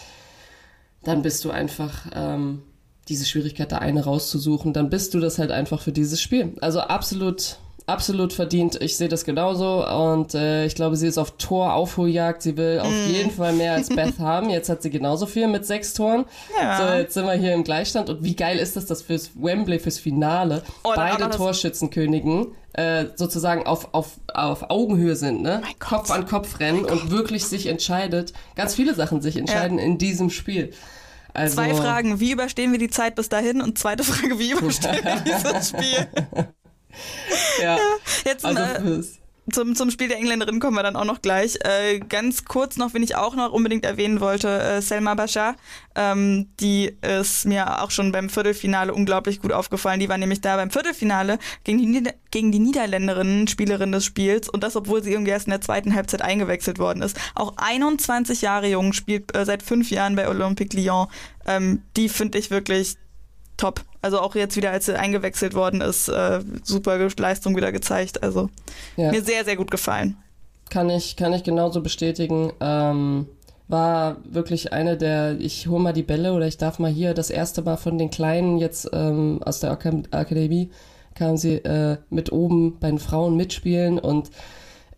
dann 1.03 1.21
bist 1.21 1.45
du 1.45 1.51
einfach 1.51 2.07
ähm, 2.13 2.63
diese 3.07 3.25
Schwierigkeit, 3.25 3.71
da 3.71 3.77
eine 3.77 4.03
rauszusuchen, 4.03 4.73
dann 4.73 4.89
bist 4.89 5.13
du 5.13 5.19
das 5.19 5.37
halt 5.37 5.51
einfach 5.51 5.81
für 5.81 5.91
dieses 5.91 6.21
Spiel. 6.21 6.55
Also 6.61 6.81
absolut, 6.81 7.59
absolut 7.87 8.33
verdient. 8.33 8.81
Ich 8.81 8.97
sehe 8.97 9.07
das 9.07 9.25
genauso 9.25 9.87
und 9.87 10.33
äh, 10.33 10.65
ich 10.65 10.75
glaube, 10.75 10.95
sie 10.95 11.07
ist 11.07 11.17
auf 11.17 11.37
Tor-Aufholjagd. 11.37 12.41
Sie 12.41 12.57
will 12.57 12.79
auf 12.79 12.93
jeden 13.07 13.31
Fall 13.31 13.53
mehr 13.53 13.73
als 13.73 13.89
Beth 13.89 14.15
haben. 14.19 14.49
Jetzt 14.49 14.69
hat 14.69 14.81
sie 14.81 14.89
genauso 14.89 15.25
viel 15.25 15.47
mit 15.47 15.65
sechs 15.65 15.93
Toren. 15.93 16.25
Ja. 16.59 16.77
So, 16.77 16.93
jetzt 16.95 17.13
sind 17.13 17.25
wir 17.25 17.33
hier 17.33 17.53
im 17.53 17.63
Gleichstand. 17.63 18.09
Und 18.09 18.23
wie 18.23 18.35
geil 18.35 18.57
ist 18.57 18.75
das, 18.75 18.85
dass 18.85 19.01
fürs 19.01 19.31
Wembley, 19.35 19.79
fürs 19.79 19.99
Finale, 19.99 20.63
Oh, 20.83 20.93
beide 20.95 21.29
Torschützenkönigen 21.29 22.47
äh, 22.73 23.05
sozusagen 23.15 23.65
auf, 23.65 23.93
auf, 23.93 24.19
auf 24.33 24.69
Augenhöhe 24.69 25.15
sind, 25.15 25.41
ne? 25.41 25.61
Kopf 25.79 26.11
an 26.11 26.25
Kopf 26.25 26.59
rennen 26.59 26.85
und 26.85 27.11
wirklich 27.11 27.45
sich 27.45 27.67
entscheidet, 27.67 28.33
ganz 28.55 28.75
viele 28.75 28.93
Sachen 28.95 29.21
sich 29.21 29.37
entscheiden 29.37 29.79
in 29.79 29.97
diesem 29.97 30.29
Spiel. 30.29 30.73
Also, 31.33 31.55
Zwei 31.55 31.73
Fragen, 31.73 32.19
wie 32.19 32.31
überstehen 32.31 32.71
wir 32.71 32.79
die 32.79 32.89
Zeit 32.89 33.15
bis 33.15 33.29
dahin? 33.29 33.61
Und 33.61 33.77
zweite 33.77 34.03
Frage, 34.03 34.39
wie 34.39 34.51
überstehen 34.57 35.03
wir 35.03 35.21
dieses 35.21 35.69
Spiel? 35.69 36.07
Ja, 37.61 37.77
Jetzt 38.25 38.45
also 38.45 38.61
äh, 38.61 39.03
Zum, 39.51 39.75
zum 39.75 39.91
Spiel 39.91 40.07
der 40.07 40.17
Engländerin 40.17 40.59
kommen 40.59 40.75
wir 40.75 40.83
dann 40.83 40.95
auch 40.95 41.05
noch 41.05 41.21
gleich. 41.21 41.57
Äh, 41.63 41.99
ganz 41.99 42.45
kurz 42.45 42.77
noch, 42.77 42.93
wen 42.93 43.03
ich 43.03 43.15
auch 43.15 43.35
noch 43.35 43.51
unbedingt 43.51 43.85
erwähnen 43.85 44.19
wollte, 44.19 44.59
äh, 44.59 44.81
Selma 44.81 45.13
Bashar. 45.13 45.55
Ähm, 45.95 46.47
die 46.59 46.97
ist 47.01 47.45
mir 47.45 47.83
auch 47.83 47.91
schon 47.91 48.11
beim 48.11 48.29
Viertelfinale 48.29 48.93
unglaublich 48.93 49.39
gut 49.39 49.51
aufgefallen. 49.51 49.99
Die 49.99 50.09
war 50.09 50.17
nämlich 50.17 50.41
da 50.41 50.55
beim 50.55 50.71
Viertelfinale 50.71 51.37
gegen 51.63 51.77
die, 51.77 51.85
Nieder 51.85 52.13
gegen 52.31 52.51
die 52.51 52.59
Niederländerin, 52.59 53.47
Spielerin 53.47 53.91
des 53.91 54.03
Spiels. 54.03 54.49
Und 54.49 54.63
das, 54.63 54.75
obwohl 54.75 55.03
sie 55.03 55.11
irgendwie 55.11 55.31
erst 55.31 55.45
in 55.45 55.51
der 55.51 55.61
zweiten 55.61 55.93
Halbzeit 55.93 56.23
eingewechselt 56.23 56.79
worden 56.79 57.03
ist. 57.03 57.17
Auch 57.35 57.53
21 57.57 58.41
Jahre 58.41 58.67
jung, 58.67 58.93
spielt 58.93 59.35
äh, 59.35 59.45
seit 59.45 59.61
fünf 59.61 59.91
Jahren 59.91 60.15
bei 60.15 60.27
Olympique 60.27 60.75
Lyon. 60.75 61.07
Ähm, 61.45 61.83
die 61.95 62.09
finde 62.09 62.39
ich 62.39 62.49
wirklich 62.49 62.97
top. 63.57 63.81
Also 64.05 64.19
auch 64.19 64.35
jetzt 64.35 64.55
wieder, 64.55 64.69
als 64.69 64.85
sie 64.85 64.99
eingewechselt 64.99 65.55
worden 65.55 65.81
ist, 65.81 66.09
äh, 66.09 66.39
super 66.63 66.99
Leistung 67.17 67.55
wieder 67.55 67.71
gezeigt. 67.71 68.21
Also 68.21 68.51
ja. 68.97 69.09
mir 69.09 69.23
sehr, 69.23 69.43
sehr 69.43 69.55
gut 69.55 69.71
gefallen. 69.71 70.15
Kann 70.69 70.91
ich, 70.91 71.15
kann 71.15 71.33
ich 71.33 71.43
genauso 71.43 71.81
bestätigen. 71.81 72.53
Ähm, 72.59 73.25
war 73.67 74.17
wirklich 74.23 74.73
eine 74.73 74.95
der, 74.95 75.39
ich 75.39 75.65
hole 75.65 75.81
mal 75.81 75.91
die 75.91 76.03
Bälle 76.03 76.33
oder 76.33 76.45
ich 76.45 76.59
darf 76.59 76.77
mal 76.77 76.91
hier 76.91 77.15
das 77.15 77.31
erste 77.31 77.63
Mal 77.63 77.77
von 77.77 77.97
den 77.97 78.11
Kleinen 78.11 78.59
jetzt 78.59 78.87
ähm, 78.93 79.41
aus 79.43 79.59
der 79.59 79.71
Ak 79.71 79.87
Akademie 80.11 80.69
kam 81.15 81.35
sie 81.35 81.55
äh, 81.55 81.97
mit 82.11 82.31
oben 82.31 82.77
bei 82.79 82.89
den 82.89 82.99
Frauen 82.99 83.35
mitspielen 83.35 83.97
und 83.97 84.29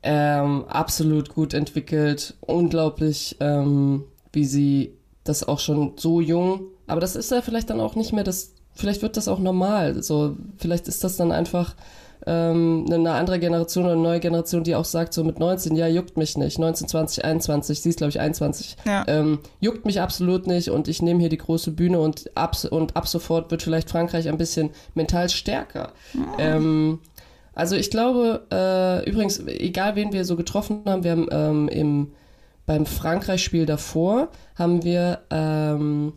ähm, 0.04 0.65
absolut 0.67 1.34
gut 1.34 1.54
entwickelt, 1.54 2.36
unglaublich, 2.41 3.38
ähm, 3.39 4.04
wie 4.34 4.43
sie 4.43 4.98
das 5.24 5.48
auch 5.48 5.60
schon 5.60 5.93
so 5.96 6.20
jung, 6.20 6.65
aber 6.88 7.02
das 7.02 7.15
ist 7.15 7.32
ja 7.32 7.41
vielleicht 7.41 7.70
dann 7.70 7.82
auch 7.82 7.96
nicht 7.96 8.13
mehr 8.13 8.24
das, 8.24 8.54
vielleicht 8.78 9.02
wird 9.02 9.18
das 9.18 9.28
auch 9.28 9.40
normal, 9.40 10.02
so 10.04 10.36
vielleicht 10.58 10.88
ist 10.88 11.04
das 11.04 11.18
dann 11.18 11.32
einfach 11.32 11.76
ähm, 12.26 12.86
eine 12.90 13.12
andere 13.12 13.40
Generation 13.40 13.86
oder 13.86 13.94
eine 13.94 14.02
neue 14.02 14.20
Generation, 14.20 14.63
die 14.63 14.76
auch 14.76 14.86
sagt, 14.86 15.13
so 15.13 15.24
mit 15.24 15.40
19, 15.40 15.76
ja, 15.76 15.88
juckt 15.88 16.18
mich 16.18 16.36
nicht. 16.38 16.60
19, 16.60 16.88
20, 16.88 17.24
21, 17.24 17.82
sie 17.82 17.90
ist, 17.90 17.98
glaube 17.98 18.10
ich, 18.10 18.20
21. 18.20 18.76
Ja. 18.86 19.06
Ähm, 19.08 19.40
juckt 19.62 19.86
mich 19.86 20.02
absolut 20.02 20.48
nicht 20.48 20.70
und 20.70 20.88
ich 20.88 21.02
nehme 21.02 21.20
hier 21.20 21.30
die 21.30 21.38
große 21.38 21.72
Bühne 21.72 22.00
und 22.00 22.30
ab, 22.36 22.58
und 22.70 22.96
ab 22.98 23.08
sofort 23.08 23.50
wird 23.52 23.63
vielleicht 23.63 23.90
Frankreich 23.90 24.28
ein 24.28 24.38
bisschen 24.38 24.72
mental 24.94 25.30
stärker. 25.30 25.94
Ähm, 26.38 27.00
Also 27.54 27.76
ich 27.76 27.90
glaube, 27.90 28.46
äh, 28.52 29.10
übrigens, 29.10 29.40
egal 29.48 29.96
wen 29.96 30.12
wir 30.13 30.26
so 30.26 30.36
getroffen 30.36 30.82
haben, 30.86 31.04
wir 31.04 31.12
haben 31.12 31.28
ähm, 31.32 31.68
im, 31.70 32.12
beim 32.68 32.86
Frankreich-Spiel 32.86 33.66
davor, 33.66 34.28
haben 34.56 34.84
wir, 34.84 35.22
ähm, 35.32 36.13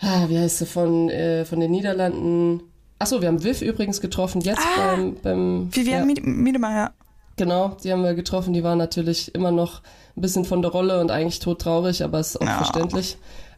ah, 0.00 0.28
wie 0.28 0.38
heißt 0.38 0.58
sie, 0.58 0.66
von, 0.66 1.08
äh, 1.10 1.44
von 1.44 1.60
den 1.60 1.70
Niederlanden, 1.70 2.62
achso, 2.98 3.20
wir 3.20 3.28
haben 3.28 3.42
Viv 3.42 3.62
übrigens 3.62 4.00
getroffen, 4.00 4.40
jetzt 4.40 4.60
Ah, 4.76 4.94
beim, 4.96 5.16
beim 5.22 5.68
Vivian 5.74 6.00
ja, 6.00 6.04
Mied- 6.06 6.24
Miedemeyer. 6.24 6.92
Genau, 7.36 7.76
die 7.82 7.90
haben 7.92 8.02
wir 8.02 8.14
getroffen, 8.14 8.52
die 8.52 8.62
war 8.62 8.76
natürlich 8.76 9.34
immer 9.34 9.50
noch 9.50 9.80
ein 10.16 10.20
bisschen 10.20 10.44
von 10.44 10.60
der 10.62 10.70
Rolle 10.72 11.00
und 11.00 11.10
eigentlich 11.10 11.38
todtraurig, 11.38 12.02
aber 12.04 12.20
ist 12.20 12.38
auch 12.40 12.44
Ja. 12.46 12.56
verständlich. 12.58 13.16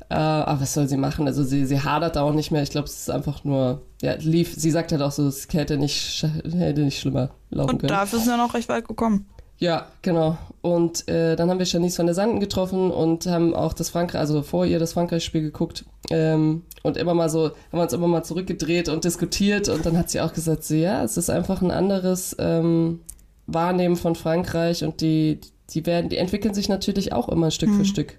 Äh, 0.09 0.15
aber 0.15 0.61
was 0.61 0.75
soll 0.75 0.87
sie 0.89 0.99
machen? 0.99 1.27
Also 1.27 1.43
sie, 1.43 1.65
sie 1.65 1.81
hadert 1.81 2.17
da 2.17 2.23
auch 2.23 2.35
nicht 2.35 2.51
mehr. 2.51 2.63
Ich 2.63 2.71
glaube, 2.71 2.87
es 2.87 2.99
ist 2.99 3.11
einfach 3.11 3.45
nur, 3.45 3.81
ja, 4.03 4.13
lief, 4.19 4.55
sie 4.55 4.71
sagt 4.71 4.93
halt 4.93 5.01
auch 5.01 5.11
so, 5.11 5.27
es 5.27 5.49
hätte 5.51 5.79
nicht, 5.79 6.23
hätte 6.57 6.83
nicht 6.83 7.01
schlimmer 7.01 7.31
laufen 7.51 7.71
Und 7.71 7.79
können. 7.79 7.89
dafür 7.89 8.19
sind 8.19 8.29
wir 8.29 8.37
noch 8.37 8.53
recht 8.53 8.69
weit 8.69 8.87
gekommen. 8.87 9.27
Ja, 9.63 9.87
genau. 10.03 10.39
Und 10.61 11.07
äh, 11.07 11.37
dann 11.37 11.49
haben 11.49 11.61
wir 11.61 11.67
Janice 11.67 11.97
van 11.97 12.07
der 12.07 12.17
Sanden 12.17 12.41
getroffen 12.41 12.91
und 12.91 13.27
haben 13.27 13.55
auch 13.55 13.75
das 13.75 13.91
Frankreich, 13.91 14.19
also 14.19 14.43
vor 14.43 14.67
ihr 14.67 14.81
das 14.81 14.95
Frankreich-Spiel 14.95 15.41
geguckt. 15.41 15.85
Ähm, 16.11 16.63
und 16.83 16.97
immer 16.97 17.15
mal 17.15 17.29
so, 17.29 17.45
haben 17.45 17.55
wir 17.71 17.83
uns 17.83 17.93
immer 17.93 18.09
mal 18.09 18.25
zurückgedreht 18.25 18.89
und 18.89 19.05
diskutiert. 19.05 19.69
Und 19.69 19.87
dann 19.87 19.97
hat 19.97 20.11
sie 20.11 20.21
auch 20.21 20.33
gesagt, 20.33 20.65
so, 20.65 20.75
ja, 20.75 21.05
es 21.05 21.17
ist 21.17 21.31
einfach 21.31 21.63
ein 21.63 21.71
anderes 21.71 22.35
ähm, 22.41 23.03
Wahrnehmen 23.47 23.95
von 23.95 24.17
Frankreich 24.17 24.83
und 24.83 25.01
die, 25.01 25.39
die 25.71 25.87
werden, 25.87 26.09
die 26.09 26.17
entwickeln 26.17 26.55
sich 26.55 26.69
natürlich 26.69 27.13
auch 27.13 27.29
immer 27.29 27.53
Stück 27.53 27.71
für 27.71 27.85
Stück. 27.85 28.19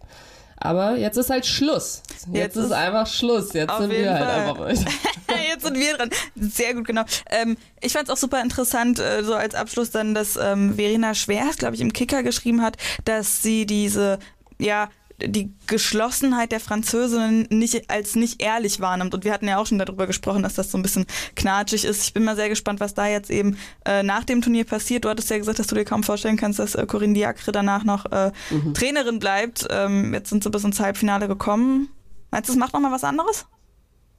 Aber 0.58 0.98
jetzt 0.98 1.18
ist 1.18 1.30
halt 1.30 1.46
Schluss. 1.46 2.02
Jetzt. 2.10 2.28
Jetzt 2.36 2.56
ist 2.58 2.66
ist- 2.66 2.72
einfach 2.72 3.08
Schluss. 3.08 3.54
Jetzt 3.54 3.76
sind 3.78 3.90
wir 3.90 4.14
halt 4.14 4.58
Fall. 4.58 4.76
einfach. 4.76 4.94
Jetzt 5.50 5.66
sind 5.66 5.78
wir 5.78 5.98
dran. 5.98 6.10
Sehr 6.36 6.74
gut, 6.74 6.86
genau. 6.86 7.04
Ähm, 7.30 7.58
ich 7.82 7.94
fand 7.94 8.08
es 8.08 8.14
auch 8.14 8.18
super 8.18 8.42
interessant, 8.42 9.00
äh, 9.00 9.24
so 9.24 9.34
als 9.36 9.56
Abschluss 9.56 9.92
dann, 9.92 10.14
dass 10.14 10.36
ähm, 10.38 10.76
Verena 10.76 11.14
Schwers, 11.16 11.58
glaube 11.58 11.76
ich, 11.76 11.82
im 11.82 11.92
Kicker 11.94 12.24
geschrieben 12.24 12.62
hat, 12.62 12.78
dass 13.06 13.42
sie 13.42 13.66
diese, 13.66 14.20
ja, 14.60 14.90
die 15.26 15.54
Geschlossenheit 15.68 16.52
der 16.52 16.60
Französinnen 16.60 17.48
nicht 17.50 17.90
als 17.90 18.16
nicht 18.16 18.42
ehrlich 18.42 18.80
wahrnimmt. 18.80 19.14
Und 19.14 19.24
wir 19.24 19.34
hatten 19.34 19.48
ja 19.48 19.58
auch 19.58 19.66
schon 19.66 19.80
darüber 19.80 20.08
gesprochen, 20.08 20.44
dass 20.44 20.56
das 20.56 20.72
so 20.72 20.78
ein 20.78 20.82
bisschen 20.82 21.06
knatschig 21.36 21.86
ist. 21.86 22.04
Ich 22.04 22.14
bin 22.14 22.24
mal 22.24 22.36
sehr 22.36 22.50
gespannt, 22.50 22.80
was 22.80 22.94
da 22.94 23.08
jetzt 23.08 23.30
eben 23.30 23.58
äh, 23.86 24.04
nach 24.04 24.24
dem 24.24 24.42
Turnier 24.42 24.66
passiert. 24.66 25.06
Du 25.06 25.10
hattest 25.10 25.30
ja 25.30 25.38
gesagt, 25.38 25.60
dass 25.60 25.68
du 25.68 25.76
dir 25.76 25.86
kaum 25.86 26.04
vorstellen 26.04 26.38
kannst, 26.38 26.60
dass 26.60 26.76
äh, 26.76 26.86
Corinne 26.86 27.14
Diacre 27.14 27.52
danach 27.52 27.84
noch 27.84 28.06
äh, 28.12 28.32
Trainerin 28.74 29.20
bleibt. 29.20 29.68
Ähm, 29.70 30.14
jetzt 30.14 30.30
sind 30.30 30.44
sie 30.44 30.50
bis 30.50 30.64
ins 30.64 30.80
Halbfinale 30.80 31.28
gekommen. 31.28 31.90
Meinst 32.32 32.50
du, 32.50 32.54
es 32.54 32.60
macht 32.60 32.74
noch 32.74 32.82
mal 32.82 32.92
was 32.92 33.04
anderes? 33.04 33.46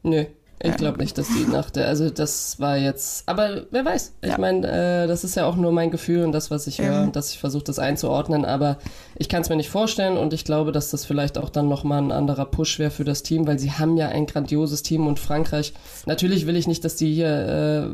Nö, 0.02 0.26
ich 0.62 0.76
glaube 0.76 0.98
nicht, 0.98 1.18
dass 1.18 1.26
die 1.28 1.44
nach 1.50 1.68
der, 1.70 1.88
also 1.88 2.08
das 2.08 2.58
war 2.60 2.76
jetzt, 2.78 3.28
aber 3.28 3.64
wer 3.70 3.84
weiß. 3.84 4.14
Ich 4.22 4.30
Ja. 4.30 4.38
meine, 4.38 4.66
äh, 5.04 5.06
das 5.06 5.22
ist 5.24 5.34
ja 5.34 5.44
auch 5.46 5.56
nur 5.56 5.72
mein 5.72 5.90
Gefühl 5.90 6.24
und 6.24 6.32
das, 6.32 6.50
was 6.50 6.66
ich 6.66 6.80
höre 6.80 7.00
Ähm. 7.00 7.04
und 7.08 7.16
dass 7.16 7.30
ich 7.32 7.38
versuche, 7.38 7.64
das 7.64 7.78
einzuordnen, 7.78 8.44
aber 8.44 8.78
ich 9.16 9.28
kann 9.28 9.42
es 9.42 9.48
mir 9.50 9.56
nicht 9.56 9.68
vorstellen 9.68 10.16
und 10.16 10.32
ich 10.32 10.44
glaube, 10.44 10.72
dass 10.72 10.90
das 10.90 11.04
vielleicht 11.04 11.36
auch 11.38 11.50
dann 11.50 11.68
nochmal 11.68 12.00
ein 12.00 12.12
anderer 12.12 12.46
Push 12.46 12.78
wäre 12.78 12.90
für 12.90 13.04
das 13.04 13.22
Team, 13.22 13.46
weil 13.46 13.58
sie 13.58 13.72
haben 13.72 13.96
ja 13.96 14.08
ein 14.08 14.26
grandioses 14.26 14.82
Team 14.82 15.06
und 15.06 15.18
Frankreich, 15.18 15.74
natürlich 16.06 16.46
will 16.46 16.56
ich 16.56 16.66
nicht, 16.66 16.84
dass 16.84 16.96
die 16.96 17.12
hier 17.12 17.28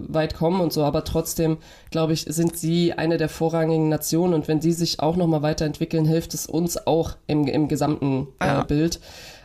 äh, 0.09 0.15
weit 0.15 0.35
kommen 0.35 0.61
und 0.61 0.73
so, 0.73 0.85
aber 0.85 1.05
trotzdem, 1.05 1.59
glaube 1.91 2.13
ich, 2.13 2.27
sind 2.29 2.57
sie 2.57 2.93
eine 2.93 3.17
der 3.17 3.29
vorrangigen 3.29 3.89
Nationen 3.89 4.35
und 4.35 4.47
wenn 4.49 4.61
sie 4.61 4.73
sich 4.73 5.01
auch 5.01 5.17
nochmal 5.17 5.43
weiterentwickeln, 5.43 6.05
hilft 6.05 6.35
es 6.35 6.47
uns 6.47 6.87
auch 6.87 7.17
im, 7.27 7.47
im 7.47 7.69
gesamten 7.69 8.29
äh, 8.41 8.47
Ja. 8.47 8.63
Bild. 8.63 9.01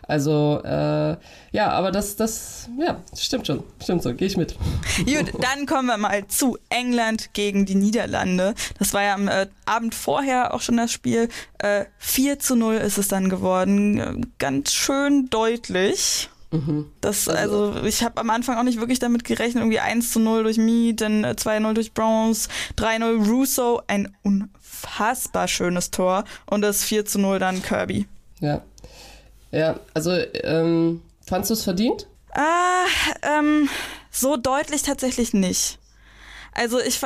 Also, 0.07 0.61
äh, 0.63 1.17
ja, 1.51 1.71
aber 1.71 1.91
das, 1.91 2.15
das, 2.15 2.69
ja, 2.79 3.01
stimmt 3.17 3.47
schon. 3.47 3.63
Stimmt 3.81 4.03
so, 4.03 4.13
gehe 4.13 4.27
ich 4.27 4.37
mit. 4.37 4.55
Gut, 4.97 5.33
dann 5.41 5.65
kommen 5.65 5.87
wir 5.87 5.97
mal 5.97 6.27
zu 6.27 6.57
England 6.69 7.33
gegen 7.33 7.65
die 7.65 7.75
Niederlande. 7.75 8.53
Das 8.77 8.93
war 8.93 9.03
ja 9.03 9.15
am 9.15 9.27
äh, 9.27 9.47
Abend 9.65 9.95
vorher 9.95 10.53
auch 10.53 10.61
schon 10.61 10.77
das 10.77 10.91
Spiel. 10.91 11.29
Äh, 11.57 11.85
4 11.97 12.39
zu 12.39 12.55
0 12.55 12.75
ist 12.75 12.97
es 12.97 13.07
dann 13.07 13.29
geworden. 13.29 13.99
Äh, 13.99 14.21
Ganz 14.37 14.73
schön 14.73 15.29
deutlich. 15.29 16.29
Das, 17.01 17.27
also, 17.27 17.75
ich 17.83 18.03
habe 18.03 18.21
am 18.21 18.29
Anfang 18.29 18.57
auch 18.57 18.63
nicht 18.63 18.79
wirklich 18.79 18.99
damit 18.99 19.23
gerechnet. 19.23 19.61
Irgendwie 19.61 19.79
1 19.79 20.11
zu 20.11 20.19
0 20.19 20.43
durch 20.43 20.57
Mead, 20.57 21.01
dann 21.01 21.23
äh, 21.23 21.35
2-0 21.37 21.73
durch 21.73 21.93
Bronze, 21.93 22.49
3-0 22.77 23.27
Russo. 23.29 23.81
Ein 23.87 24.15
unfassbar 24.23 25.47
schönes 25.47 25.91
Tor. 25.91 26.23
Und 26.45 26.61
das 26.61 26.83
4 26.83 27.05
zu 27.05 27.19
0 27.19 27.39
dann 27.39 27.61
Kirby. 27.61 28.07
Ja. 28.39 28.61
Ja, 29.55 29.79
also, 29.93 30.11
ähm, 30.43 31.01
fandst 31.25 31.49
du 31.49 31.53
es 31.53 31.63
verdient? 31.63 32.07
Ah, 32.33 32.85
ähm, 33.21 33.69
so 34.11 34.35
deutlich 34.37 34.81
tatsächlich 34.83 35.33
nicht. 35.33 35.79
Also 36.57 36.79
ich 36.79 37.01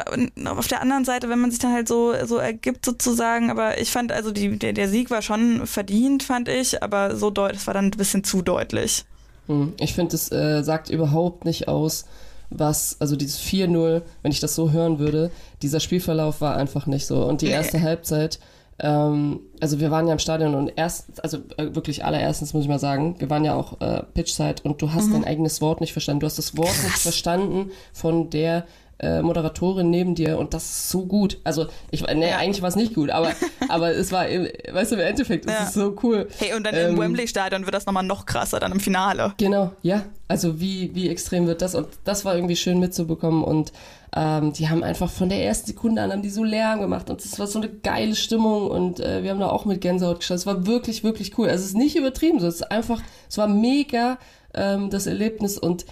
auf 0.45 0.67
der 0.67 0.81
anderen 0.81 1.05
Seite, 1.05 1.27
wenn 1.29 1.39
man 1.39 1.49
sich 1.49 1.59
dann 1.59 1.73
halt 1.73 1.87
so 1.87 2.13
so 2.25 2.37
ergibt 2.37 2.85
sozusagen, 2.85 3.49
aber 3.49 3.79
ich 3.81 3.91
fand 3.91 4.11
also 4.11 4.31
die 4.31 4.57
der, 4.59 4.73
der 4.73 4.87
Sieg 4.87 5.09
war 5.09 5.23
schon 5.23 5.65
verdient, 5.65 6.21
fand 6.21 6.47
ich, 6.49 6.83
aber 6.83 7.15
so 7.15 7.31
deutlich, 7.31 7.61
es 7.61 7.67
war 7.67 7.73
dann 7.73 7.85
ein 7.85 7.91
bisschen 7.91 8.23
zu 8.23 8.43
deutlich. 8.43 9.05
Hm, 9.47 9.73
Ich 9.79 9.93
finde, 9.95 10.15
es 10.15 10.31
äh, 10.31 10.61
sagt 10.63 10.89
überhaupt 10.91 11.45
nicht 11.45 11.67
aus, 11.67 12.05
was, 12.51 12.97
also 12.99 13.15
dieses 13.15 13.39
4-0, 13.39 14.01
wenn 14.21 14.31
ich 14.31 14.39
das 14.39 14.53
so 14.55 14.71
hören 14.71 14.99
würde, 14.99 15.31
dieser 15.63 15.79
Spielverlauf 15.79 16.41
war 16.41 16.55
einfach 16.55 16.85
nicht 16.85 17.07
so. 17.07 17.23
Und 17.25 17.41
die 17.41 17.47
Nee. 17.47 17.53
erste 17.53 17.81
Halbzeit, 17.81 18.39
ähm, 18.79 19.41
also 19.59 19.79
wir 19.79 19.91
waren 19.91 20.07
ja 20.07 20.13
im 20.13 20.19
Stadion 20.19 20.55
und 20.55 20.71
erst, 20.75 21.23
also 21.23 21.37
äh, 21.57 21.75
wirklich 21.75 22.05
allererstens 22.05 22.53
muss 22.53 22.63
ich 22.63 22.69
mal 22.69 22.79
sagen, 22.79 23.15
wir 23.19 23.29
waren 23.29 23.43
ja 23.43 23.55
auch 23.55 23.79
äh, 23.81 24.03
Pitchside 24.13 24.61
und 24.63 24.81
du 24.81 24.93
hast 24.93 25.13
dein 25.13 25.25
eigenes 25.25 25.61
Wort 25.61 25.81
nicht 25.81 25.93
verstanden. 25.93 26.21
Du 26.21 26.25
hast 26.25 26.37
das 26.37 26.57
Wort 26.57 26.83
nicht 26.83 26.97
verstanden 26.97 27.71
von 27.93 28.29
der 28.29 28.65
äh, 28.99 29.21
Moderatorin 29.21 29.89
neben 29.89 30.13
dir 30.15 30.37
und 30.37 30.53
das 30.53 30.63
ist 30.65 30.89
so 30.89 31.05
gut. 31.05 31.37
Also 31.43 31.67
ich 31.91 32.01
nee, 32.01 32.31
eigentlich 32.33 32.61
war 32.61 32.69
es 32.69 32.75
nicht 32.75 32.93
gut, 32.93 33.09
aber 33.09 33.31
aber 33.69 33.91
es 33.91 34.11
war 34.11 34.25
weißt 34.25 34.91
du 34.91 34.95
im 34.95 35.01
Endeffekt 35.01 35.45
ist 35.45 35.51
Ja. 35.53 35.63
es 35.65 35.73
so 35.73 35.95
cool. 36.03 36.27
Hey, 36.37 36.53
und 36.53 36.63
dann 36.65 36.75
Ähm, 36.75 36.89
im 36.91 36.99
Wembley-Stadion 36.99 37.65
wird 37.65 37.73
das 37.75 37.85
nochmal 37.85 38.03
noch 38.03 38.25
krasser, 38.25 38.59
dann 38.59 38.71
im 38.73 38.79
Finale. 38.79 39.33
Genau, 39.37 39.71
ja. 39.81 40.03
Also 40.27 40.59
wie, 40.59 40.93
wie 40.93 41.09
extrem 41.09 41.47
wird 41.47 41.61
das? 41.61 41.73
Und 41.75 41.87
das 42.03 42.23
war 42.23 42.35
irgendwie 42.35 42.55
schön 42.55 42.79
mitzubekommen. 42.79 43.43
Und 43.43 43.71
ähm, 44.15 44.53
die 44.53 44.69
haben 44.69 44.83
einfach 44.83 45.09
von 45.09 45.27
der 45.29 45.43
ersten 45.43 45.67
Sekunde 45.67 46.01
an 46.03 46.11
haben 46.11 46.21
die 46.21 46.29
so 46.29 46.43
Lärm 46.43 46.81
gemacht. 46.81 47.09
Und 47.09 47.23
es 47.25 47.39
war 47.39 47.47
so 47.47 47.57
eine 47.59 47.69
geile 47.69 48.15
Stimmung. 48.15 48.67
Und 48.69 48.99
äh, 48.99 49.23
wir 49.23 49.31
haben 49.31 49.39
da 49.39 49.49
auch 49.49 49.65
mit 49.65 49.81
Gänsehaut 49.81 50.19
geschaut. 50.19 50.37
Es 50.37 50.45
war 50.45 50.67
wirklich, 50.67 51.03
wirklich 51.03 51.35
cool. 51.39 51.47
Also 51.49 51.61
es 51.63 51.69
ist 51.71 51.77
nicht 51.77 51.95
übertrieben. 51.95 52.39
So. 52.39 52.45
Es 52.47 52.55
ist 52.55 52.71
einfach, 52.71 53.01
es 53.27 53.39
war 53.39 53.47
mega 53.47 54.19
ähm, 54.53 54.91
das 54.91 55.07
Erlebnis. 55.07 55.57
Und 55.57 55.85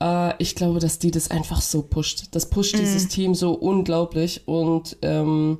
äh, 0.00 0.34
ich 0.38 0.54
glaube, 0.54 0.78
dass 0.80 0.98
die 0.98 1.10
das 1.10 1.30
einfach 1.30 1.60
so 1.60 1.82
pusht. 1.82 2.26
Das 2.32 2.50
pusht 2.50 2.78
dieses 2.78 3.08
Team 3.08 3.34
so 3.34 3.52
unglaublich. 3.52 4.42
Und 4.46 4.96
ähm, 5.02 5.58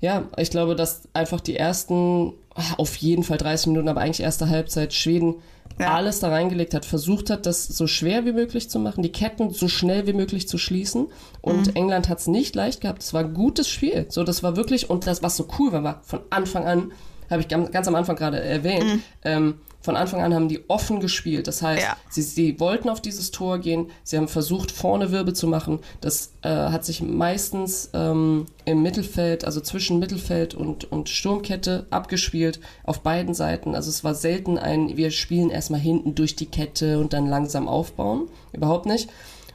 ja, 0.00 0.28
ich 0.36 0.50
glaube, 0.50 0.74
dass 0.76 1.08
einfach 1.12 1.40
die 1.40 1.56
ersten, 1.56 2.32
ah, 2.54 2.74
auf 2.78 2.96
jeden 2.96 3.22
Fall 3.22 3.38
30 3.38 3.68
Minuten, 3.68 3.88
aber 3.88 4.00
eigentlich 4.00 4.20
erste 4.20 4.48
Halbzeit 4.48 4.92
Schweden 4.92 5.36
Ja. 5.80 5.94
alles 5.94 6.20
da 6.20 6.28
reingelegt 6.28 6.74
hat, 6.74 6.84
versucht 6.84 7.30
hat, 7.30 7.46
das 7.46 7.64
so 7.66 7.86
schwer 7.86 8.24
wie 8.26 8.32
möglich 8.32 8.70
zu 8.70 8.78
machen, 8.78 9.02
die 9.02 9.10
Ketten 9.10 9.50
so 9.50 9.66
schnell 9.66 10.06
wie 10.06 10.12
möglich 10.12 10.46
zu 10.46 10.58
schließen. 10.58 11.08
Und 11.40 11.74
England 11.74 12.08
hat 12.08 12.18
es 12.18 12.26
nicht 12.26 12.54
leicht 12.54 12.80
gehabt. 12.82 13.02
Es 13.02 13.12
war 13.14 13.22
ein 13.22 13.34
gutes 13.34 13.68
Spiel. 13.68 14.06
So, 14.08 14.22
das 14.24 14.42
war 14.42 14.56
wirklich, 14.56 14.88
und 14.90 15.06
das, 15.06 15.22
was 15.22 15.36
so 15.36 15.48
cool 15.58 15.72
war, 15.72 15.82
war 15.82 16.00
von 16.04 16.20
Anfang 16.30 16.64
an, 16.64 16.92
habe 17.30 17.40
ich 17.40 17.48
ganz, 17.48 17.70
ganz 17.72 17.88
am 17.88 17.94
Anfang 17.94 18.14
gerade 18.16 18.38
erwähnt, 18.40 19.00
ähm, 19.24 19.54
von 19.84 19.96
Anfang 19.96 20.22
an 20.22 20.32
haben 20.32 20.48
die 20.48 20.64
offen 20.70 20.98
gespielt. 20.98 21.46
Das 21.46 21.60
heißt, 21.60 21.82
Ja. 21.82 21.96
sie, 22.08 22.22
sie 22.22 22.58
wollten 22.58 22.88
auf 22.88 23.02
dieses 23.02 23.32
Tor 23.32 23.58
gehen, 23.58 23.90
sie 24.02 24.16
haben 24.16 24.28
versucht, 24.28 24.70
vorne 24.72 25.12
Wirbel 25.12 25.34
zu 25.34 25.46
machen. 25.46 25.80
Das 26.00 26.32
äh, 26.40 26.48
hat 26.48 26.86
sich 26.86 27.02
meistens 27.02 27.90
ähm, 27.92 28.46
im 28.64 28.82
Mittelfeld, 28.82 29.44
also 29.44 29.60
zwischen 29.60 29.98
Mittelfeld 29.98 30.54
und, 30.54 30.90
und 30.90 31.10
Sturmkette 31.10 31.84
abgespielt, 31.90 32.60
auf 32.84 33.02
beiden 33.02 33.34
Seiten. 33.34 33.74
Also 33.74 33.90
es 33.90 34.02
war 34.04 34.14
selten 34.14 34.56
ein, 34.56 34.96
wir 34.96 35.10
spielen 35.10 35.50
erstmal 35.50 35.80
hinten 35.80 36.14
durch 36.14 36.34
die 36.34 36.46
Kette 36.46 36.98
und 36.98 37.12
dann 37.12 37.26
langsam 37.28 37.68
aufbauen. 37.68 38.28
Überhaupt 38.54 38.86
nicht. 38.86 39.10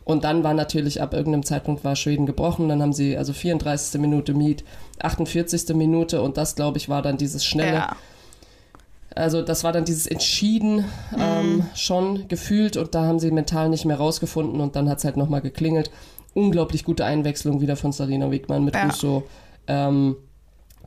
Und 0.05 0.23
dann 0.25 0.43
war 0.43 0.53
natürlich 0.53 1.01
ab 1.01 1.15
irgendeinem 1.15 1.43
Zeitpunkt 1.43 1.83
war 1.83 1.95
Schweden 1.95 2.27
gebrochen. 2.27 2.69
Dann 2.69 2.83
haben 2.83 2.93
sie 2.93 3.17
also 3.17 3.33
34. 3.33 3.99
Minute 3.99 4.35
Miet, 4.35 4.63
48. 4.99 5.75
Minute 5.75 6.21
und 6.21 6.37
das, 6.37 6.55
glaube 6.55 6.77
ich, 6.77 6.87
war 6.87 7.01
dann 7.01 7.17
dieses 7.17 7.43
schnelle. 7.43 7.73
Ja. 7.77 7.95
Also 9.19 9.41
das 9.41 9.63
war 9.65 9.73
dann 9.73 9.83
dieses 9.83 10.07
Entschieden 10.07 10.85
ähm, 11.17 11.65
schon 11.75 12.27
gefühlt 12.29 12.77
und 12.77 12.95
da 12.95 13.03
haben 13.03 13.19
sie 13.19 13.31
mental 13.31 13.67
nicht 13.69 13.83
mehr 13.83 13.97
rausgefunden 13.97 14.61
und 14.61 14.75
dann 14.77 14.89
hat 14.89 14.99
es 14.99 15.03
halt 15.03 15.17
nochmal 15.17 15.41
geklingelt. 15.41 15.91
Unglaublich 16.33 16.85
gute 16.85 17.03
Einwechslung 17.03 17.59
wieder 17.59 17.75
von 17.75 17.91
Sarina 17.91 18.31
Wegmann 18.31 18.63
mit 18.63 18.75
Ja. 18.75 18.85
Russo, 18.85 19.23
ähm, 19.67 20.15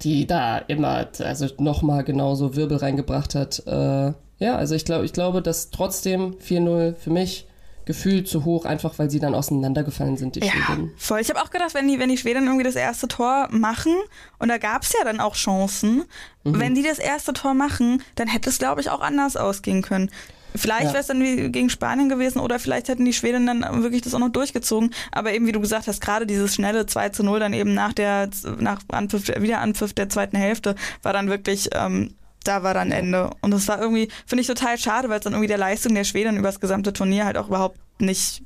die 0.03 0.27
da 0.27 0.59
immer, 0.59 1.09
also 1.18 1.47
nochmal 1.59 2.05
genauso 2.05 2.57
Wirbel 2.57 2.79
reingebracht 2.79 3.35
hat. 3.35 3.62
Äh, 3.66 4.12
ja, 4.38 4.57
also 4.57 4.75
ich 4.75 4.87
glaube, 4.87 5.05
ich 5.05 5.12
glaube, 5.12 5.42
dass 5.42 5.71
trotzdem 5.71 6.35
4-0 6.38 6.95
für 6.95 7.11
mich 7.11 7.47
gefühlt 7.85 8.29
zu 8.29 8.45
hoch, 8.45 8.64
einfach 8.64 8.99
weil 8.99 9.11
sie 9.11 9.18
dann 9.21 9.35
auseinandergefallen 9.35 10.16
sind, 10.16 10.37
die 10.37 10.40
Ja, 10.40 10.53
Schweden. 10.53 10.92
voll. 10.97 11.21
Ich 11.21 11.29
habe 11.31 11.42
auch 11.42 11.51
gedacht, 11.51 11.75
wenn 11.75 11.88
die, 11.88 11.99
wenn 11.99 12.09
die 12.09 12.18
Schweden 12.18 12.45
irgendwie 12.47 12.64
das 12.64 12.77
erste 12.77 13.09
Tor 13.09 13.49
machen, 13.51 13.95
und 14.38 14.49
da 14.49 14.59
gab 14.59 14.83
es 14.83 14.92
ja 14.92 15.05
dann 15.05 15.21
auch 15.21 15.35
Chancen, 15.35 16.05
Mhm. 16.45 16.61
wenn 16.61 16.75
die 16.75 16.83
das 16.83 16.99
erste 16.99 17.33
Tor 17.33 17.55
machen, 17.55 18.03
dann 18.14 18.29
hätte 18.29 18.51
es, 18.51 18.59
glaube 18.59 18.81
ich, 18.81 18.90
auch 18.90 19.01
anders 19.01 19.37
ausgehen 19.37 19.83
können. 19.83 20.11
Vielleicht 20.55 20.83
Ja. 20.85 20.88
wäre 20.90 20.99
es 21.01 21.07
dann 21.07 21.21
wie 21.23 21.49
gegen 21.51 21.71
Spanien 21.71 22.11
gewesen 22.11 22.38
oder 22.38 22.59
vielleicht 22.59 22.88
hätten 22.88 23.07
die 23.07 23.14
Schweden 23.14 23.47
dann 23.47 23.62
wirklich 23.83 24.03
das 24.03 24.12
auch 24.12 24.18
noch 24.18 24.29
durchgezogen. 24.29 24.92
Aber 25.11 25.33
eben, 25.33 25.47
wie 25.47 25.53
du 25.53 25.61
gesagt 25.61 25.87
hast, 25.88 26.03
gerade 26.03 26.27
dieses 26.27 26.55
schnelle 26.55 26.85
2 26.85 27.09
zu 27.09 27.23
0 27.23 27.40
dann 27.40 27.55
eben 27.55 27.73
nach 27.73 27.95
der 27.95 28.29
nach 28.59 28.81
Anpfiff, 28.88 29.29
Wiederanpfiff 29.29 29.95
der 29.95 30.11
zweiten 30.11 30.37
Hälfte 30.37 30.75
war 31.03 31.14
dann 31.14 31.31
wirklich, 31.31 31.71
ähm, 31.73 32.12
da 32.44 32.62
war 32.62 32.74
dann 32.74 32.90
Ende. 32.92 33.31
Und 33.40 33.50
das 33.52 33.68
war 33.68 33.81
irgendwie, 33.81 34.09
finde 34.26 34.40
ich 34.42 34.46
total 34.46 34.78
schade, 34.78 35.09
weil 35.09 35.18
es 35.18 35.24
dann 35.24 35.33
irgendwie 35.33 35.48
der 35.48 35.59
Leistung 35.59 35.94
der 35.94 36.05
Schweden 36.05 36.37
über 36.37 36.48
das 36.48 36.61
gesamte 36.61 36.92
Turnier 36.92 37.24
halt 37.24 37.37
auch 37.37 37.48
überhaupt 37.48 37.78
nicht 38.00 38.42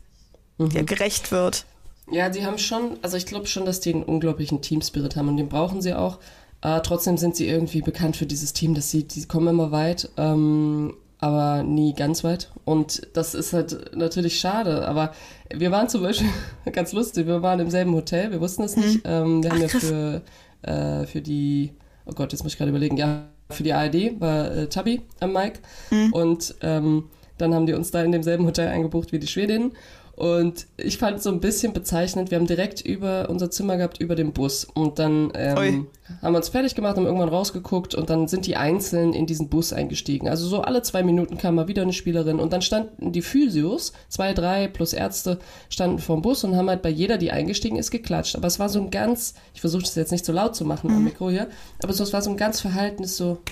Mhm. 0.59 0.71
ja, 0.71 0.83
gerecht 0.83 1.33
wird. 1.33 1.67
Ja, 2.11 2.29
die 2.29 2.47
haben 2.47 2.59
schon, 2.59 2.99
also 3.03 3.17
ich 3.17 3.27
glaube 3.27 3.47
schon, 3.47 3.67
dass 3.67 3.81
die 3.81 3.93
einen 3.93 4.05
unglaublichen 4.05 4.63
Teamspirit 4.63 5.17
haben 5.17 5.29
und 5.29 5.37
den 5.37 5.49
brauchen 5.49 5.83
sie 5.83 5.95
auch. 5.95 6.19
Äh, 6.63 6.81
trotzdem 6.83 7.17
sind 7.19 7.37
sie 7.37 7.49
irgendwie 7.49 7.83
bekannt 7.83 8.17
für 8.17 8.27
dieses 8.27 8.53
Team, 8.53 8.75
dass 8.75 8.91
sie, 8.91 9.05
die 9.05 9.27
kommen 9.27 9.49
immer 9.49 9.71
weit, 9.73 10.09
ähm, 10.17 10.95
aber 11.19 11.63
nie 11.63 11.95
ganz 11.95 12.23
weit. 12.25 12.51
Und 12.65 13.07
das 13.15 13.35
ist 13.35 13.53
halt 13.53 13.95
natürlich 13.97 14.39
schade. 14.39 14.87
Aber 14.87 15.13
wir 15.53 15.71
waren 15.71 15.89
zum 15.89 16.03
Beispiel, 16.03 16.29
ganz 16.73 16.93
lustig, 16.93 17.27
wir 17.27 17.43
waren 17.43 17.61
im 17.61 17.71
selben 17.71 17.95
Hotel, 17.95 18.31
wir 18.31 18.41
wussten 18.41 18.63
es 18.63 18.77
nicht. 18.77 19.01
Ähm, 19.05 19.43
wir 19.43 19.51
haben 19.51 19.59
Ach, 19.59 19.63
ja 19.63 19.69
krass. 19.69 19.85
für, 19.85 20.23
äh, 20.63 21.07
für 21.07 21.21
die, 21.21 21.73
oh 22.07 22.13
Gott, 22.13 22.33
jetzt 22.33 22.43
muss 22.45 22.53
ich 22.53 22.59
gerade 22.59 22.71
überlegen, 22.71 22.97
ja, 22.97 23.25
für 23.51 23.63
die 23.63 23.73
ARD 23.73 24.21
war 24.21 24.51
äh, 24.51 24.69
Tabi 24.69 25.03
am 25.21 25.33
Mic. 25.33 25.61
Und 26.13 26.55
ähm, 26.63 27.05
dann 27.39 27.55
haben 27.55 27.67
die 27.67 27.75
uns 27.75 27.91
da 27.91 28.03
in 28.03 28.13
demselben 28.13 28.47
Hotel 28.47 28.69
eingebucht 28.69 29.13
wie 29.13 29.19
die 29.19 29.27
Schwedinnen. 29.27 29.73
Und 30.17 30.67
ich 30.79 30.97
fand 30.97 31.19
es 31.19 31.25
so 31.25 31.31
ein 31.31 31.41
bisschen 31.41 31.75
bezeichnend, 31.75 32.31
wir 32.31 32.39
haben 32.39 32.47
direkt 32.47 32.81
über 32.81 33.29
unser 33.29 33.51
Zimmer 33.51 33.77
gehabt, 33.77 34.01
über 34.01 34.15
dem 34.15 34.33
Bus. 34.33 34.65
Und 34.65 34.99
dann 34.99 35.31
ähm, 35.35 35.89
haben 36.23 36.33
wir 36.33 36.39
uns 36.39 36.49
fertig 36.49 36.75
gemacht, 36.75 36.97
haben 36.97 37.05
irgendwann 37.05 37.29
rausgeguckt 37.29 37.95
und 37.95 38.09
dann 38.09 38.27
sind 38.27 38.47
die 38.47 38.57
einzeln 38.57 39.13
in 39.13 39.27
diesen 39.27 39.51
Bus 39.51 39.75
eingestiegen. 39.75 40.27
Also 40.29 40.47
so 40.47 40.63
alle 40.63 40.81
zwei 40.81 41.03
Minuten 41.03 41.37
kam 41.37 41.57
mal 41.57 41.69
wieder 41.69 41.83
eine 41.83 41.93
Spielerin 41.93 42.41
und 42.41 42.55
dann 42.55 42.63
standen 42.63 43.13
die 43.13 43.21
Physios, 43.21 43.93
zwei, 44.09 44.33
drei 44.33 44.69
plus 44.69 44.95
Ärzte, 44.95 45.39
standen 45.69 45.99
vorm 45.99 46.23
Bus 46.23 46.45
und 46.45 46.57
haben 46.57 46.71
halt 46.71 46.81
bei 46.81 46.89
jeder, 46.89 47.19
die 47.19 47.31
eingestiegen 47.31 47.77
ist, 47.77 47.91
geklatscht. 47.91 48.37
Aber 48.37 48.47
es 48.47 48.59
war 48.59 48.71
so 48.71 48.81
ein 48.81 48.91
ganz, 48.91 49.35
ich 49.53 49.61
versuche 49.61 49.83
das 49.83 49.97
jetzt 49.97 50.13
nicht 50.13 50.25
so 50.25 50.33
laut 50.33 50.57
zu 50.57 50.65
machen 50.65 50.91
am 50.91 51.05
Mikro 51.05 51.29
hier, 51.29 51.49
aber 51.83 51.93
so, 51.93 52.03
es 52.03 52.15
war 52.15 52.23
so 52.23 52.31
ein 52.31 52.39
ganz 52.39 52.63
verhaltenes 52.63 53.19
so, 53.19 53.43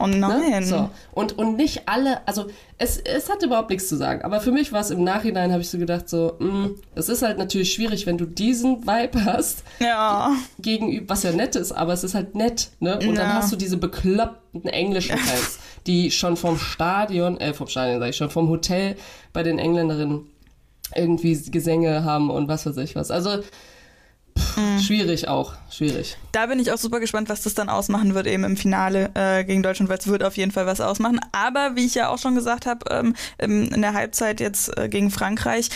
Oh 0.00 0.06
Ne? 0.06 0.18
nein. 0.20 0.64
So. 0.64 0.90
Und, 1.12 1.36
und 1.38 1.56
nicht 1.56 1.82
alle, 1.88 2.26
also 2.26 2.46
es, 2.78 2.98
es 2.98 3.28
hat 3.28 3.42
überhaupt 3.42 3.70
nichts 3.70 3.88
zu 3.88 3.96
sagen. 3.96 4.22
Aber 4.22 4.40
für 4.40 4.52
mich 4.52 4.72
war 4.72 4.80
es 4.80 4.90
im 4.90 5.02
Nachhinein, 5.02 5.50
habe 5.50 5.60
ich 5.62 5.68
so 5.70 5.78
gedacht, 5.78 6.08
so, 6.08 6.34
mh, 6.38 6.70
das 6.94 7.08
ist 7.08 7.22
halt 7.22 7.38
natürlich 7.38 7.72
schwierig, 7.72 8.06
wenn 8.06 8.16
du 8.18 8.24
diesen 8.26 8.86
Vibe 8.86 9.24
hast, 9.24 9.64
Ja. 9.80 10.32
gegenüber, 10.60 11.08
was 11.10 11.22
ja 11.24 11.32
nett 11.32 11.56
ist, 11.56 11.72
aber 11.72 11.92
es 11.92 12.04
ist 12.04 12.14
halt 12.14 12.34
nett, 12.34 12.70
ne? 12.80 12.94
Und 12.94 13.16
dann 13.16 13.28
Ja. 13.28 13.34
hast 13.34 13.50
du 13.52 13.56
diese 13.56 13.76
bekloppten 13.76 14.66
englischen 14.66 15.18
Fans, 15.18 15.58
die 15.86 16.10
schon 16.10 16.36
vom 16.36 16.58
Stadion, 16.58 17.38
äh, 17.40 17.52
vom 17.54 17.66
Stadion 17.66 17.98
sag 18.00 18.10
ich 18.10 18.16
schon, 18.16 18.30
vom 18.30 18.48
Hotel 18.48 18.96
bei 19.32 19.42
den 19.42 19.58
Engländerinnen 19.58 20.26
irgendwie 20.94 21.36
Gesänge 21.50 22.04
haben 22.04 22.30
und 22.30 22.48
was 22.48 22.64
weiß 22.66 22.76
ich 22.78 22.94
was. 22.96 23.10
Also, 23.10 23.40
pff, 24.38 24.56
Mhm. 24.56 24.78
schwierig 24.80 25.28
auch, 25.28 25.54
schwierig. 25.70 26.16
Da 26.32 26.46
bin 26.46 26.58
ich 26.58 26.72
auch 26.72 26.78
super 26.78 27.00
gespannt, 27.00 27.28
was 27.28 27.42
das 27.42 27.54
dann 27.54 27.68
ausmachen 27.68 28.14
wird 28.14 28.26
eben 28.26 28.44
im 28.44 28.56
Finale 28.56 29.10
äh, 29.14 29.44
gegen 29.44 29.62
Deutschland, 29.62 29.90
weil 29.90 29.98
es 29.98 30.06
wird 30.06 30.22
auf 30.22 30.36
jeden 30.36 30.52
Fall 30.52 30.66
was 30.66 30.80
ausmachen. 30.80 31.20
Aber 31.32 31.76
wie 31.76 31.84
ich 31.86 31.94
ja 31.94 32.08
auch 32.08 32.18
schon 32.18 32.34
gesagt 32.34 32.66
habe, 32.66 32.86
ähm, 32.90 33.14
in 33.38 33.80
der 33.82 33.94
Halbzeit 33.94 34.40
jetzt 34.40 34.76
äh, 34.78 34.88
gegen 34.88 35.10
Frankreich, 35.10 35.68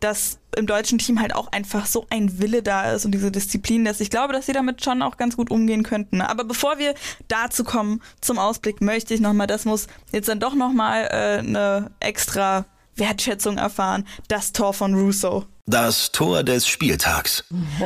dass 0.00 0.38
im 0.56 0.66
deutschen 0.66 0.98
Team 0.98 1.20
halt 1.20 1.34
auch 1.34 1.50
einfach 1.52 1.86
so 1.86 2.04
ein 2.10 2.38
Wille 2.38 2.62
da 2.62 2.92
ist 2.92 3.06
und 3.06 3.12
diese 3.12 3.30
Disziplin, 3.32 3.84
dass 3.86 4.00
ich 4.00 4.10
glaube, 4.10 4.32
dass 4.34 4.44
sie 4.46 4.52
damit 4.52 4.84
schon 4.84 5.00
auch 5.02 5.16
ganz 5.16 5.36
gut 5.36 5.50
umgehen 5.50 5.82
könnten. 5.82 6.20
Aber 6.20 6.44
bevor 6.44 6.78
wir 6.78 6.94
dazu 7.28 7.64
kommen, 7.64 8.02
zum 8.20 8.38
Ausblick, 8.38 8.80
möchte 8.82 9.14
ich 9.14 9.20
nochmal, 9.20 9.46
das 9.46 9.64
muss 9.64 9.86
jetzt 10.12 10.28
dann 10.28 10.40
doch 10.40 10.54
nochmal 10.54 11.04
äh, 11.10 11.38
eine 11.38 11.90
extra 12.00 12.66
Wertschätzung 12.96 13.58
erfahren, 13.58 14.06
das 14.28 14.52
Tor 14.52 14.72
von 14.72 14.94
Russo. 14.94 15.44
Das 15.66 16.12
Tor 16.12 16.42
des 16.42 16.66
Spieltags. 16.68 17.44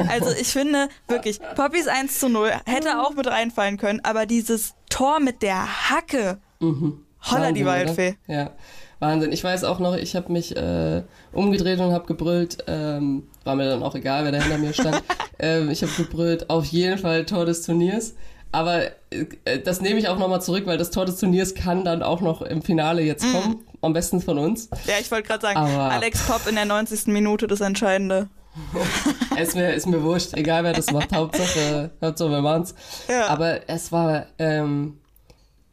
Also 0.08 0.30
ich 0.32 0.48
finde 0.48 0.88
wirklich, 1.06 1.38
Poppys 1.54 1.86
1 1.86 2.18
zu 2.18 2.28
0 2.28 2.50
hätte 2.66 3.00
auch 3.00 3.14
mit 3.14 3.28
reinfallen 3.28 3.76
können, 3.76 4.00
aber 4.02 4.26
dieses 4.26 4.74
Tor 4.90 5.20
mit 5.20 5.42
der 5.42 5.90
Hacke, 5.90 6.38
holla 6.60 7.52
die 7.52 7.64
Wahnsinn, 7.64 7.66
Waldfee. 7.66 8.16
oder? 8.26 8.34
Ja, 8.34 8.50
Wahnsinn. 8.98 9.32
Ich 9.32 9.44
weiß 9.44 9.64
auch 9.64 9.78
noch, 9.78 9.94
ich 9.94 10.16
habe 10.16 10.32
mich 10.32 10.56
äh, 10.56 11.02
umgedreht 11.32 11.78
und 11.78 11.92
habe 11.92 12.06
gebrüllt. 12.06 12.58
Ähm, 12.66 13.28
war 13.44 13.54
mir 13.54 13.66
dann 13.66 13.82
auch 13.82 13.94
egal, 13.94 14.24
wer 14.24 14.32
da 14.32 14.38
hinter 14.38 14.58
mir 14.58 14.72
stand. 14.72 15.02
ähm, 15.38 15.70
ich 15.70 15.82
habe 15.82 15.92
gebrüllt, 15.96 16.50
auf 16.50 16.64
jeden 16.64 16.98
Fall 16.98 17.24
Tor 17.26 17.46
des 17.46 17.62
Turniers. 17.62 18.14
Aber 18.50 18.86
äh, 19.10 19.60
das 19.64 19.80
nehme 19.80 20.00
ich 20.00 20.08
auch 20.08 20.18
nochmal 20.18 20.42
zurück, 20.42 20.66
weil 20.66 20.78
das 20.78 20.90
Tor 20.90 21.04
des 21.04 21.18
Turniers 21.18 21.54
kann 21.54 21.84
dann 21.84 22.02
auch 22.02 22.20
noch 22.20 22.42
im 22.42 22.62
Finale 22.62 23.02
jetzt 23.02 23.24
kommen. 23.30 23.64
Am 23.80 23.92
besten 23.92 24.20
von 24.20 24.38
uns. 24.38 24.68
Ja, 24.86 24.94
ich 25.00 25.10
wollte 25.10 25.28
gerade 25.28 25.42
sagen, 25.42 25.56
Aber- 25.58 25.90
Alex 25.90 26.26
Popp 26.26 26.46
in 26.48 26.54
der 26.56 26.64
90. 26.64 27.06
Minute 27.08 27.46
das 27.46 27.60
Entscheidende. 27.60 28.28
ist, 29.40 29.54
mir, 29.54 29.72
ist 29.74 29.86
mir 29.86 30.02
wurscht, 30.02 30.34
egal 30.34 30.64
wer 30.64 30.72
das 30.72 30.90
macht, 30.90 31.14
Hauptsache, 31.14 31.90
Hauptsache 32.02 32.30
wir 32.30 32.40
machen's. 32.40 32.74
Ja. 33.08 33.28
Aber 33.28 33.68
es 33.68 33.92
war, 33.92 34.26
ähm, 34.38 34.98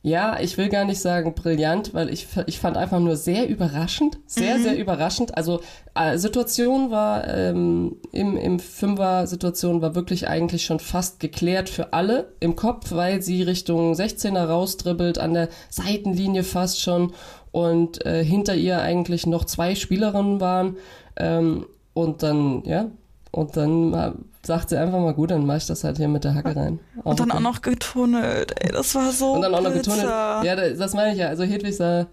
ja, 0.05 0.39
ich 0.39 0.55
will 0.59 0.69
gar 0.69 0.85
nicht 0.85 1.01
sagen 1.01 1.33
brillant, 1.33 1.95
weil 1.95 2.13
ich, 2.13 2.27
ich 2.45 2.59
fand 2.59 2.77
einfach 2.77 2.99
nur 2.99 3.15
sehr 3.17 3.49
überraschend, 3.49 4.19
sehr, 4.27 4.59
sehr 4.59 4.77
überraschend. 4.77 5.35
Also 5.35 5.61
äh, 5.95 6.19
Situation 6.19 6.91
war, 6.91 7.27
ähm, 7.27 7.97
im, 8.11 8.37
im 8.37 8.59
Fünfer-Situation 8.59 9.81
war 9.81 9.95
wirklich 9.95 10.27
eigentlich 10.27 10.63
schon 10.63 10.79
fast 10.79 11.19
geklärt 11.19 11.69
für 11.69 11.91
alle 11.93 12.33
im 12.39 12.55
Kopf, 12.55 12.91
weil 12.91 13.23
sie 13.23 13.41
Richtung 13.41 13.93
16er 13.93 14.45
rausdribbelt, 14.45 15.17
an 15.17 15.33
der 15.33 15.49
Seitenlinie 15.71 16.43
fast 16.43 16.81
schon 16.81 17.11
und 17.55 18.05
äh, 18.05 18.21
hinter 18.21 18.53
ihr 18.53 18.81
eigentlich 18.81 19.25
noch 19.27 19.45
zwei 19.45 19.75
Spielerinnen 19.75 20.41
waren. 20.41 20.75
Ähm, 21.15 21.65
und 21.93 22.21
dann, 22.21 22.63
ja, 22.65 22.87
und 23.31 23.55
dann 23.55 24.25
sagt 24.45 24.67
sie 24.67 24.77
einfach 24.77 24.99
mal, 24.99 25.13
gut, 25.13 25.31
dann 25.31 25.45
mach 25.45 25.55
ich 25.55 25.65
das 25.65 25.85
halt 25.85 25.95
hier 25.95 26.09
mit 26.09 26.25
der 26.25 26.35
Hacke 26.35 26.53
rein. 26.53 26.81
Und 27.05 27.21
dann 27.21 27.31
okay. 27.31 27.37
auch 27.37 27.41
noch 27.41 27.61
getunnelt, 27.61 28.53
ey, 28.59 28.73
das 28.73 28.93
war 28.93 29.09
so 29.13 29.31
Und 29.31 29.41
dann 29.41 29.55
auch 29.55 29.61
noch 29.61 29.71
getunnelt. 29.71 30.03
Ja, 30.03 30.55
das, 30.57 30.77
das 30.77 30.93
meine 30.93 31.13
ich 31.13 31.17
ja. 31.17 31.29
Also 31.29 31.43
Hedwig 31.43 31.77
sah 31.77 32.07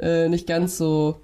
äh, 0.00 0.28
nicht 0.28 0.48
ganz 0.48 0.76
so, 0.76 1.20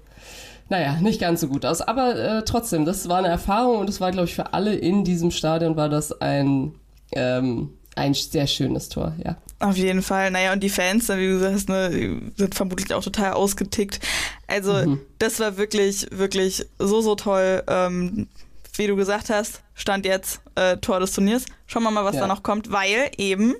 naja, 0.69 1.01
nicht 1.01 1.19
ganz 1.19 1.41
so 1.41 1.49
gut 1.49 1.65
aus. 1.65 1.81
Aber 1.81 2.15
äh, 2.15 2.43
trotzdem, 2.45 2.85
das 2.85 3.09
war 3.09 3.17
eine 3.17 3.27
Erfahrung 3.27 3.79
und 3.79 3.89
es 3.89 3.99
war, 3.99 4.11
glaube 4.11 4.29
ich, 4.29 4.35
für 4.35 4.53
alle 4.53 4.75
in 4.75 5.03
diesem 5.03 5.29
Stadion 5.29 5.75
war 5.75 5.89
das 5.89 6.21
ein, 6.21 6.75
ähm, 7.11 7.73
ein 7.97 8.13
sehr 8.13 8.47
schönes 8.47 8.89
Tor, 8.89 9.13
ja. 9.23 9.37
Auf 9.59 9.75
jeden 9.75 10.03
Fall. 10.03 10.29
Naja, 10.31 10.53
und 10.53 10.61
die 10.61 10.69
Fans, 10.69 11.09
wie 11.09 11.27
du 11.27 11.39
sagst, 11.39 11.67
ne, 11.69 11.89
die 11.89 12.31
sind 12.35 12.53
vermutlich 12.55 12.93
auch 12.93 13.03
total 13.03 13.33
ausgetickt. 13.33 13.99
Also, 14.47 14.73
Mhm. 14.73 14.99
das 15.19 15.39
war 15.39 15.57
wirklich, 15.57 16.07
wirklich 16.11 16.65
so, 16.77 17.01
so 17.01 17.15
toll. 17.15 17.63
Ähm, 17.67 18.27
wie 18.75 18.85
du 18.87 18.95
gesagt 18.95 19.29
hast, 19.31 19.61
stand 19.73 20.05
jetzt 20.05 20.41
äh, 20.55 20.77
Tor 20.77 20.99
des 20.99 21.13
Turniers. 21.13 21.45
Schauen 21.65 21.83
wir 21.83 21.91
mal, 21.91 22.05
was 22.05 22.15
Ja. 22.15 22.21
da 22.21 22.27
noch 22.27 22.43
kommt, 22.43 22.71
weil 22.71 23.09
eben 23.17 23.55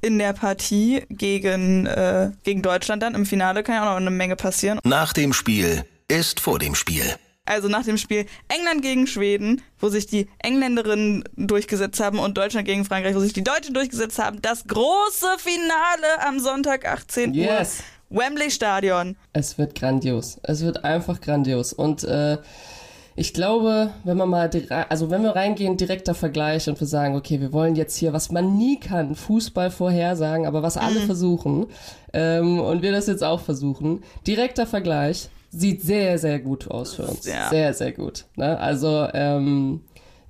in 0.00 0.18
der 0.18 0.32
Partie 0.32 1.02
gegen, 1.10 1.86
äh, 1.86 2.30
gegen 2.42 2.62
Deutschland 2.62 3.02
dann 3.02 3.14
im 3.14 3.26
Finale 3.26 3.62
kann 3.62 3.74
ja 3.74 3.82
auch 3.84 3.90
noch 3.90 3.96
eine 3.96 4.10
Menge 4.10 4.36
passieren. 4.36 4.78
Nach 4.84 5.12
dem 5.12 5.32
Spiel 5.34 5.84
ist 6.08 6.40
vor 6.40 6.58
dem 6.58 6.74
Spiel. 6.74 7.04
Also 7.46 7.68
nach 7.68 7.84
dem 7.84 7.98
Spiel 7.98 8.24
England 8.48 8.80
gegen 8.80 9.06
Schweden, 9.06 9.60
wo 9.78 9.90
sich 9.90 10.06
die 10.06 10.28
Engländerinnen 10.38 11.24
durchgesetzt 11.36 12.00
haben 12.00 12.18
und 12.18 12.38
Deutschland 12.38 12.66
gegen 12.66 12.86
Frankreich, 12.86 13.14
wo 13.14 13.20
sich 13.20 13.34
die 13.34 13.44
Deutschen 13.44 13.74
durchgesetzt 13.74 14.18
haben. 14.18 14.40
Das 14.40 14.66
große 14.66 15.26
Finale 15.36 16.26
am 16.26 16.40
Sonntag 16.40 16.86
18 16.86 17.34
Yes. 17.34 17.82
Uhr. 18.10 18.20
Wembley 18.20 18.50
Stadion. 18.50 19.16
Es 19.34 19.58
wird 19.58 19.74
grandios. 19.74 20.38
Es 20.42 20.62
wird 20.62 20.84
einfach 20.84 21.20
grandios. 21.20 21.74
Und 21.74 22.04
äh, 22.04 22.38
ich 23.14 23.34
glaube, 23.34 23.90
wenn 24.04 24.16
man 24.16 24.30
mal, 24.30 24.48
also 24.88 25.10
wenn 25.10 25.22
wir 25.22 25.36
reingehen, 25.36 25.76
direkter 25.76 26.14
Vergleich 26.14 26.66
und 26.68 26.80
wir 26.80 26.86
sagen, 26.86 27.14
okay, 27.14 27.40
wir 27.40 27.52
wollen 27.52 27.76
jetzt 27.76 27.96
hier, 27.96 28.14
was 28.14 28.30
man 28.32 28.56
nie 28.56 28.80
kann, 28.80 29.14
Fußball 29.16 29.70
vorhersagen, 29.70 30.46
aber 30.46 30.62
was 30.62 30.76
alle 30.78 31.00
versuchen, 31.00 31.66
ähm, 32.14 32.58
und 32.58 32.80
wir 32.82 32.92
das 32.92 33.06
jetzt 33.06 33.22
auch 33.22 33.40
versuchen, 33.40 34.02
direkter 34.26 34.66
Vergleich 34.66 35.28
sieht 35.58 35.82
sehr, 35.82 36.18
sehr 36.18 36.40
gut 36.40 36.68
aus 36.70 36.94
für 36.94 37.06
uns. 37.06 37.26
Ja. 37.26 37.48
Sehr, 37.48 37.74
sehr 37.74 37.92
gut. 37.92 38.26
Ne? 38.36 38.58
Also 38.58 39.08
ähm, 39.12 39.82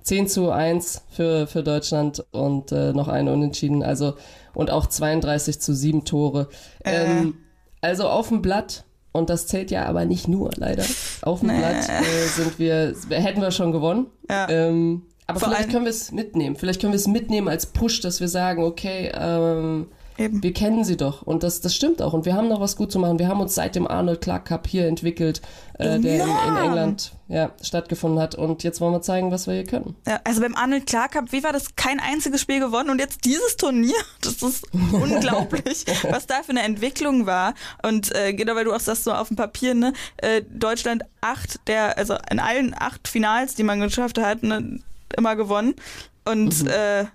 10 0.03 0.29
zu 0.29 0.51
1 0.51 1.03
für, 1.11 1.47
für 1.47 1.63
Deutschland 1.63 2.25
und 2.31 2.73
äh, 2.73 2.93
noch 2.93 3.09
ein 3.09 3.29
Unentschieden, 3.29 3.83
also 3.83 4.15
und 4.53 4.71
auch 4.71 4.87
32 4.87 5.61
zu 5.61 5.75
7 5.75 6.05
Tore. 6.05 6.49
Ähm, 6.85 7.37
also 7.81 8.09
auf 8.09 8.29
dem 8.29 8.43
Blatt, 8.43 8.85
und 9.13 9.31
das 9.31 9.47
zählt 9.47 9.71
ja 9.71 9.87
aber 9.87 10.05
nicht 10.05 10.29
nur, 10.29 10.51
leider. 10.57 10.85
Auf 11.23 11.41
dem 11.41 11.49
Nee. 11.49 11.59
Blatt 11.59 11.89
äh, 11.89 12.27
sind 12.29 12.59
wir, 12.59 12.95
hätten 13.11 13.41
wir 13.41 13.51
schon 13.51 13.73
gewonnen. 13.73 14.07
Ja. 14.29 14.49
Ähm, 14.49 15.03
aber 15.27 15.41
Vor 15.41 15.49
vielleicht 15.49 15.71
können 15.71 15.85
wir 15.85 15.91
es 15.91 16.13
mitnehmen. 16.13 16.55
Vielleicht 16.55 16.81
können 16.81 16.93
wir 16.93 16.99
es 16.99 17.07
mitnehmen 17.07 17.49
als 17.49 17.67
Push, 17.67 18.01
dass 18.01 18.21
wir 18.21 18.29
sagen, 18.29 18.63
okay, 18.63 19.11
ähm, 19.15 19.87
Eben. 20.17 20.43
Wir 20.43 20.53
kennen 20.53 20.85
sie 20.85 20.97
doch 20.97 21.23
und 21.23 21.43
das, 21.43 21.61
das 21.61 21.75
stimmt 21.75 22.01
auch 22.01 22.13
und 22.13 22.25
wir 22.25 22.35
haben 22.35 22.49
noch 22.49 22.61
was 22.61 22.77
gut 22.77 22.93
zu 22.93 22.99
machen. 22.99 23.19
Wir 23.19 23.29
haben 23.29 23.41
uns 23.41 23.55
seit 23.55 23.75
dem 23.75 23.87
Arnold 23.87 24.21
Clark 24.21 24.45
Cup 24.47 24.67
hier 24.67 24.87
entwickelt, 24.87 25.43
äh, 25.79 25.99
der 25.99 26.25
in, 26.25 26.31
in 26.31 26.57
England 26.57 27.13
ja, 27.29 27.51
stattgefunden 27.61 28.21
hat 28.21 28.35
und 28.37 28.63
jetzt 28.63 28.81
wollen 28.81 28.93
wir 28.93 29.03
zeigen, 29.03 29.33
was 29.33 29.47
wir 29.47 29.55
hier 29.55 29.65
können. 29.65 29.97
Ja, 30.07 30.21
also 30.25 30.41
beim 30.41 30.55
Arnold 30.55 30.87
Clark 30.87 31.13
Cup, 31.13 31.33
wie 31.33 31.43
war 31.43 31.53
das? 31.53 31.75
Kein 31.75 31.99
einziges 31.99 32.41
Spiel 32.41 32.61
gewonnen 32.61 32.91
und 32.91 33.01
jetzt 33.01 33.25
dieses 33.25 33.57
Turnier, 33.57 33.97
das 34.21 34.43
ist 34.43 34.65
unglaublich, 34.93 35.85
was 36.09 36.27
da 36.27 36.43
für 36.43 36.51
eine 36.51 36.63
Entwicklung 36.63 37.27
war. 37.27 37.55
Und 37.83 38.15
äh, 38.15 38.35
genau, 38.35 38.55
weil 38.55 38.65
du 38.65 38.73
auch 38.73 38.81
sagst, 38.81 39.05
so 39.05 39.13
auf 39.13 39.29
dem 39.29 39.37
Papier, 39.37 39.75
ne, 39.75 39.93
äh, 40.19 40.43
Deutschland 40.49 41.03
acht 41.21 41.67
der, 41.67 41.99
also 41.99 42.17
in 42.31 42.39
allen 42.39 42.75
acht 42.79 43.09
Finals, 43.09 43.55
die 43.55 43.65
man 43.65 43.81
geschafft 43.81 44.19
hat, 44.19 44.43
ne, 44.43 44.79
immer 45.17 45.35
gewonnen. 45.35 45.75
Und 46.25 46.67
äh, 46.69 47.07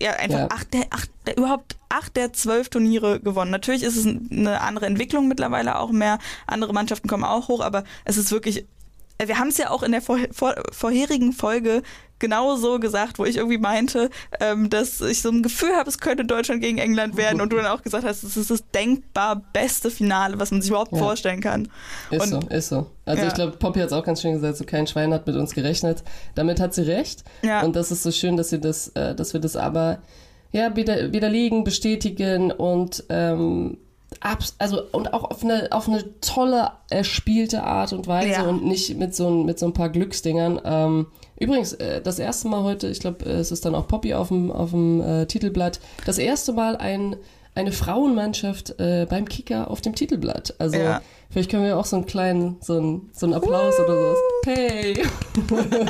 ja, 0.00 0.12
einfach 0.12 0.38
Ja. 0.38 0.48
acht 0.50 0.74
der, 0.74 0.86
acht 0.90 1.10
der, 1.26 1.36
überhaupt 1.36 1.76
acht 1.88 2.16
der 2.16 2.32
zwölf 2.32 2.68
Turniere 2.68 3.20
gewonnen. 3.20 3.50
Natürlich 3.50 3.82
ist 3.82 3.96
es 3.96 4.06
eine 4.06 4.60
andere 4.60 4.86
Entwicklung 4.86 5.28
mittlerweile 5.28 5.78
auch 5.78 5.90
mehr. 5.90 6.18
Andere 6.46 6.72
Mannschaften 6.72 7.08
kommen 7.08 7.24
auch 7.24 7.48
hoch, 7.48 7.60
aber 7.60 7.84
es 8.04 8.16
ist 8.16 8.30
wirklich, 8.30 8.66
äh, 9.18 9.28
wir 9.28 9.38
haben 9.38 9.48
es 9.48 9.58
ja 9.58 9.70
auch 9.70 9.82
in 9.82 9.92
der 9.92 10.02
vor, 10.02 10.18
vor, 10.32 10.54
vorherigen 10.72 11.32
Folge 11.32 11.82
genau 12.18 12.56
so 12.56 12.78
gesagt, 12.78 13.18
wo 13.18 13.24
ich 13.24 13.36
irgendwie 13.36 13.58
meinte, 13.58 14.10
ähm, 14.40 14.70
dass 14.70 15.00
ich 15.00 15.22
so 15.22 15.30
ein 15.30 15.42
Gefühl 15.42 15.74
habe, 15.76 15.88
es 15.88 15.98
könnte 15.98 16.24
Deutschland 16.24 16.60
gegen 16.62 16.78
England 16.78 17.16
werden 17.16 17.40
und 17.40 17.52
du 17.52 17.56
dann 17.56 17.66
auch 17.66 17.82
gesagt 17.82 18.04
hast, 18.04 18.22
es 18.22 18.36
ist 18.36 18.50
das 18.50 18.64
denkbar 18.74 19.42
beste 19.52 19.90
Finale, 19.90 20.38
was 20.38 20.50
man 20.50 20.62
sich 20.62 20.70
überhaupt 20.70 20.92
Ja. 20.92 20.98
vorstellen 20.98 21.40
kann. 21.40 21.68
Ist 22.10 22.20
Und- 22.32 22.42
so, 22.42 22.48
ist 22.48 22.68
so. 22.68 22.86
Also 23.04 23.22
Ja. 23.22 23.28
ich 23.28 23.34
glaube, 23.34 23.52
Poppy 23.58 23.80
hat 23.80 23.88
es 23.88 23.92
auch 23.92 24.04
ganz 24.04 24.22
schön 24.22 24.32
gesagt, 24.32 24.56
so 24.56 24.64
kein 24.64 24.86
Schwein 24.86 25.12
hat 25.12 25.26
mit 25.26 25.36
uns 25.36 25.54
gerechnet. 25.54 26.02
Damit 26.34 26.60
hat 26.60 26.74
sie 26.74 26.82
recht. 26.82 27.22
Ja. 27.42 27.62
Und 27.62 27.76
das 27.76 27.90
ist 27.90 28.02
so 28.02 28.10
schön, 28.10 28.36
dass 28.36 28.50
sie 28.50 28.60
das, 28.60 28.88
äh, 28.88 29.14
dass 29.14 29.32
wir 29.32 29.40
das 29.40 29.56
aber 29.56 29.98
ja 30.52 30.74
wieder, 30.76 31.12
widerlegen, 31.12 31.64
bestätigen 31.64 32.50
und 32.50 33.04
ähm, 33.10 33.78
also 34.58 34.82
und 34.92 35.12
auch 35.14 35.24
auf 35.24 35.42
eine 35.44 35.68
auf 35.70 35.88
eine 35.88 36.20
tolle 36.20 36.72
erspielte 36.90 37.62
Art 37.62 37.92
und 37.92 38.06
Weise 38.06 38.28
Ja. 38.30 38.42
und 38.44 38.64
nicht 38.64 38.96
mit 38.96 39.14
so 39.14 39.28
ein, 39.28 39.44
mit 39.44 39.58
so 39.58 39.66
ein 39.66 39.72
paar 39.72 39.88
Glücksdingern. 39.88 40.60
Ähm, 40.64 41.06
übrigens 41.38 41.72
äh, 41.74 42.00
das 42.02 42.18
erste 42.18 42.48
Mal 42.48 42.62
heute, 42.62 42.88
ich 42.88 43.00
glaube, 43.00 43.24
es 43.24 43.50
ist 43.52 43.64
dann 43.64 43.74
auch 43.74 43.86
Poppy 43.88 44.14
auf 44.14 44.28
dem 44.28 44.50
auf 44.50 44.70
dem 44.70 45.00
äh, 45.00 45.26
Titelblatt, 45.26 45.80
das 46.06 46.18
erste 46.18 46.52
Mal 46.52 46.76
ein 46.76 47.16
eine 47.54 47.72
Frauenmannschaft 47.72 48.78
äh, 48.80 49.06
beim 49.08 49.26
Kicker 49.26 49.70
auf 49.70 49.80
dem 49.80 49.94
Titelblatt. 49.94 50.54
Also 50.58 50.76
Ja. 50.76 51.00
vielleicht 51.30 51.50
können 51.50 51.64
wir 51.64 51.78
auch 51.78 51.86
so 51.86 51.96
einen 51.96 52.04
kleinen, 52.04 52.58
so 52.60 52.74
einen, 52.76 53.08
so 53.14 53.24
einen 53.24 53.34
Applaus 53.34 53.74
oder 53.80 53.96
sowas. 53.96 54.18
Hey! 54.44 55.02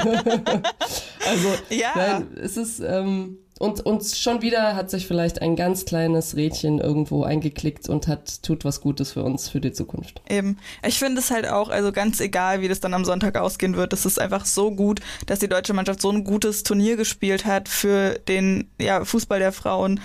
also, 1.29 1.49
Ja. 1.71 1.89
nein, 1.97 2.27
es 2.41 2.57
ist, 2.57 2.81
ähm, 2.81 3.39
und, 3.59 3.81
und 3.81 4.05
schon 4.05 4.43
wieder 4.43 4.77
hat 4.77 4.91
sich 4.91 5.07
vielleicht 5.07 5.41
ein 5.41 5.57
ganz 5.57 5.87
kleines 5.87 6.37
Rädchen 6.37 6.79
irgendwo 6.79 7.23
eingeklickt 7.23 7.89
und 7.89 8.07
hat, 8.07 8.43
tut 8.43 8.67
was 8.67 8.83
Gutes 8.83 9.13
für 9.13 9.23
uns, 9.23 9.49
für 9.49 9.61
die 9.61 9.73
Zukunft. 9.73 10.21
Eben. 10.29 10.59
Ich 10.87 10.99
finde 10.99 11.21
es 11.21 11.31
halt 11.31 11.49
auch, 11.49 11.71
also 11.71 11.91
ganz 11.91 12.21
egal, 12.21 12.61
wie 12.61 12.69
das 12.69 12.81
dann 12.81 12.93
am 12.93 13.07
Sonntag 13.07 13.37
ausgehen 13.39 13.77
wird, 13.77 13.95
es 13.95 14.05
ist 14.05 14.21
einfach 14.21 14.45
so 14.45 14.71
gut, 14.73 15.01
dass 15.25 15.39
die 15.39 15.49
deutsche 15.49 15.73
Mannschaft 15.73 16.03
so 16.03 16.11
ein 16.11 16.25
gutes 16.25 16.65
Turnier 16.65 16.97
gespielt 16.97 17.47
hat 17.47 17.69
für 17.69 18.19
den 18.29 18.69
ja, 18.79 19.05
Fußball 19.05 19.39
der 19.39 19.53
Frauen. 19.53 20.01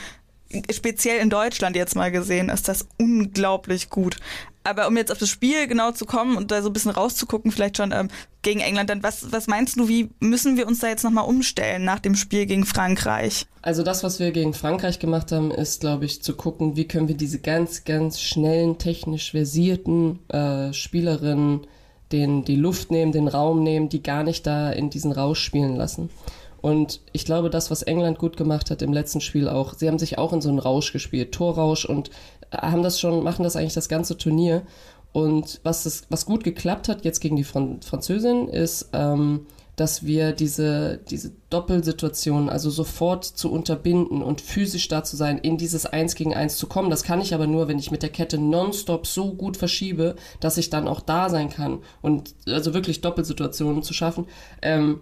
Speziell 0.72 1.20
in 1.20 1.30
Deutschland 1.30 1.76
jetzt 1.76 1.96
mal 1.96 2.12
gesehen, 2.12 2.50
ist 2.50 2.68
das 2.70 2.88
unglaublich 2.98 3.90
gut. 3.90 4.18
Aber 4.64 4.88
um 4.88 4.96
jetzt 4.96 5.12
auf 5.12 5.18
das 5.18 5.30
Spiel 5.30 5.68
genau 5.68 5.92
zu 5.92 6.06
kommen 6.06 6.38
und 6.38 6.52
da 6.52 6.62
so 6.62 6.70
ein 6.70 6.74
bisschen 6.74 6.92
rauszugucken, 6.92 7.52
vielleicht 7.52 7.78
schon 7.78 7.92
ähm, 7.92 8.10
gegen 8.44 8.60
England, 8.60 8.90
dann 8.90 9.02
was, 9.02 9.32
was 9.32 9.48
meinst 9.48 9.78
du, 9.78 9.88
wie 9.88 10.10
müssen 10.20 10.56
wir 10.58 10.68
uns 10.68 10.80
da 10.80 10.88
jetzt 10.88 11.04
nochmal 11.04 11.26
umstellen 11.26 11.84
nach 11.84 12.00
dem 12.00 12.16
Spiel 12.16 12.46
gegen 12.46 12.66
Frankreich? 12.66 13.48
Also 13.64 13.82
das, 13.82 14.04
was 14.04 14.20
wir 14.20 14.32
gegen 14.32 14.54
Frankreich 14.54 15.00
gemacht 15.00 15.32
haben, 15.32 15.52
ist, 15.52 15.82
glaube 15.82 16.06
ich, 16.06 16.22
zu 16.22 16.36
gucken, 16.36 16.76
wie 16.76 16.88
können 16.88 17.08
wir 17.08 17.18
diese 17.18 17.40
ganz, 17.40 17.86
ganz 17.86 18.22
schnellen, 18.22 18.78
technisch 18.78 19.32
versierten 19.32 20.20
äh, 20.30 20.74
Spielerinnen 20.74 21.68
den, 22.12 22.44
die 22.44 22.56
Luft 22.56 22.92
nehmen, 22.92 23.12
den 23.12 23.28
Raum 23.28 23.64
nehmen, 23.64 23.90
die 23.90 24.04
gar 24.04 24.24
nicht 24.24 24.46
da 24.46 24.72
in 24.72 24.90
diesen 24.90 25.12
Rausch 25.12 25.40
spielen 25.42 25.76
lassen. 25.76 26.10
Und 26.62 27.02
ich 27.12 27.26
glaube, 27.26 27.50
das, 27.50 27.72
was 27.72 27.82
England 27.82 28.20
gut 28.20 28.38
gemacht 28.38 28.70
hat 28.70 28.84
im 28.84 28.94
letzten 28.94 29.20
Spiel 29.20 29.50
auch, 29.50 29.74
sie 29.74 29.88
haben 29.88 29.98
sich 29.98 30.20
auch 30.20 30.32
in 30.32 30.42
so 30.42 30.50
einen 30.50 30.60
Rausch 30.60 30.94
gespielt, 30.94 31.32
Torrausch 31.32 31.86
und 31.86 32.12
haben 32.52 32.84
das 32.84 33.00
schon, 33.00 33.24
machen 33.24 33.44
das 33.44 33.56
eigentlich 33.56 33.74
das 33.74 33.90
ganze 33.90 34.18
Turnier. 34.18 34.64
Und 35.14 35.60
was, 35.64 35.84
das, 35.84 36.04
was 36.10 36.26
gut 36.26 36.44
geklappt 36.44 36.88
hat 36.88 37.04
jetzt 37.04 37.20
gegen 37.20 37.36
die 37.36 37.44
Fran 37.44 37.82
Französin, 37.82 38.48
ist, 38.48 38.90
ähm, 38.94 39.46
dass 39.76 40.06
wir 40.06 40.32
diese, 40.34 41.00
diese 41.10 41.32
Doppelsituation, 41.50 42.50
also 42.50 42.70
sofort 42.70 43.26
zu 43.26 43.52
unterbinden 43.52 44.22
und 44.22 44.40
physisch 44.40 44.88
da 44.88 45.04
zu 45.04 45.16
sein, 45.16 45.38
in 45.38 45.58
dieses 45.58 45.86
Eins 45.86 46.16
gegen 46.16 46.36
Eins 46.36 46.58
zu 46.58 46.68
kommen. 46.68 46.90
Das 46.90 47.04
kann 47.04 47.22
ich 47.22 47.34
aber 47.34 47.48
nur, 47.48 47.68
wenn 47.68 47.80
ich 47.80 47.90
mit 47.90 48.04
der 48.04 48.10
Kette 48.10 48.38
nonstop 48.38 49.08
so 49.08 49.34
gut 49.34 49.58
verschiebe, 49.58 50.16
dass 50.40 50.58
ich 50.58 50.70
dann 50.70 50.88
auch 50.88 51.02
da 51.02 51.30
sein 51.30 51.50
kann 51.50 51.80
und 52.02 52.36
also 52.48 52.74
wirklich 52.74 53.02
Doppelsituationen 53.02 53.82
zu 53.82 53.94
schaffen. 53.94 54.28
Ähm, 54.62 55.02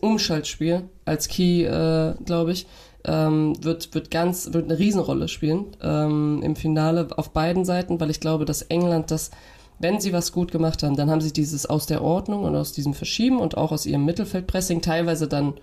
Umschaltspiel 0.00 0.88
als 1.04 1.28
Key, 1.28 1.64
äh, 1.64 2.14
glaube 2.24 2.52
ich, 2.52 2.66
ähm, 3.04 3.54
wird, 3.62 3.94
wird 3.94 4.10
ganz, 4.10 4.52
wird 4.52 4.64
eine 4.64 4.78
Riesenrolle 4.78 5.28
spielen 5.28 5.66
ähm, 5.82 6.42
im 6.42 6.56
Finale 6.56 7.08
auf 7.16 7.30
beiden 7.30 7.64
Seiten, 7.64 8.00
weil 8.00 8.10
ich 8.10 8.20
glaube, 8.20 8.44
dass 8.44 8.62
England 8.62 9.10
das, 9.10 9.30
wenn 9.78 10.00
sie 10.00 10.12
was 10.12 10.32
gut 10.32 10.52
gemacht 10.52 10.82
haben, 10.82 10.96
dann 10.96 11.10
haben 11.10 11.20
sie 11.20 11.32
dieses 11.32 11.66
aus 11.66 11.86
der 11.86 12.02
Ordnung 12.02 12.44
und 12.44 12.54
aus 12.56 12.72
diesem 12.72 12.94
Verschieben 12.94 13.38
und 13.38 13.56
auch 13.56 13.72
aus 13.72 13.86
ihrem 13.86 14.04
Mittelfeldpressing, 14.04 14.82
teilweise 14.82 15.28
dann 15.28 15.54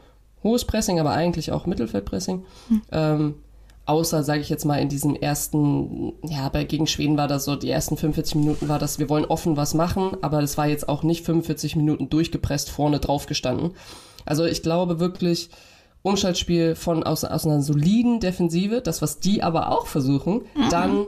hohes 0.44 0.66
Pressing, 0.66 1.00
aber 1.00 1.12
eigentlich 1.12 1.52
auch 1.52 1.66
Mittelfeldpressing. 1.66 2.44
Ähm, 2.92 3.36
außer, 3.86 4.24
sage 4.24 4.42
ich 4.42 4.50
jetzt 4.50 4.66
mal, 4.66 4.80
in 4.80 4.90
diesen 4.90 5.16
ersten, 5.16 6.14
ja, 6.24 6.50
bei 6.50 6.64
gegen 6.64 6.88
Schweden 6.88 7.18
war 7.18 7.28
das 7.28 7.46
so, 7.46 7.56
die 7.56 7.70
ersten 7.70 7.98
45 7.98 8.36
Minuten 8.36 8.68
war 8.68 8.80
das, 8.80 9.00
wir 9.00 9.10
wollen 9.10 9.26
offen 9.26 9.58
was 9.58 9.74
machen, 9.74 10.18
aber 10.22 10.42
das 10.42 10.58
war 10.58 10.68
jetzt 10.68 10.90
auch 10.90 11.04
nicht 11.04 11.26
45 11.26 11.76
Minuten 11.76 12.10
durchgepresst 12.10 12.70
vorne 12.70 13.00
drauf 13.00 13.26
gestanden. 13.26 13.72
Also 14.26 14.46
ich 14.46 14.62
glaube 14.62 15.00
wirklich, 15.00 15.50
Umschaltspiel 16.04 16.76
von 16.76 17.04
aus, 17.04 17.24
aus 17.24 17.45
einer 17.45 17.62
soliden 17.62 18.20
Defensive, 18.20 18.82
das, 18.82 19.02
was 19.02 19.20
die 19.20 19.43
aber 19.43 19.72
auch 19.72 19.88
versuchen, 19.88 20.41
dann 20.70 21.06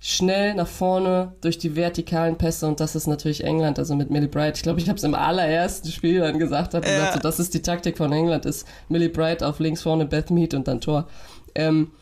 schnell 0.00 0.54
nach 0.54 0.66
vorne 0.66 1.32
durch 1.40 1.56
die 1.56 1.76
vertikalen 1.76 2.36
Pässe 2.36 2.66
und 2.66 2.78
das 2.78 2.94
ist 2.94 3.06
natürlich 3.06 3.42
England, 3.42 3.78
also 3.78 3.94
mit 3.96 4.10
Millie 4.10 4.28
Bright. 4.28 4.58
Ich 4.58 4.62
glaube, 4.62 4.78
ich 4.78 4.88
habe 4.90 4.98
es 4.98 5.02
im 5.04 5.14
allerersten 5.14 5.88
Spiel 5.88 6.20
dann 6.20 6.38
gesagt, 6.38 6.74
habe 6.74 6.86
Ja. 6.86 6.92
gesagt, 6.94 7.12
so, 7.14 7.18
das 7.20 7.40
ist 7.40 7.54
die 7.54 7.62
Taktik 7.62 7.96
von 7.96 8.12
England, 8.12 8.44
ist 8.44 8.66
Millie 8.90 9.08
Bright 9.08 9.42
auf 9.42 9.60
links 9.60 9.80
vorne, 9.80 10.04
Beth 10.04 10.30
Mead 10.30 10.52
und 10.52 10.68
dann 10.68 10.82
Tor. 10.82 11.06
Ähm, 11.54 11.92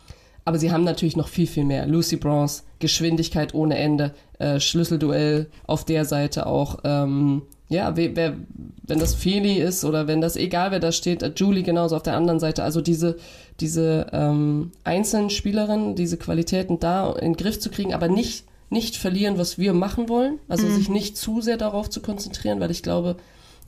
aber 0.45 0.59
sie 0.59 0.72
haben 0.72 0.83
natürlich 0.83 1.16
noch 1.16 1.28
viel, 1.28 1.47
viel 1.47 1.62
mehr. 1.64 1.87
Lucy 1.87 2.16
Bronze, 2.16 2.64
Geschwindigkeit 2.80 3.55
ohne 3.55 3.78
Ende, 3.78 4.12
äh, 4.41 4.59
Schlüsselduell 4.59 5.47
auf 5.68 5.85
der 5.85 6.05
Seite 6.05 6.47
auch. 6.47 6.78
Ähm, 6.83 7.43
ja, 7.73 7.97
wer, 7.97 8.37
wenn 8.83 8.99
das 8.99 9.14
Feli 9.14 9.61
ist 9.61 9.85
oder 9.85 10.07
wenn 10.07 10.20
das, 10.20 10.37
egal 10.37 10.70
wer 10.70 10.81
da 10.81 10.93
steht, 10.93 11.23
äh, 11.23 11.33
Julie 11.35 11.62
genauso 11.62 11.97
auf 11.97 12.03
der 12.03 12.16
anderen 12.16 12.41
Seite. 12.41 12.62
Also 12.62 12.81
diese, 12.81 13.16
diese 13.61 14.07
ähm, 14.12 14.73
einzelnen 14.85 15.31
Spielerinnen, 15.31 15.95
diese 15.95 16.16
Qualitäten 16.16 16.79
da 16.81 17.12
in 17.12 17.33
den 17.33 17.37
Griff 17.37 17.59
zu 17.59 17.70
kriegen, 17.70 17.95
aber 17.95 18.09
nicht, 18.09 18.45
nicht 18.70 18.97
verlieren, 18.97 19.39
was 19.39 19.59
wir 19.59 19.73
machen 19.73 20.09
wollen. 20.09 20.39
Also 20.49 20.68
sich 20.68 20.89
nicht 20.89 21.16
zu 21.16 21.41
sehr 21.41 21.57
darauf 21.57 21.91
zu 21.91 22.01
konzentrieren, 22.01 22.61
weil 22.61 22.70
ich 22.70 22.83
glaube, 22.83 23.16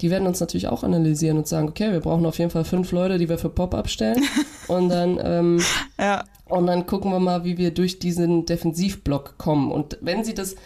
die 0.00 0.10
werden 0.10 0.26
uns 0.26 0.40
natürlich 0.40 0.68
auch 0.68 0.82
analysieren 0.82 1.38
und 1.38 1.46
sagen, 1.46 1.68
okay, 1.68 1.92
wir 1.92 2.00
brauchen 2.00 2.26
auf 2.26 2.38
jeden 2.38 2.50
Fall 2.50 2.64
fünf 2.64 2.90
Leute, 2.92 3.18
die 3.18 3.28
wir 3.28 3.38
für 3.38 3.48
Pop-up 3.50 3.88
stellen. 3.88 4.22
und 4.68 4.88
dann 4.88 5.20
ähm, 5.22 5.60
Ja, 5.98 6.24
und 6.46 6.66
dann 6.66 6.86
gucken 6.86 7.10
wir 7.10 7.20
mal, 7.20 7.44
wie 7.44 7.56
wir 7.58 7.70
durch 7.72 7.98
diesen 7.98 8.44
Defensivblock 8.44 9.38
kommen. 9.38 9.72
Und 9.72 9.98
wenn 10.00 10.24
sie 10.24 10.34
das, 10.34 10.56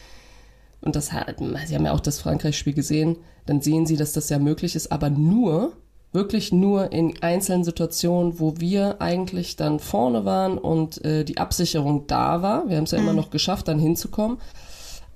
und 0.80 0.96
das 0.96 1.12
hat, 1.12 1.36
Sie 1.66 1.74
haben 1.74 1.84
ja 1.84 1.92
auch 1.92 2.00
das 2.00 2.20
Frankreich-Spiel 2.20 2.74
gesehen, 2.74 3.16
dann 3.46 3.60
sehen 3.60 3.86
Sie, 3.86 3.96
dass 3.96 4.12
das 4.12 4.28
ja 4.28 4.38
möglich 4.38 4.76
ist, 4.76 4.92
aber 4.92 5.10
nur, 5.10 5.72
wirklich 6.12 6.52
nur 6.52 6.92
in 6.92 7.20
einzelnen 7.22 7.64
Situationen, 7.64 8.40
wo 8.40 8.54
wir 8.58 9.00
eigentlich 9.00 9.56
dann 9.56 9.78
vorne 9.78 10.24
waren 10.24 10.56
und 10.56 11.04
äh, 11.04 11.24
die 11.24 11.38
Absicherung 11.38 12.06
da 12.06 12.42
war. 12.42 12.68
Wir 12.68 12.76
haben 12.76 12.84
es 12.84 12.92
ja 12.92 12.98
immer 12.98 13.12
noch 13.12 13.30
geschafft, 13.30 13.68
dann 13.68 13.78
hinzukommen. 13.78 14.38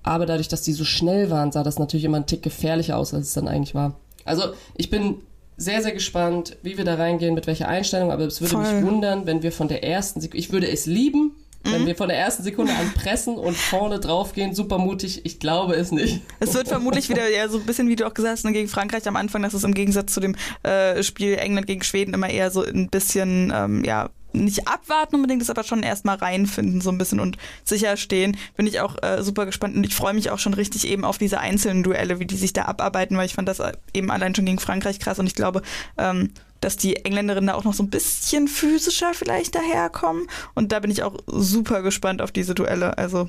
Aber 0.02 0.26
dadurch, 0.26 0.48
dass 0.48 0.62
die 0.62 0.72
so 0.72 0.84
schnell 0.84 1.30
waren, 1.30 1.52
sah 1.52 1.62
das 1.62 1.78
natürlich 1.78 2.04
immer 2.04 2.18
ein 2.18 2.26
Tick 2.26 2.42
gefährlicher 2.42 2.98
aus, 2.98 3.14
als 3.14 3.28
es 3.28 3.34
dann 3.34 3.48
eigentlich 3.48 3.74
war. 3.74 3.94
Also 4.24 4.52
ich 4.76 4.90
bin 4.90 5.16
sehr, 5.56 5.82
sehr 5.82 5.92
gespannt, 5.92 6.56
wie 6.62 6.76
wir 6.76 6.84
da 6.84 6.96
reingehen, 6.96 7.34
mit 7.34 7.46
welcher 7.46 7.68
Einstellung, 7.68 8.10
aber 8.10 8.24
es 8.24 8.40
würde 8.40 8.54
Voll. 8.54 8.74
mich 8.74 8.84
wundern, 8.84 9.26
wenn 9.26 9.42
wir 9.42 9.52
von 9.52 9.68
der 9.68 9.84
ersten 9.84 10.20
Sekunde, 10.20 10.38
ich 10.38 10.52
würde 10.52 10.68
es 10.68 10.86
lieben, 10.86 11.36
wenn 11.64 11.86
wir 11.86 11.94
von 11.94 12.08
der 12.08 12.18
ersten 12.18 12.42
Sekunde 12.42 12.72
an 12.72 12.92
pressen 12.94 13.36
und 13.36 13.56
vorne 13.56 14.00
draufgehen, 14.00 14.54
super 14.54 14.78
mutig, 14.78 15.24
ich 15.24 15.38
glaube 15.38 15.74
es 15.74 15.92
nicht. 15.92 16.20
Es 16.40 16.54
wird 16.54 16.68
vermutlich 16.68 17.08
wieder 17.08 17.28
eher 17.28 17.48
so 17.48 17.58
ein 17.58 17.66
bisschen, 17.66 17.88
wie 17.88 17.96
du 17.96 18.06
auch 18.06 18.14
gesagt 18.14 18.38
hast, 18.38 18.44
ne, 18.44 18.52
gegen 18.52 18.68
Frankreich 18.68 19.06
am 19.06 19.16
Anfang, 19.16 19.42
dass 19.42 19.54
es 19.54 19.64
im 19.64 19.74
Gegensatz 19.74 20.12
zu 20.12 20.20
dem 20.20 20.34
äh, 20.62 21.02
Spiel 21.02 21.34
England 21.34 21.66
gegen 21.66 21.82
Schweden 21.82 22.14
immer 22.14 22.28
eher 22.28 22.50
so 22.50 22.64
ein 22.64 22.88
bisschen, 22.88 23.52
ähm, 23.54 23.84
ja, 23.84 24.10
nicht 24.32 24.66
abwarten 24.66 25.16
unbedingt, 25.16 25.42
ist 25.42 25.50
aber 25.50 25.62
schon 25.62 25.82
erstmal 25.82 26.16
reinfinden, 26.16 26.80
so 26.80 26.90
ein 26.90 26.98
bisschen 26.98 27.20
und 27.20 27.36
sicher 27.64 27.96
stehen. 27.96 28.36
Bin 28.56 28.66
ich 28.66 28.80
auch 28.80 28.96
äh, 29.02 29.22
super 29.22 29.46
gespannt 29.46 29.76
und 29.76 29.84
ich 29.84 29.94
freue 29.94 30.14
mich 30.14 30.30
auch 30.30 30.38
schon 30.38 30.54
richtig 30.54 30.86
eben 30.86 31.04
auf 31.04 31.18
diese 31.18 31.38
einzelnen 31.38 31.82
Duelle, 31.82 32.18
wie 32.18 32.26
die 32.26 32.36
sich 32.36 32.52
da 32.52 32.64
abarbeiten, 32.64 33.16
weil 33.16 33.26
ich 33.26 33.34
fand 33.34 33.48
das 33.48 33.60
eben 33.92 34.10
allein 34.10 34.34
schon 34.34 34.46
gegen 34.46 34.58
Frankreich 34.58 34.98
krass 34.98 35.18
und 35.18 35.26
ich 35.26 35.34
glaube, 35.34 35.62
ähm, 35.98 36.30
dass 36.62 36.76
die 36.76 37.04
Engländerinnen 37.04 37.48
da 37.48 37.54
auch 37.54 37.64
noch 37.64 37.74
so 37.74 37.82
ein 37.82 37.90
bisschen 37.90 38.48
physischer 38.48 39.12
vielleicht 39.14 39.54
daherkommen. 39.54 40.28
Und 40.54 40.72
da 40.72 40.80
bin 40.80 40.90
ich 40.90 41.02
auch 41.02 41.16
super 41.26 41.82
gespannt 41.82 42.22
auf 42.22 42.32
diese 42.32 42.54
Duelle. 42.54 42.96
Also. 42.96 43.28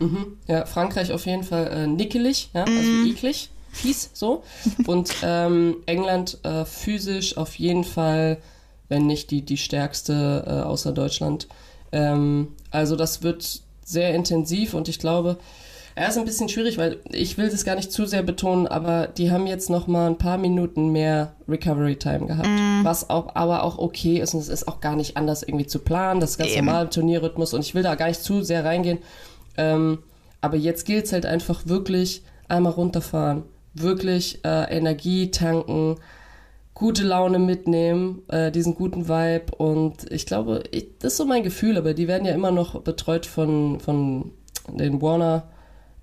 Mhm. 0.00 0.36
Ja, 0.46 0.66
Frankreich 0.66 1.12
auf 1.12 1.24
jeden 1.24 1.44
Fall 1.44 1.68
äh, 1.68 1.86
nickelig, 1.86 2.50
ja, 2.52 2.64
also 2.64 2.90
mm. 2.90 3.06
eklig, 3.06 3.50
fies, 3.72 4.10
so. 4.12 4.42
Und 4.86 5.14
ähm, 5.22 5.76
England 5.86 6.38
äh, 6.42 6.64
physisch 6.64 7.36
auf 7.36 7.54
jeden 7.54 7.84
Fall, 7.84 8.38
wenn 8.88 9.06
nicht 9.06 9.30
die, 9.30 9.42
die 9.42 9.56
stärkste 9.56 10.44
äh, 10.46 10.66
außer 10.66 10.92
Deutschland. 10.92 11.46
Ähm, 11.92 12.48
also 12.70 12.96
das 12.96 13.22
wird 13.22 13.62
sehr 13.84 14.14
intensiv 14.14 14.74
und 14.74 14.88
ich 14.88 14.98
glaube, 14.98 15.38
er 15.96 16.08
ist 16.08 16.18
ein 16.18 16.24
bisschen 16.24 16.48
schwierig, 16.48 16.76
weil 16.76 16.98
ich 17.10 17.38
will 17.38 17.48
das 17.48 17.64
gar 17.64 17.76
nicht 17.76 17.92
zu 17.92 18.04
sehr 18.04 18.22
betonen, 18.22 18.66
aber 18.66 19.06
die 19.06 19.30
haben 19.30 19.46
jetzt 19.46 19.70
noch 19.70 19.86
mal 19.86 20.08
ein 20.08 20.18
paar 20.18 20.38
Minuten 20.38 20.90
mehr 20.90 21.34
Recovery 21.48 21.96
Time 21.96 22.26
gehabt, 22.26 22.48
mm. 22.48 22.84
was 22.84 23.10
auch 23.10 23.36
aber 23.36 23.62
auch 23.62 23.78
okay 23.78 24.18
ist 24.18 24.34
und 24.34 24.40
es 24.40 24.48
ist 24.48 24.66
auch 24.66 24.80
gar 24.80 24.96
nicht 24.96 25.16
anders 25.16 25.44
irgendwie 25.44 25.66
zu 25.66 25.78
planen, 25.78 26.20
das 26.20 26.32
ist 26.32 26.38
ganz 26.38 26.50
Eben. 26.50 26.66
normal 26.66 26.90
Turnierrhythmus 26.90 27.54
und 27.54 27.60
ich 27.60 27.74
will 27.76 27.84
da 27.84 27.94
gar 27.94 28.08
nicht 28.08 28.22
zu 28.22 28.42
sehr 28.42 28.64
reingehen. 28.64 28.98
Ähm, 29.56 30.00
aber 30.40 30.56
jetzt 30.56 30.84
gilt 30.84 31.04
es 31.04 31.12
halt 31.12 31.26
einfach 31.26 31.66
wirklich 31.66 32.22
einmal 32.48 32.72
runterfahren, 32.72 33.44
wirklich 33.72 34.44
äh, 34.44 34.76
Energie 34.76 35.30
tanken, 35.30 35.96
gute 36.74 37.04
Laune 37.04 37.38
mitnehmen, 37.38 38.22
äh, 38.28 38.50
diesen 38.50 38.74
guten 38.74 39.08
Vibe 39.08 39.54
und 39.58 40.10
ich 40.10 40.26
glaube, 40.26 40.64
ich, 40.72 40.88
das 40.98 41.12
ist 41.12 41.18
so 41.18 41.24
mein 41.24 41.44
Gefühl, 41.44 41.78
aber 41.78 41.94
die 41.94 42.08
werden 42.08 42.26
ja 42.26 42.34
immer 42.34 42.50
noch 42.50 42.80
betreut 42.80 43.26
von, 43.26 43.78
von 43.78 44.32
den 44.68 45.00
Warner 45.00 45.44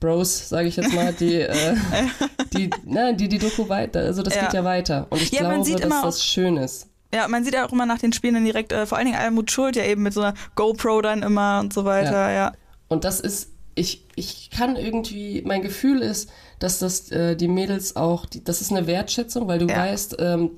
Bros, 0.02 0.49
sage 0.49 0.68
ich 0.68 0.76
jetzt 0.76 0.93
mal, 0.93 1.14
die, 1.14 1.36
äh, 1.36 1.76
die, 2.54 2.70
na, 2.84 3.14
die 3.14 3.30
die 3.30 3.38
Doku 3.38 3.70
weiter, 3.70 4.02
also 4.02 4.24
das 4.24 4.36
ja. 4.36 4.41
geht 4.41 4.54
ja 4.54 4.64
weiter. 4.66 5.08
Und 5.12 5.22
ich 5.22 5.32
ja, 5.32 5.47
glaube, 5.47 5.80
dass 5.80 6.02
das 6.02 6.26
schön 6.26 6.58
ist. 6.58 6.88
Ja, 7.14 7.28
man 7.28 7.43
sieht 7.43 7.54
ja 7.54 7.66
auch 7.66 7.72
immer 7.72 7.86
nach 7.86 7.99
den 7.99 8.12
Spielen 8.12 8.34
dann 8.34 8.45
direkt, 8.45 8.74
äh, 8.74 8.86
vor 8.86 8.97
allen 8.97 9.06
Dingen 9.06 9.20
Almut 9.20 9.52
Schuld 9.52 9.76
ja 9.76 9.86
eben 9.86 10.02
mit 10.02 10.14
so 10.14 10.22
einer 10.22 10.34
GoPro 10.56 11.02
dann 11.02 11.22
immer 11.22 11.60
und 11.62 11.72
so 11.72 11.86
weiter, 11.86 12.32
ja. 12.32 12.52
Und 12.88 13.04
das 13.04 13.20
ist, 13.20 13.52
ich, 13.76 14.08
ich 14.16 14.49
kann 14.49 14.76
irgendwie, 14.76 15.43
mein 15.45 15.62
Gefühl 15.62 16.02
ist, 16.02 16.32
dass 16.58 16.80
das 16.80 17.12
äh, 17.12 17.36
die 17.36 17.47
Mädels 17.47 17.95
auch, 17.95 18.26
die, 18.26 18.43
das 18.43 18.62
ist 18.62 18.72
eine 18.72 18.88
Wertschätzung, 18.88 19.47
weil 19.47 19.60
du 19.60 19.68
weißt, 19.68 20.18
ähm, 20.20 20.52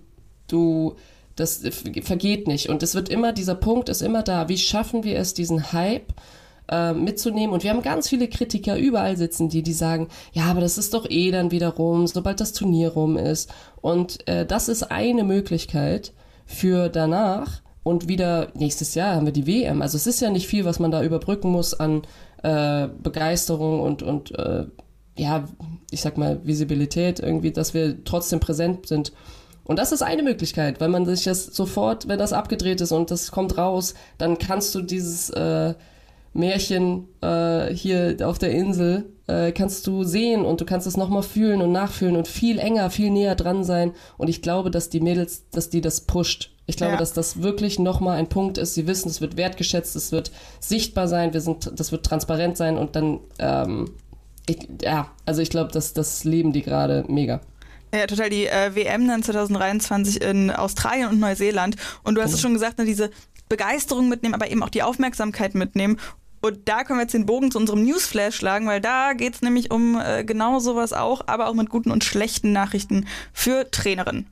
du, 0.48 0.96
das 1.36 1.64
vergeht 2.04 2.48
nicht. 2.48 2.70
Und 2.70 2.82
es 2.82 2.96
wird 2.96 3.10
immer, 3.10 3.34
dieser 3.34 3.56
Punkt 3.56 3.90
ist 3.90 4.02
immer 4.02 4.24
da. 4.24 4.48
Wie 4.48 4.58
schaffen 4.58 5.04
wir 5.04 5.18
es, 5.18 5.34
diesen 5.34 5.74
Hype 5.74 6.14
äh, 6.70 6.94
mitzunehmen. 6.94 7.54
Und 7.54 7.64
wir 7.64 7.72
haben 7.72 7.82
ganz 7.82 8.10
viele 8.10 8.28
Kritiker 8.28 8.78
überall 8.78 9.18
sitzen, 9.18 9.50
die, 9.50 9.64
die 9.64 9.74
sagen, 9.74 10.08
ja, 10.32 10.46
aber 10.46 10.62
das 10.62 10.78
ist 10.78 10.94
doch 10.94 11.10
eh 11.10 11.32
dann 11.32 11.52
wieder 11.52 11.70
rum, 11.70 12.08
sobald 12.08 12.40
das 12.40 12.54
Turnier 12.54 12.90
rum 12.90 13.18
ist. 13.18 13.54
Und 13.82 14.28
äh, 14.28 14.46
das 14.46 14.70
ist 14.70 14.84
eine 14.84 15.24
Möglichkeit 15.24 16.14
für 16.46 16.90
danach 16.90 17.62
und 17.84 18.08
wieder 18.08 18.48
nächstes 18.54 18.96
Jahr 18.96 19.16
haben 19.16 19.26
wir 19.26 19.34
die 19.34 19.48
WM. 19.48 19.82
Also 19.82 19.98
es 19.98 20.08
ist 20.08 20.22
ja 20.22 20.30
nicht 20.30 20.48
viel, 20.48 20.66
was 20.66 20.80
man 20.80 20.92
da 20.92 21.04
überbrücken 21.04 21.52
muss 21.52 21.74
an 21.74 22.04
äh, 22.42 22.88
Begeisterung 22.88 23.82
und, 23.82 24.02
und 24.04 24.38
äh, 24.38 24.66
ja, 25.18 25.44
ich 25.92 26.02
sag 26.02 26.18
mal, 26.18 26.40
Visibilität 26.46 27.20
irgendwie, 27.20 27.52
dass 27.52 27.74
wir 27.74 28.04
trotzdem 28.04 28.40
präsent 28.40 28.88
sind. 28.88 29.12
Und 29.66 29.80
das 29.80 29.92
ist 29.92 30.02
eine 30.02 30.24
Möglichkeit, 30.24 30.82
weil 30.82 30.90
man 30.90 31.06
sich 31.06 31.24
das 31.24 31.46
sofort, 31.46 32.08
wenn 32.08 32.20
das 32.20 32.34
abgedreht 32.34 32.82
ist 32.82 32.92
und 32.92 33.12
das 33.12 33.32
kommt 33.32 33.58
raus, 33.58 33.94
dann 34.18 34.38
kannst 34.38 34.74
du 34.76 34.82
dieses 34.82 35.30
äh, 35.30 35.74
Märchen 36.34 37.08
äh, 37.22 37.74
hier 37.74 38.18
auf 38.24 38.40
der 38.40 38.52
Insel 38.52 39.06
äh, 39.28 39.52
kannst 39.52 39.88
du 39.88 40.04
sehen 40.04 40.46
und 40.46 40.62
du 40.62 40.66
kannst 40.66 40.88
es 40.88 40.98
nochmal 40.98 41.24
fühlen 41.24 41.62
und 41.62 41.72
nachfühlen 41.72 42.16
und 42.16 42.28
viel 42.28 42.60
enger, 42.60 42.90
viel 42.90 43.10
näher 43.12 43.36
dran 43.36 43.64
sein. 43.64 43.94
Und 44.18 44.30
ich 44.30 44.42
glaube, 44.42 44.72
dass 44.72 44.90
die 44.90 45.00
Mädels, 45.00 45.50
dass 45.52 45.70
die 45.70 45.82
das 45.82 46.02
pusht. 46.02 46.52
Ich 46.66 46.78
glaube, 46.78 46.94
ja. 46.94 47.00
dass 47.00 47.14
das 47.14 47.42
wirklich 47.42 47.78
nochmal 47.80 48.18
ein 48.18 48.30
Punkt 48.30 48.58
ist. 48.58 48.74
Sie 48.74 48.88
wissen, 48.88 49.10
es 49.10 49.22
wird 49.22 49.38
wertgeschätzt, 49.38 49.96
es 49.96 50.12
wird 50.12 50.32
sichtbar 50.60 51.08
sein, 51.08 51.34
wir 51.34 51.42
sind, 51.42 51.72
das 51.76 51.92
wird 51.92 52.06
transparent 52.06 52.58
sein 52.58 52.78
und 52.78 52.96
dann, 52.96 53.20
ähm, 53.40 53.92
ich, 54.48 54.68
ja, 54.82 55.12
also 55.26 55.42
ich 55.42 55.50
glaube, 55.50 55.72
dass 55.72 55.94
das 55.94 56.24
leben 56.24 56.54
die 56.54 56.62
gerade 56.62 57.06
mega. 57.08 57.42
Ja, 57.94 58.08
total. 58.08 58.30
Die 58.30 58.48
äh, 58.48 58.76
WM 58.76 59.08
dann 59.08 59.22
2023 59.22 60.22
in 60.22 60.50
Australien 60.50 61.10
und 61.10 61.20
Neuseeland. 61.20 61.76
Und 62.04 62.16
du 62.16 62.22
hast 62.22 62.32
oh. 62.32 62.36
es 62.36 62.42
schon 62.42 62.54
gesagt, 62.54 62.80
ne, 62.80 62.86
diese 62.86 63.12
Begeisterung 63.50 64.10
mitnehmen, 64.10 64.34
aber 64.34 64.50
eben 64.50 64.64
auch 64.64 64.70
die 64.70 64.82
Aufmerksamkeit 64.82 65.54
mitnehmen. 65.54 66.00
Und 66.46 66.68
da 66.68 66.84
können 66.84 67.00
wir 67.00 67.04
jetzt 67.04 67.14
den 67.14 67.26
Bogen 67.26 67.52
zu 67.52 67.58
unserem 67.58 67.86
Newsflash 67.86 68.36
schlagen, 68.36 68.68
weil 68.68 68.82
da 68.82 69.14
geht 69.14 69.36
es 69.36 69.42
nämlich 69.42 69.72
um 69.72 69.98
äh, 69.98 70.26
genau 70.26 70.60
sowas 70.60 70.92
auch, 70.92 71.22
aber 71.26 71.48
auch 71.48 71.54
mit 71.54 71.70
guten 71.70 71.90
und 71.90 72.04
schlechten 72.04 72.52
Nachrichten 72.52 73.08
für 73.32 73.72
Trainerinnen. 73.72 74.28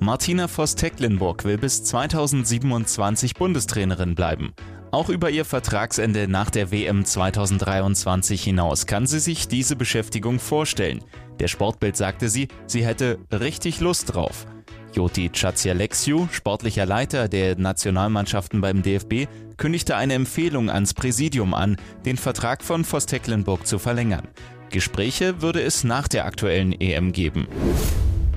Martina 0.00 0.48
Voss-Tecklenburg 0.48 1.44
will 1.44 1.56
bis 1.56 1.84
2027 1.84 3.34
Bundestrainerin 3.34 4.16
bleiben. 4.16 4.52
Auch 4.90 5.08
über 5.08 5.30
ihr 5.30 5.44
Vertragsende 5.44 6.26
nach 6.26 6.50
der 6.50 6.72
WM 6.72 7.04
2023 7.04 8.42
hinaus 8.42 8.86
kann 8.86 9.06
sie 9.06 9.20
sich 9.20 9.46
diese 9.46 9.76
Beschäftigung 9.76 10.40
vorstellen. 10.40 11.04
Der 11.38 11.46
Sportbild 11.46 11.96
sagte 11.96 12.28
sie, 12.28 12.48
sie 12.66 12.84
hätte 12.84 13.20
richtig 13.30 13.78
Lust 13.78 14.12
drauf. 14.12 14.46
Joti 14.92 15.30
Chatsialexiou, 15.30 16.28
sportlicher 16.30 16.86
Leiter 16.86 17.28
der 17.28 17.58
Nationalmannschaften 17.58 18.60
beim 18.60 18.82
DFB, 18.82 19.26
kündigte 19.56 19.96
eine 19.96 20.14
Empfehlung 20.14 20.70
ans 20.70 20.94
Präsidium 20.94 21.54
an, 21.54 21.76
den 22.04 22.16
Vertrag 22.16 22.62
von 22.62 22.84
Tecklenburg 22.84 23.66
zu 23.66 23.78
verlängern. 23.78 24.28
Gespräche 24.70 25.42
würde 25.42 25.62
es 25.62 25.84
nach 25.84 26.08
der 26.08 26.24
aktuellen 26.24 26.72
EM 26.72 27.12
geben. 27.12 27.46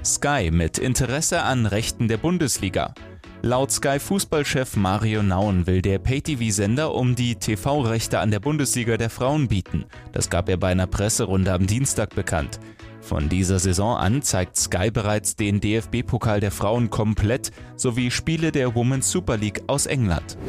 Sky 0.03 0.51
mit 0.51 0.77
Interesse 0.77 1.41
an 1.41 1.65
Rechten 1.65 2.07
der 2.07 2.17
Bundesliga. 2.17 2.93
Laut 3.41 3.71
Sky 3.71 3.99
Fußballchef 3.99 4.75
Mario 4.75 5.21
Nauen 5.21 5.67
will 5.67 5.81
der 5.81 5.99
Pay-TV-Sender 5.99 6.93
um 6.93 7.15
die 7.15 7.35
TV-Rechte 7.35 8.19
an 8.19 8.31
der 8.31 8.39
Bundesliga 8.39 8.97
der 8.97 9.09
Frauen 9.09 9.47
bieten. 9.47 9.85
Das 10.13 10.29
gab 10.29 10.49
er 10.49 10.57
bei 10.57 10.69
einer 10.69 10.87
Presserunde 10.87 11.53
am 11.53 11.67
Dienstag 11.67 12.15
bekannt. 12.15 12.59
Von 13.05 13.29
dieser 13.29 13.59
Saison 13.59 13.97
an 13.97 14.23
zeigt 14.23 14.57
Sky 14.57 14.89
bereits 14.89 15.35
den 15.35 15.61
DFB-Pokal 15.61 16.39
der 16.39 16.49
Frauen 16.49 16.89
komplett 16.89 17.51
sowie 17.75 18.09
Spiele 18.09 18.51
der 18.51 18.73
Women's 18.73 19.11
Super 19.11 19.37
League 19.37 19.61
aus 19.67 19.85
England. 19.85 20.39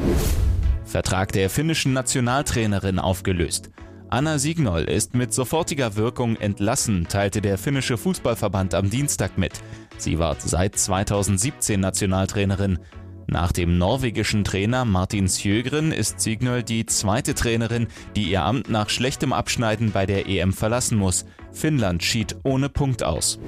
Vertrag 0.86 1.32
der 1.32 1.50
finnischen 1.50 1.92
Nationaltrainerin 1.92 2.98
aufgelöst. 2.98 3.68
Anna 4.08 4.38
Signol 4.38 4.84
ist 4.84 5.14
mit 5.14 5.34
sofortiger 5.34 5.96
Wirkung 5.96 6.36
entlassen, 6.36 7.06
teilte 7.06 7.42
der 7.42 7.58
finnische 7.58 7.98
Fußballverband 7.98 8.74
am 8.74 8.88
Dienstag 8.88 9.36
mit. 9.36 9.60
Sie 9.98 10.18
war 10.18 10.36
seit 10.38 10.78
2017 10.78 11.78
Nationaltrainerin. 11.78 12.78
Nach 13.28 13.50
dem 13.50 13.76
norwegischen 13.76 14.44
Trainer 14.44 14.84
Martin 14.84 15.28
Sjögren 15.28 15.90
ist 15.90 16.20
Signol 16.20 16.62
die 16.62 16.86
zweite 16.86 17.34
Trainerin, 17.34 17.88
die 18.14 18.30
ihr 18.30 18.42
Amt 18.42 18.70
nach 18.70 18.88
schlechtem 18.88 19.32
Abschneiden 19.32 19.90
bei 19.90 20.06
der 20.06 20.28
EM 20.28 20.52
verlassen 20.52 20.96
muss. 20.96 21.26
Finnland 21.52 22.04
schied 22.04 22.36
ohne 22.44 22.68
Punkt 22.68 23.02
aus. 23.02 23.40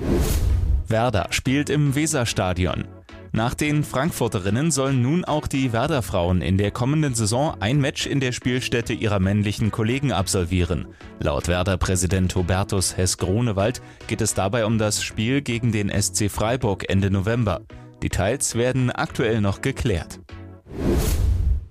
Werder 0.89 1.29
spielt 1.31 1.71
im 1.71 1.95
Weserstadion. 1.95 2.89
Nach 3.31 3.55
den 3.55 3.85
Frankfurterinnen 3.85 4.71
sollen 4.71 5.03
nun 5.03 5.25
auch 5.25 5.47
die 5.47 5.73
Werder-Frauen 5.73 6.41
in 6.41 6.57
der 6.57 6.71
kommenden 6.71 7.15
Saison 7.15 7.55
ein 7.61 7.79
Match 7.79 8.07
in 8.07 8.21
der 8.21 8.33
Spielstätte 8.33 8.95
ihrer 8.95 9.21
männlichen 9.21 9.71
Kollegen 9.71 10.13
absolvieren. 10.13 10.89
Laut 11.21 11.47
Werder-Präsident 11.47 12.35
Hubertus 12.35 12.97
Hess-Grunewald 12.97 13.83
geht 14.07 14.23
es 14.23 14.35
dabei 14.35 14.65
um 14.65 14.79
das 14.79 15.03
Spiel 15.03 15.43
gegen 15.43 15.73
den 15.73 15.91
SC 15.91 16.31
Freiburg 16.31 16.89
Ende 16.89 17.11
November. 17.11 17.61
Details 18.03 18.55
werden 18.55 18.91
aktuell 18.91 19.41
noch 19.41 19.61
geklärt. 19.61 20.21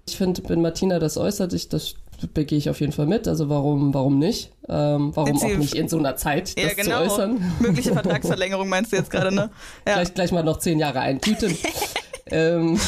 Ich 0.08 0.18
finde, 0.18 0.42
wenn 0.48 0.62
Martina 0.62 1.00
das 1.00 1.18
äußert, 1.18 1.54
ich, 1.54 1.70
das 1.70 1.96
begehe 2.34 2.58
ich 2.58 2.70
auf 2.70 2.80
jeden 2.80 2.92
Fall 2.92 3.06
mit. 3.06 3.28
Also 3.28 3.50
warum, 3.50 3.94
warum 3.94 4.20
nicht? 4.20 4.52
Ähm, 4.68 5.16
warum 5.16 5.38
auch 5.38 5.58
nicht 5.58 5.76
in 5.76 5.88
so 5.88 6.00
einer 6.00 6.16
Zeit 6.16 6.58
das 6.58 6.64
ja, 6.64 6.74
genau. 6.74 7.06
zu 7.06 7.12
äußern? 7.12 7.54
Mögliche 7.60 7.94
Vertragsverlängerung 7.94 8.68
meinst 8.68 8.92
du 8.92 8.96
jetzt 8.96 9.12
gerade, 9.12 9.34
ne? 9.34 9.50
Ja. 9.88 9.96
Gleich, 9.96 10.14
gleich 10.14 10.32
mal 10.32 10.44
noch 10.44 10.58
zehn 10.58 10.80
Jahre 10.80 11.00
eintüten. 11.00 11.56
ähm, 12.28 12.80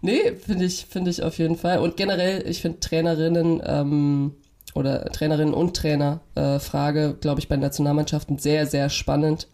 nee, 0.00 0.32
finde 0.44 0.64
ich, 0.64 0.86
finde 0.90 1.10
ich 1.10 1.22
auf 1.22 1.38
jeden 1.38 1.56
Fall. 1.56 1.78
Und 1.78 1.96
generell, 1.96 2.46
ich 2.48 2.60
finde 2.60 2.80
Trainerinnen 2.80 3.62
ähm, 3.64 4.34
oder 4.74 5.04
Trainerinnen 5.06 5.54
und 5.54 5.76
Trainer 5.76 6.20
äh, 6.34 6.58
Frage, 6.58 7.16
glaube 7.20 7.40
ich, 7.40 7.48
bei 7.48 7.56
Nationalmannschaften 7.56 8.38
sehr, 8.38 8.66
sehr 8.66 8.90
spannend. 8.90 9.48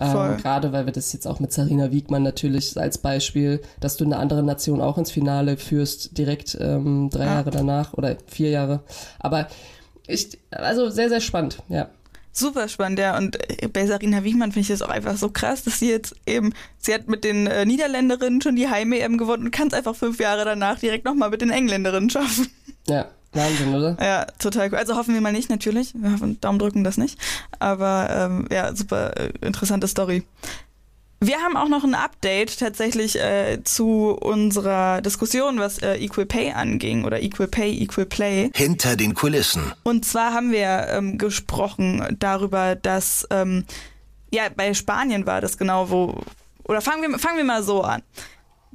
Ähm, 0.00 0.36
Gerade 0.36 0.72
weil 0.72 0.86
wir 0.86 0.92
das 0.92 1.12
jetzt 1.12 1.26
auch 1.26 1.40
mit 1.40 1.52
Sarina 1.52 1.90
Wiegmann 1.90 2.22
natürlich 2.22 2.78
als 2.78 2.98
Beispiel, 2.98 3.60
dass 3.80 3.96
du 3.96 4.04
eine 4.04 4.18
andere 4.18 4.42
Nation 4.42 4.80
auch 4.80 4.96
ins 4.96 5.10
Finale 5.10 5.56
führst, 5.56 6.16
direkt 6.16 6.56
ähm, 6.60 7.10
drei 7.10 7.24
ja. 7.24 7.34
Jahre 7.34 7.50
danach 7.50 7.94
oder 7.94 8.16
vier 8.26 8.50
Jahre. 8.50 8.80
Aber 9.18 9.48
ich, 10.06 10.38
also 10.50 10.88
sehr, 10.90 11.08
sehr 11.08 11.20
spannend, 11.20 11.58
ja. 11.68 11.88
Super 12.30 12.68
spannend, 12.68 13.00
ja. 13.00 13.18
Und 13.18 13.36
bei 13.72 13.86
Sarina 13.86 14.22
Wiegmann 14.22 14.52
finde 14.52 14.60
ich 14.60 14.68
das 14.68 14.82
auch 14.82 14.90
einfach 14.90 15.16
so 15.16 15.30
krass, 15.30 15.64
dass 15.64 15.80
sie 15.80 15.90
jetzt 15.90 16.14
eben, 16.26 16.52
sie 16.78 16.94
hat 16.94 17.08
mit 17.08 17.24
den 17.24 17.48
äh, 17.48 17.66
Niederländerinnen 17.66 18.40
schon 18.40 18.54
die 18.54 18.68
Heim-EM 18.68 19.18
gewonnen 19.18 19.46
und 19.46 19.50
kann 19.50 19.68
es 19.68 19.74
einfach 19.74 19.96
fünf 19.96 20.20
Jahre 20.20 20.44
danach 20.44 20.78
direkt 20.78 21.04
nochmal 21.04 21.30
mit 21.30 21.40
den 21.40 21.50
Engländerinnen 21.50 22.10
schaffen. 22.10 22.48
Ja, 22.86 23.08
Wahnsinn, 23.32 23.74
oder? 23.74 23.96
Ja, 24.00 24.24
total 24.38 24.68
cool. 24.70 24.78
Also 24.78 24.96
hoffen 24.96 25.14
wir 25.14 25.20
mal 25.20 25.32
nicht, 25.32 25.50
natürlich. 25.50 25.92
Wir 25.94 26.12
hoffen, 26.12 26.40
Daumen 26.40 26.58
drücken 26.58 26.84
das 26.84 26.96
nicht. 26.96 27.18
Aber 27.58 28.08
ähm, 28.10 28.46
ja, 28.50 28.74
super 28.74 29.16
äh, 29.16 29.32
interessante 29.42 29.86
Story. 29.88 30.24
Wir 31.20 31.38
haben 31.38 31.56
auch 31.56 31.68
noch 31.68 31.82
ein 31.82 31.96
Update 31.96 32.60
tatsächlich 32.60 33.18
äh, 33.18 33.58
zu 33.64 34.16
unserer 34.20 35.02
Diskussion, 35.02 35.58
was 35.58 35.78
äh, 35.78 35.96
Equal 35.96 36.26
Pay 36.26 36.52
anging 36.52 37.04
oder 37.04 37.20
Equal 37.20 37.48
Pay, 37.48 37.76
Equal 37.82 38.06
Play. 38.06 38.50
Hinter 38.54 38.94
den 38.94 39.14
Kulissen. 39.14 39.72
Und 39.82 40.04
zwar 40.04 40.32
haben 40.32 40.52
wir 40.52 40.86
ähm, 40.90 41.18
gesprochen 41.18 42.16
darüber, 42.20 42.76
dass 42.76 43.26
ähm, 43.30 43.64
ja 44.30 44.44
bei 44.54 44.72
Spanien 44.74 45.26
war 45.26 45.40
das 45.40 45.58
genau, 45.58 45.90
wo 45.90 46.22
oder 46.62 46.80
fangen 46.80 47.10
wir 47.10 47.18
fangen 47.18 47.38
wir 47.38 47.44
mal 47.44 47.64
so 47.64 47.82
an. 47.82 48.02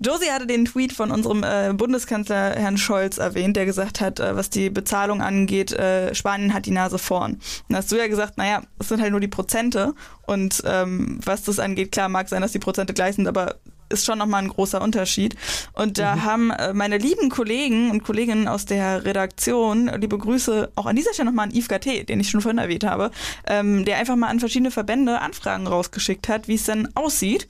Josie 0.04 0.32
hatte 0.32 0.48
den 0.48 0.66
Tweet 0.66 0.94
von 0.94 1.12
unserem 1.12 1.44
äh, 1.44 1.74
Bundeskanzler 1.74 2.56
Herrn 2.56 2.78
Scholz 2.78 3.18
erwähnt, 3.18 3.56
der 3.56 3.66
gesagt 3.66 4.02
hat, 4.02 4.20
äh, 4.20 4.36
was 4.36 4.50
die 4.50 4.70
Bezahlung 4.70 5.22
angeht, 5.22 5.72
äh, 5.72 6.14
Spanien 6.14 6.54
hat 6.54 6.66
die 6.66 6.72
Nase 6.72 6.98
vorn. 6.98 7.40
Und 7.70 7.76
hast 7.76 7.92
du 7.92 7.96
ja 7.96 8.08
gesagt, 8.08 8.38
naja, 8.38 8.62
es 8.80 8.90
sind 8.90 9.02
halt 9.02 9.12
nur 9.12 9.20
die 9.20 9.28
Prozente 9.28 9.94
und 10.26 10.62
ähm, 10.66 11.20
was 11.24 11.44
das 11.44 11.60
angeht, 11.60 11.92
klar 11.92 12.10
mag 12.10 12.30
sein, 12.30 12.42
dass 12.42 12.52
die 12.52 12.60
Prozente 12.60 12.94
gleich 12.94 13.16
sind, 13.16 13.28
aber 13.28 13.56
ist 13.94 14.06
schon 14.06 14.18
nochmal 14.18 14.44
ein 14.44 14.50
großer 14.50 14.82
Unterschied. 14.82 15.36
Und 15.74 15.98
da 15.98 16.16
mhm. 16.16 16.24
haben 16.24 16.52
äh, 16.52 16.74
meine 16.74 16.98
lieben 16.98 17.30
Kollegen 17.30 17.92
und 17.92 18.04
Kolleginnen 18.04 18.48
aus 18.48 18.66
der 18.66 19.06
Redaktion, 19.06 19.90
liebe 20.00 20.18
Grüße 20.18 20.72
auch 20.76 20.86
an 20.86 20.96
dieser 20.96 21.14
Stelle 21.14 21.30
nochmal 21.30 21.48
an 21.48 21.56
Yves 21.56 21.70
Gatté, 21.70 22.04
den 22.04 22.20
ich 22.20 22.30
schon 22.30 22.42
vorhin 22.42 22.58
erwähnt 22.58 22.84
habe, 22.84 23.12
ähm, 23.48 23.86
der 23.86 23.98
einfach 23.98 24.16
mal 24.16 24.28
an 24.28 24.40
verschiedene 24.40 24.72
Verbände 24.72 25.22
Anfragen 25.22 25.68
rausgeschickt 25.68 26.28
hat, 26.28 26.48
wie 26.48 26.56
es 26.56 26.66
denn 26.66 26.90
aussieht. 26.96 27.48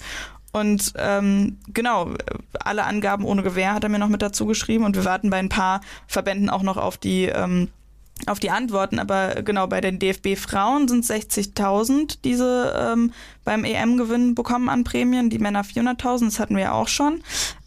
Und 0.54 0.94
ähm, 0.98 1.58
genau, 1.74 2.12
alle 2.60 2.86
Angaben 2.86 3.26
ohne 3.26 3.42
Gewähr 3.42 3.74
hat 3.74 3.84
er 3.84 3.90
mir 3.90 4.00
noch 4.00 4.08
mit 4.08 4.22
dazu 4.22 4.46
geschrieben 4.46 4.86
und 4.86 4.96
wir 4.96 5.04
warten 5.04 5.32
bei 5.32 5.38
ein 5.38 5.50
paar 5.50 5.82
Verbänden 6.08 6.50
auch 6.50 6.62
noch 6.62 6.78
auf 6.78 6.98
die 6.98 7.26
ähm, 7.26 7.70
auf 8.28 8.40
die 8.40 8.52
Antworten, 8.52 9.00
aber 9.00 9.42
genau 9.42 9.68
bei 9.68 9.82
den 9.82 10.00
DFB 10.00 10.38
Frauen 10.38 10.88
sind 10.88 11.04
60.000 11.04 12.20
diese 12.24 12.74
ähm, 12.78 13.12
beim 13.44 13.66
EM-Gewinn 13.66 14.36
bekommen 14.36 14.70
an 14.70 14.84
Prämien, 14.84 15.30
die 15.30 15.40
Männer 15.40 15.64
400.000, 15.64 16.26
das 16.26 16.40
hatten 16.40 16.56
wir 16.56 16.64
ja 16.64 16.72
auch 16.74 16.88
schon. 16.88 17.22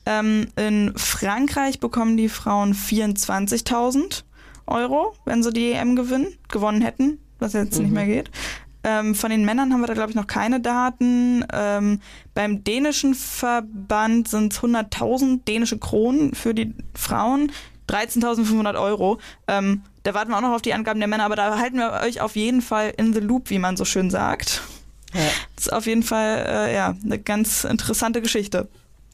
Ähm, 0.06 0.46
in 0.56 0.92
Frankreich 0.96 1.80
bekommen 1.80 2.16
die 2.16 2.28
Frauen 2.28 2.72
24.000 2.72 4.22
Euro, 4.66 5.14
wenn 5.24 5.42
sie 5.42 5.52
die 5.52 5.72
EM 5.72 5.96
gewinnen, 5.96 6.28
gewonnen 6.48 6.80
hätten, 6.80 7.18
was 7.38 7.52
jetzt 7.52 7.76
mhm. 7.76 7.84
nicht 7.84 7.94
mehr 7.94 8.06
geht. 8.06 8.30
Ähm, 8.86 9.16
von 9.16 9.30
den 9.30 9.44
Männern 9.44 9.72
haben 9.72 9.80
wir 9.80 9.88
da, 9.88 9.94
glaube 9.94 10.10
ich, 10.10 10.16
noch 10.16 10.28
keine 10.28 10.60
Daten. 10.60 11.44
Ähm, 11.52 12.00
beim 12.34 12.62
dänischen 12.62 13.16
Verband 13.16 14.28
sind 14.28 14.52
es 14.52 14.60
100.000 14.60 15.44
dänische 15.44 15.78
Kronen 15.78 16.34
für 16.34 16.54
die 16.54 16.72
Frauen. 16.94 17.50
13.500 17.88 18.80
Euro. 18.80 19.18
Ähm, 19.48 19.82
da 20.04 20.14
warten 20.14 20.30
wir 20.30 20.36
auch 20.36 20.42
noch 20.42 20.54
auf 20.54 20.62
die 20.62 20.72
Angaben 20.72 21.00
der 21.00 21.08
Männer, 21.08 21.24
aber 21.24 21.34
da 21.34 21.58
halten 21.58 21.78
wir 21.78 22.00
euch 22.04 22.20
auf 22.20 22.36
jeden 22.36 22.62
Fall 22.62 22.94
in 22.96 23.12
the 23.12 23.18
loop, 23.18 23.50
wie 23.50 23.58
man 23.58 23.76
so 23.76 23.84
schön 23.84 24.08
sagt. 24.08 24.62
Ja. 25.12 25.20
Das 25.56 25.66
ist 25.66 25.72
auf 25.72 25.86
jeden 25.86 26.04
Fall 26.04 26.46
äh, 26.48 26.74
ja, 26.74 26.94
eine 27.04 27.18
ganz 27.18 27.64
interessante 27.64 28.22
Geschichte. 28.22 28.68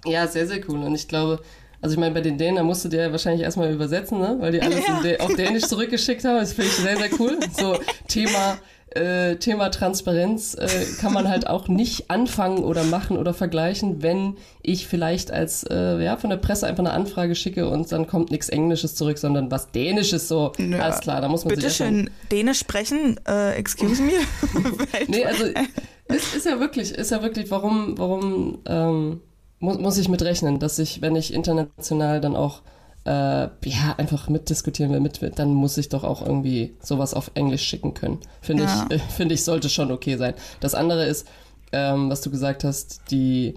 Ja, 0.05 0.27
sehr, 0.27 0.47
sehr 0.47 0.61
cool. 0.69 0.81
Und 0.81 0.95
ich 0.95 1.09
glaube, 1.09 1.41
also 1.81 1.95
ich 1.95 1.99
meine, 1.99 2.15
bei 2.15 2.21
den 2.21 2.37
Dänen, 2.37 2.57
da 2.57 2.63
musst 2.63 2.85
du 2.85 2.91
dir 2.91 3.11
wahrscheinlich 3.11 3.43
erstmal 3.43 3.73
übersetzen, 3.73 4.19
ne? 4.19 4.37
weil 4.39 4.53
die 4.53 4.61
alles 4.61 4.85
ja. 5.05 5.21
auf 5.21 5.35
Dänisch 5.35 5.65
zurückgeschickt 5.65 6.25
haben. 6.25 6.37
Das 6.37 6.53
finde 6.53 6.71
ich 6.71 6.77
sehr, 6.77 6.97
sehr 6.99 7.11
cool. 7.19 7.39
So 7.59 7.79
Thema 8.09 8.59
äh, 8.97 9.37
Thema 9.37 9.71
Transparenz 9.71 10.55
äh, 10.55 10.69
kann 11.01 11.13
man 11.13 11.29
halt 11.29 11.47
auch 11.47 11.69
nicht 11.69 12.11
anfangen 12.11 12.65
oder 12.65 12.85
machen 12.85 13.17
oder 13.17 13.35
vergleichen, 13.35 14.03
wenn 14.03 14.37
ich 14.63 14.87
vielleicht 14.87 15.31
als 15.31 15.65
äh, 15.65 16.03
ja 16.03 16.17
von 16.17 16.31
der 16.31 16.37
Presse 16.37 16.67
einfach 16.67 16.85
eine 16.85 16.93
Anfrage 16.93 17.35
schicke 17.35 17.69
und 17.69 17.91
dann 17.93 18.07
kommt 18.07 18.31
nichts 18.31 18.49
Englisches 18.49 18.95
zurück, 18.95 19.19
sondern 19.19 19.51
was 19.51 19.71
Dänisches 19.71 20.29
so. 20.29 20.53
Ja. 20.59 20.81
Alles 20.81 21.01
klar, 21.01 21.21
da 21.21 21.29
muss 21.29 21.45
man 21.45 21.55
Bitte 21.55 21.71
schön 21.71 22.11
Dänisch 22.31 22.59
sprechen. 22.59 23.19
Äh, 23.27 23.55
excuse 23.55 24.03
me. 24.03 24.13
nee, 25.09 25.25
also 25.25 25.45
es 26.09 26.35
ist 26.35 26.47
ja 26.47 26.61
wirklich, 26.61 26.93
ist 26.93 27.11
ja 27.11 27.23
wirklich, 27.23 27.51
warum, 27.51 27.99
warum 27.99 28.59
ähm, 28.67 29.21
muss, 29.59 29.79
muss 29.79 29.99
ich 29.99 30.09
mit 30.09 30.23
rechnen, 30.23 30.59
dass 30.59 30.79
ich, 30.79 31.01
wenn 31.01 31.17
ich 31.17 31.33
international 31.33 32.21
dann 32.21 32.37
auch 32.37 32.63
äh, 33.05 33.49
ja, 33.65 33.95
einfach 33.97 34.29
mitdiskutieren 34.29 34.93
will, 34.93 35.01
mit, 35.01 35.21
dann 35.39 35.55
muss 35.55 35.77
ich 35.77 35.89
doch 35.89 36.05
auch 36.05 36.25
irgendwie 36.25 36.75
sowas 36.81 37.15
auf 37.15 37.31
Englisch 37.35 37.63
schicken 37.65 37.95
können. 37.95 38.19
Finde 38.41 38.65
ja. 38.65 38.87
ich, 38.91 39.03
finde 39.03 39.35
ich, 39.35 39.45
sollte 39.45 39.69
schon 39.69 39.91
okay 39.91 40.17
sein. 40.17 40.35
Das 40.61 40.75
andere 40.75 41.07
ist, 41.07 41.27
ähm, 41.73 42.11
was 42.11 42.21
du 42.21 42.31
gesagt 42.31 42.65
hast, 42.65 43.03
die 43.11 43.55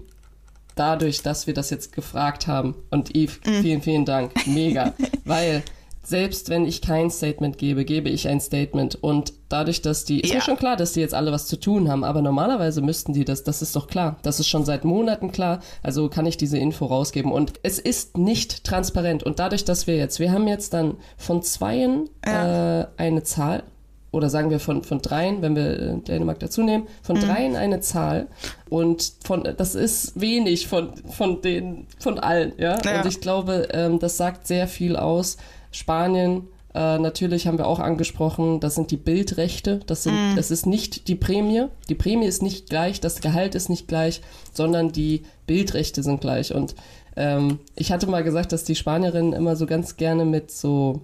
dadurch, 0.74 1.22
dass 1.22 1.46
wir 1.46 1.54
das 1.54 1.70
jetzt 1.70 1.92
gefragt 1.92 2.46
haben 2.46 2.74
und 2.90 3.16
Yves, 3.16 3.40
mm. 3.44 3.62
vielen, 3.62 3.82
vielen 3.82 4.04
Dank, 4.04 4.32
mega, 4.46 4.92
weil 5.24 5.62
selbst 6.06 6.50
wenn 6.50 6.66
ich 6.66 6.82
kein 6.82 7.10
Statement 7.10 7.58
gebe, 7.58 7.84
gebe 7.84 8.08
ich 8.08 8.28
ein 8.28 8.38
Statement. 8.40 8.94
Und 8.94 9.32
dadurch, 9.48 9.82
dass 9.82 10.04
die, 10.04 10.20
ist 10.20 10.32
mir 10.32 10.40
schon 10.40 10.56
klar, 10.56 10.76
dass 10.76 10.92
die 10.92 11.00
jetzt 11.00 11.14
alle 11.14 11.32
was 11.32 11.46
zu 11.46 11.58
tun 11.58 11.88
haben, 11.90 12.04
aber 12.04 12.22
normalerweise 12.22 12.80
müssten 12.80 13.12
die 13.12 13.24
das, 13.24 13.42
das 13.42 13.60
ist 13.60 13.74
doch 13.74 13.88
klar. 13.88 14.16
Das 14.22 14.38
ist 14.38 14.46
schon 14.46 14.64
seit 14.64 14.84
Monaten 14.84 15.32
klar. 15.32 15.58
Also 15.82 16.08
kann 16.08 16.24
ich 16.24 16.36
diese 16.36 16.58
Info 16.58 16.86
rausgeben. 16.86 17.32
Und 17.32 17.54
es 17.64 17.80
ist 17.80 18.18
nicht 18.18 18.62
transparent. 18.62 19.24
Und 19.24 19.40
dadurch, 19.40 19.64
dass 19.64 19.88
wir 19.88 19.96
jetzt, 19.96 20.20
wir 20.20 20.30
haben 20.30 20.46
jetzt 20.46 20.74
dann 20.74 20.94
von 21.16 21.42
zweien 21.42 22.08
ja. 22.24 22.82
äh, 22.82 22.86
eine 22.98 23.24
Zahl, 23.24 23.64
oder 24.12 24.30
sagen 24.30 24.50
wir 24.50 24.60
von, 24.60 24.84
von 24.84 25.02
dreien, 25.02 25.42
wenn 25.42 25.56
wir 25.56 25.78
äh, 25.78 25.96
Dänemark 25.98 26.38
dazu 26.38 26.62
nehmen, 26.62 26.86
von 27.02 27.16
mhm. 27.16 27.20
dreien 27.22 27.56
eine 27.56 27.80
Zahl 27.80 28.28
und 28.70 29.12
von 29.24 29.42
das 29.56 29.74
ist 29.74 30.18
wenig 30.20 30.68
von, 30.68 30.96
von 31.08 31.42
den, 31.42 31.88
von 31.98 32.20
allen, 32.20 32.52
ja. 32.58 32.78
ja. 32.84 33.00
Und 33.00 33.08
ich 33.08 33.20
glaube, 33.20 33.68
ähm, 33.72 33.98
das 33.98 34.16
sagt 34.16 34.46
sehr 34.46 34.68
viel 34.68 34.96
aus, 34.96 35.36
Spanien, 35.76 36.48
äh, 36.74 36.98
natürlich 36.98 37.46
haben 37.46 37.58
wir 37.58 37.66
auch 37.66 37.80
angesprochen, 37.80 38.60
das 38.60 38.74
sind 38.74 38.90
die 38.90 38.96
Bildrechte. 38.96 39.80
Das, 39.86 40.02
sind, 40.02 40.14
mm. 40.14 40.36
das 40.36 40.50
ist 40.50 40.66
nicht 40.66 41.08
die 41.08 41.14
Prämie. 41.14 41.66
Die 41.88 41.94
Prämie 41.94 42.26
ist 42.26 42.42
nicht 42.42 42.68
gleich, 42.68 43.00
das 43.00 43.20
Gehalt 43.20 43.54
ist 43.54 43.68
nicht 43.68 43.88
gleich, 43.88 44.20
sondern 44.52 44.92
die 44.92 45.22
Bildrechte 45.46 46.02
sind 46.02 46.20
gleich. 46.20 46.54
Und 46.54 46.74
ähm, 47.16 47.60
ich 47.76 47.92
hatte 47.92 48.06
mal 48.06 48.24
gesagt, 48.24 48.52
dass 48.52 48.64
die 48.64 48.74
Spanierinnen 48.74 49.32
immer 49.32 49.56
so 49.56 49.66
ganz 49.66 49.96
gerne 49.96 50.24
mit 50.24 50.50
so 50.50 51.02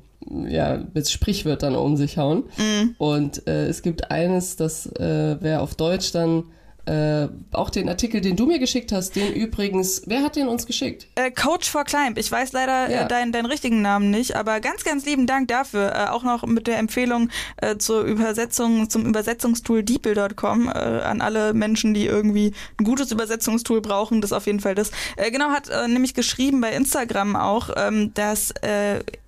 ja, 0.49 0.85
mit 0.95 1.09
Sprichwörtern 1.09 1.75
um 1.75 1.97
sich 1.97 2.17
hauen. 2.17 2.45
Mm. 2.57 2.95
Und 2.99 3.47
äh, 3.47 3.67
es 3.67 3.83
gibt 3.83 4.11
eines, 4.11 4.57
das 4.57 4.87
äh, 4.87 5.37
wäre 5.41 5.61
auf 5.61 5.75
Deutsch 5.75 6.13
dann 6.13 6.45
äh, 6.85 7.29
auch 7.53 7.71
den 7.71 7.89
Artikel, 7.89 8.21
den 8.21 8.35
du 8.35 8.47
mir 8.47 8.59
geschickt 8.59 8.91
hast, 8.91 9.15
den 9.15 9.33
übrigens, 9.33 10.03
wer 10.07 10.23
hat 10.23 10.35
den 10.35 10.49
uns 10.49 10.67
geschickt? 10.67 11.07
Äh, 11.15 11.31
Coach 11.31 11.71
for 11.71 11.85
Climb. 11.85 12.19
Ich 12.19 12.31
weiß 12.31 12.53
leider 12.53 12.89
äh, 12.89 12.93
ja. 12.93 13.03
äh, 13.03 13.09
deinen, 13.09 13.31
deinen 13.31 13.47
richtigen 13.47 13.83
Namen 13.83 14.11
nicht, 14.11 14.35
aber 14.35 14.59
ganz, 14.61 14.83
ganz 14.83 15.07
lieben 15.07 15.27
Dank 15.29 15.47
dafür. 15.49 15.95
Äh, 15.95 16.09
auch 16.11 16.25
noch 16.25 16.45
mit 16.45 16.67
der 16.67 16.79
Empfehlung 16.79 17.29
äh, 17.59 17.77
zur 17.77 18.03
Übersetzung, 18.03 18.91
zum 18.91 19.07
Übersetzungstool 19.07 19.85
deeple.com 19.85 20.69
an 20.69 21.21
alle 21.21 21.55
Menschen, 21.55 21.95
die 21.95 22.07
irgendwie 22.07 22.53
ein 22.79 22.85
gutes 22.85 23.13
Übersetzungstool 23.13 23.81
brauchen. 23.81 24.21
Das 24.21 24.33
auf 24.33 24.47
jeden 24.47 24.61
Fall 24.61 24.75
das. 24.75 24.91
genau, 25.31 25.51
hat 25.51 25.71
nämlich 25.89 26.15
geschrieben 26.15 26.61
bei 26.61 26.73
Instagram 26.73 27.37
auch, 27.37 27.71
ähm, 27.77 28.13
dass 28.15 28.53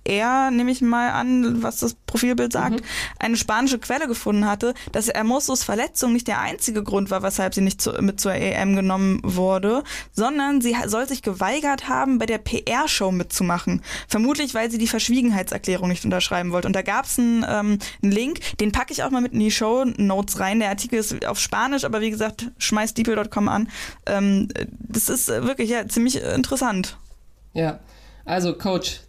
er, 0.05 0.51
nehme 0.51 0.71
ich 0.71 0.81
mal 0.81 1.11
an, 1.11 1.63
was 1.63 1.79
das 1.79 1.95
Profilbild 2.05 2.53
sagt, 2.53 2.81
mhm. 2.81 2.85
eine 3.19 3.37
spanische 3.37 3.79
Quelle 3.79 4.07
gefunden 4.07 4.45
hatte, 4.45 4.73
dass 4.91 5.07
Hermosos 5.07 5.63
Verletzung 5.63 6.13
nicht 6.13 6.27
der 6.27 6.39
einzige 6.39 6.83
Grund 6.83 7.11
war, 7.11 7.23
weshalb 7.23 7.53
sie 7.53 7.61
nicht 7.61 7.81
zu, 7.81 7.91
mit 8.01 8.19
zur 8.19 8.33
EM 8.33 8.75
genommen 8.75 9.19
wurde, 9.23 9.83
sondern 10.13 10.61
sie 10.61 10.75
soll 10.85 11.07
sich 11.07 11.21
geweigert 11.21 11.89
haben, 11.89 12.19
bei 12.19 12.25
der 12.25 12.37
PR-Show 12.37 13.11
mitzumachen. 13.11 13.81
Vermutlich, 14.07 14.53
weil 14.53 14.71
sie 14.71 14.77
die 14.77 14.87
Verschwiegenheitserklärung 14.87 15.89
nicht 15.89 16.05
unterschreiben 16.05 16.51
wollte. 16.51 16.67
Und 16.67 16.75
da 16.75 16.81
gab 16.81 17.05
es 17.05 17.19
einen, 17.19 17.45
ähm, 17.47 17.79
einen 18.01 18.11
Link, 18.11 18.39
den 18.59 18.71
packe 18.71 18.93
ich 18.93 19.03
auch 19.03 19.09
mal 19.09 19.21
mit 19.21 19.33
in 19.33 19.39
die 19.39 19.51
Show 19.51 19.85
Notes 19.97 20.39
rein. 20.39 20.59
Der 20.59 20.69
Artikel 20.69 20.99
ist 20.99 21.25
auf 21.25 21.39
Spanisch, 21.39 21.83
aber 21.83 22.01
wie 22.01 22.11
gesagt, 22.11 22.51
schmeißt 22.57 22.97
deeple.com 22.97 23.49
an. 23.49 23.69
Ähm, 24.05 24.47
das 24.69 25.09
ist 25.09 25.27
wirklich 25.27 25.69
ja, 25.69 25.87
ziemlich 25.87 26.21
interessant. 26.21 26.97
Ja, 27.53 27.79
also 28.25 28.53
Coach, 28.57 29.01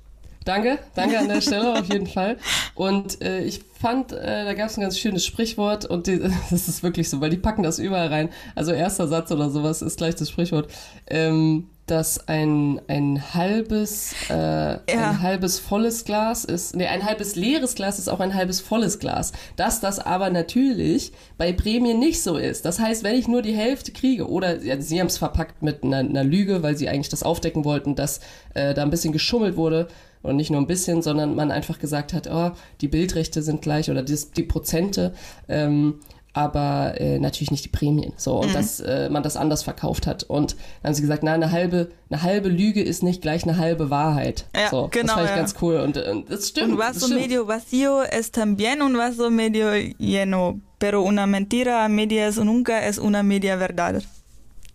Danke, 0.46 0.78
danke 0.94 1.18
an 1.18 1.26
der 1.26 1.40
Stelle 1.40 1.76
auf 1.76 1.92
jeden 1.92 2.06
Fall. 2.06 2.36
Und 2.76 3.20
äh, 3.20 3.40
ich 3.40 3.62
fand, 3.80 4.12
äh, 4.12 4.44
da 4.44 4.54
gab 4.54 4.68
es 4.68 4.78
ein 4.78 4.80
ganz 4.80 4.96
schönes 4.96 5.26
Sprichwort 5.26 5.84
und 5.84 6.06
die, 6.06 6.20
das 6.50 6.68
ist 6.68 6.84
wirklich 6.84 7.10
so, 7.10 7.20
weil 7.20 7.30
die 7.30 7.36
packen 7.36 7.64
das 7.64 7.80
überall 7.80 8.06
rein. 8.06 8.28
Also 8.54 8.70
erster 8.70 9.08
Satz 9.08 9.32
oder 9.32 9.50
sowas 9.50 9.82
ist 9.82 9.98
gleich 9.98 10.14
das 10.14 10.30
Sprichwort. 10.30 10.70
Ähm, 11.08 11.66
dass 11.86 12.26
ein, 12.28 12.80
ein 12.88 13.34
halbes 13.34 14.12
äh, 14.28 14.34
ja. 14.34 14.80
ein 14.88 15.22
halbes 15.22 15.60
volles 15.60 16.04
Glas 16.04 16.44
ist, 16.44 16.74
nee, 16.74 16.86
ein 16.86 17.04
halbes 17.04 17.36
leeres 17.36 17.76
Glas 17.76 18.00
ist 18.00 18.08
auch 18.08 18.18
ein 18.18 18.34
halbes 18.34 18.60
volles 18.60 18.98
Glas. 18.98 19.32
Dass 19.54 19.80
das 19.80 20.00
aber 20.00 20.30
natürlich 20.30 21.12
bei 21.38 21.52
Prämien 21.52 22.00
nicht 22.00 22.22
so 22.22 22.36
ist. 22.36 22.64
Das 22.64 22.80
heißt, 22.80 23.04
wenn 23.04 23.14
ich 23.14 23.28
nur 23.28 23.42
die 23.42 23.54
Hälfte 23.54 23.92
kriege 23.92 24.28
oder 24.28 24.62
ja, 24.62 24.80
sie 24.80 24.98
haben 25.00 25.06
es 25.06 25.18
verpackt 25.18 25.62
mit 25.62 25.84
einer, 25.84 25.98
einer, 25.98 26.24
Lüge, 26.24 26.62
weil 26.64 26.76
sie 26.76 26.88
eigentlich 26.88 27.08
das 27.08 27.22
aufdecken 27.22 27.64
wollten, 27.64 27.94
dass 27.94 28.20
äh, 28.54 28.74
da 28.74 28.82
ein 28.82 28.90
bisschen 28.90 29.12
geschummelt 29.12 29.56
wurde 29.56 29.86
und 30.26 30.36
nicht 30.36 30.50
nur 30.50 30.60
ein 30.60 30.66
bisschen, 30.66 31.02
sondern 31.02 31.34
man 31.34 31.50
einfach 31.50 31.78
gesagt 31.78 32.12
hat, 32.12 32.28
oh, 32.30 32.52
die 32.80 32.88
Bildrechte 32.88 33.42
sind 33.42 33.62
gleich 33.62 33.90
oder 33.90 34.02
die, 34.02 34.18
die 34.36 34.42
Prozente. 34.42 35.14
Ähm, 35.48 36.00
aber 36.36 37.00
äh, 37.00 37.18
natürlich 37.18 37.50
nicht 37.50 37.64
die 37.64 37.70
Prämien. 37.70 38.12
So, 38.18 38.40
und 38.40 38.50
mhm. 38.50 38.52
dass 38.52 38.78
äh, 38.80 39.08
man 39.08 39.22
das 39.22 39.38
anders 39.38 39.62
verkauft 39.62 40.06
hat. 40.06 40.22
Und 40.22 40.52
dann 40.82 40.90
haben 40.90 40.94
sie 40.94 41.00
gesagt, 41.00 41.22
na, 41.22 41.32
eine 41.32 41.50
halbe, 41.50 41.88
eine 42.10 42.22
halbe 42.22 42.50
Lüge 42.50 42.82
ist 42.82 43.02
nicht 43.02 43.22
gleich 43.22 43.44
eine 43.44 43.56
halbe 43.56 43.88
Wahrheit. 43.88 44.44
Ja, 44.54 44.68
so, 44.68 44.88
genau. 44.90 45.06
Das 45.06 45.12
fand 45.14 45.24
ich 45.24 45.30
ja. 45.30 45.36
ganz 45.36 45.54
cool. 45.62 45.76
Und 45.76 45.96
äh, 45.96 46.14
das 46.28 46.48
stimmt. 46.48 46.72
Un 46.72 46.78
vaso 46.78 47.08
medio 47.08 47.46
vacío 47.46 48.02
es 48.02 48.32
también 48.32 48.82
un 48.82 48.98
vaso 48.98 49.30
medio 49.30 49.72
lleno, 49.98 50.60
pero 50.78 51.02
una 51.02 51.26
mentira 51.26 51.86
a 51.86 51.88
medias 51.88 52.36
nunca 52.36 52.84
es 52.84 52.98
una 52.98 53.22
media 53.22 53.56
verdad. 53.56 54.02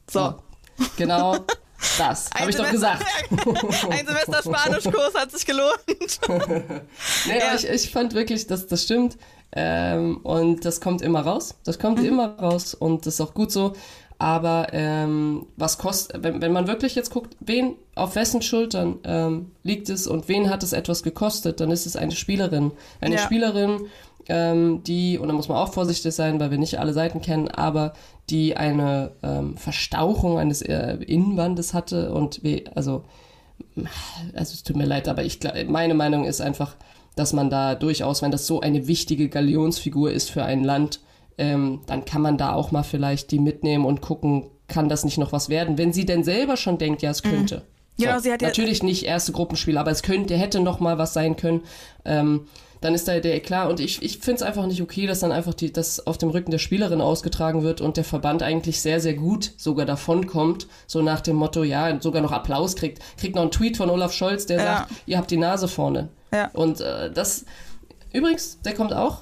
So. 0.10 0.38
Genau 0.98 1.46
das. 1.98 2.30
Habe 2.34 2.50
ich 2.50 2.56
doch 2.56 2.70
gesagt. 2.70 3.06
Ein 3.90 4.06
Semester 4.06 4.42
Spanischkurs 4.44 5.14
hat 5.16 5.32
sich 5.32 5.46
gelohnt. 5.46 6.20
nee, 6.28 7.40
ja. 7.40 7.56
ich, 7.56 7.68
ich 7.68 7.90
fand 7.90 8.14
wirklich, 8.14 8.48
dass 8.48 8.68
das 8.68 8.84
stimmt. 8.84 9.18
Ähm, 9.54 10.18
und 10.24 10.64
das 10.64 10.80
kommt 10.80 11.02
immer 11.02 11.22
raus. 11.22 11.56
Das 11.64 11.80
kommt 11.80 12.00
mhm. 12.00 12.06
immer 12.06 12.38
raus 12.38 12.74
und 12.74 13.06
das 13.06 13.16
ist 13.16 13.22
auch 13.22 13.34
gut 13.34 13.52
so. 13.52 13.74
Aber 14.18 14.68
ähm, 14.72 15.48
was 15.58 15.80
kostet, 15.80 16.24
wenn, 16.24 16.42
wenn 16.42 16.52
man 16.52 16.68
wirklich 16.68 16.94
jetzt 16.94 17.10
guckt, 17.10 17.36
wen, 17.40 17.76
auf 17.96 18.16
wessen 18.16 18.44
Schultern 18.44 19.00
ähm, 19.04 19.52
liegt 19.64 19.90
es 19.90 20.06
und 20.06 20.28
wen 20.28 20.50
hat 20.50 20.62
es 20.62 20.74
etwas 20.74 21.02
gekostet, 21.02 21.60
dann 21.60 21.72
ist 21.72 21.88
es 21.88 21.96
eine 21.96 22.12
Spielerin. 22.12 22.72
Eine 23.02 23.16
ja. 23.16 23.22
Spielerin, 23.22 23.88
ähm, 24.30 24.84
die, 24.84 25.18
und 25.18 25.28
da 25.28 25.34
muss 25.34 25.50
man 25.50 25.58
auch 25.58 25.74
vorsichtig 25.74 26.14
sein, 26.14 26.40
weil 26.40 26.52
wir 26.52 26.60
nicht 26.60 26.80
alle 26.80 26.94
Seiten 26.94 27.22
kennen, 27.22 27.48
aber 27.48 27.94
die 28.32 28.58
eine 28.58 29.12
ähm, 29.22 29.58
Verstauchung 29.58 30.38
eines 30.40 30.62
äh, 30.62 30.96
Innenwandes 31.06 31.74
hatte 31.74 32.14
und 32.14 32.44
wie, 32.44 32.66
also, 32.74 33.04
also 34.34 34.54
es 34.54 34.64
tut 34.64 34.78
mir 34.78 34.86
leid, 34.86 35.08
aber 35.08 35.24
ich 35.24 35.40
meine 35.68 35.94
Meinung 35.94 36.26
ist 36.26 36.42
einfach, 36.42 36.76
dass 37.16 37.34
man 37.34 37.50
da 37.50 37.76
durchaus, 37.76 38.22
wenn 38.22 38.32
das 38.32 38.48
so 38.48 38.62
eine 38.62 38.88
wichtige 38.88 39.30
Galionsfigur 39.30 40.12
ist 40.12 40.32
für 40.32 40.44
ein 40.44 40.64
Land, 40.64 41.02
ähm, 41.38 41.82
dann 41.88 42.06
kann 42.06 42.22
man 42.22 42.38
da 42.38 42.54
auch 42.54 42.72
mal 42.72 42.84
vielleicht 42.84 43.32
die 43.32 43.40
mitnehmen 43.40 43.86
und 43.86 44.02
gucken, 44.02 44.50
kann 44.68 44.88
das 44.88 45.04
nicht 45.04 45.18
noch 45.18 45.34
was 45.34 45.50
werden, 45.50 45.78
wenn 45.78 45.92
sie 45.92 46.06
denn 46.06 46.24
selber 46.24 46.56
schon 46.56 46.78
denkt, 46.78 47.02
ja, 47.02 47.12
es 47.12 47.24
mhm. 47.24 47.30
könnte. 47.30 47.56
Mhm. 47.58 47.72
So, 47.98 48.20
sie 48.20 48.32
hat 48.32 48.42
natürlich 48.42 48.80
ja, 48.80 48.86
nicht 48.86 49.04
erste 49.04 49.32
Gruppenspiel, 49.32 49.78
aber 49.78 49.92
es 49.92 50.02
könnte, 50.02 50.36
hätte 50.36 50.60
noch 50.60 50.80
mal 50.80 50.98
was 50.98 51.14
sein 51.14 51.36
können. 51.36 51.62
Ähm, 52.06 52.48
dann 52.82 52.96
ist 52.96 53.08
da 53.08 53.20
der 53.20 53.40
klar. 53.40 53.70
Und 53.70 53.80
ich, 53.80 54.02
ich 54.02 54.20
finde 54.20 54.38
es 54.38 54.42
einfach 54.42 54.66
nicht 54.66 54.82
okay, 54.82 55.08
dass 55.08 55.20
dann 55.20 55.32
einfach 55.32 55.54
die, 55.54 55.72
das 55.72 56.06
auf 56.06 56.18
dem 56.18 56.30
Rücken 56.30 56.52
der 56.52 56.58
Spielerin 56.58 57.00
ausgetragen 57.00 57.64
wird 57.64 57.80
und 57.80 57.96
der 57.96 58.04
Verband 58.04 58.44
eigentlich 58.44 58.82
sehr, 58.82 59.00
sehr 59.00 59.14
gut 59.14 59.54
sogar 59.58 59.86
davon 59.86 60.28
kommt, 60.28 60.68
so 60.88 61.02
nach 61.02 61.22
dem 61.22 61.36
Motto, 61.36 61.64
ja, 61.64 62.02
sogar 62.02 62.22
noch 62.22 62.32
Applaus 62.32 62.76
kriegt. 62.76 63.00
Kriegt 63.18 63.36
noch 63.36 63.44
einen 63.44 63.52
Tweet 63.52 63.78
von 63.78 63.90
Olaf 63.90 64.14
Scholz, 64.14 64.48
der 64.48 64.58
ja. 64.58 64.64
sagt, 64.64 64.92
ihr 65.06 65.18
habt 65.18 65.32
die 65.32 65.38
Nase 65.38 65.68
vorne. 65.68 66.10
Ja. 66.34 66.50
Und 66.54 66.82
äh, 66.82 67.12
das, 67.12 67.46
übrigens, 68.12 68.60
der 68.62 68.74
kommt 68.74 68.94
auch 68.94 69.22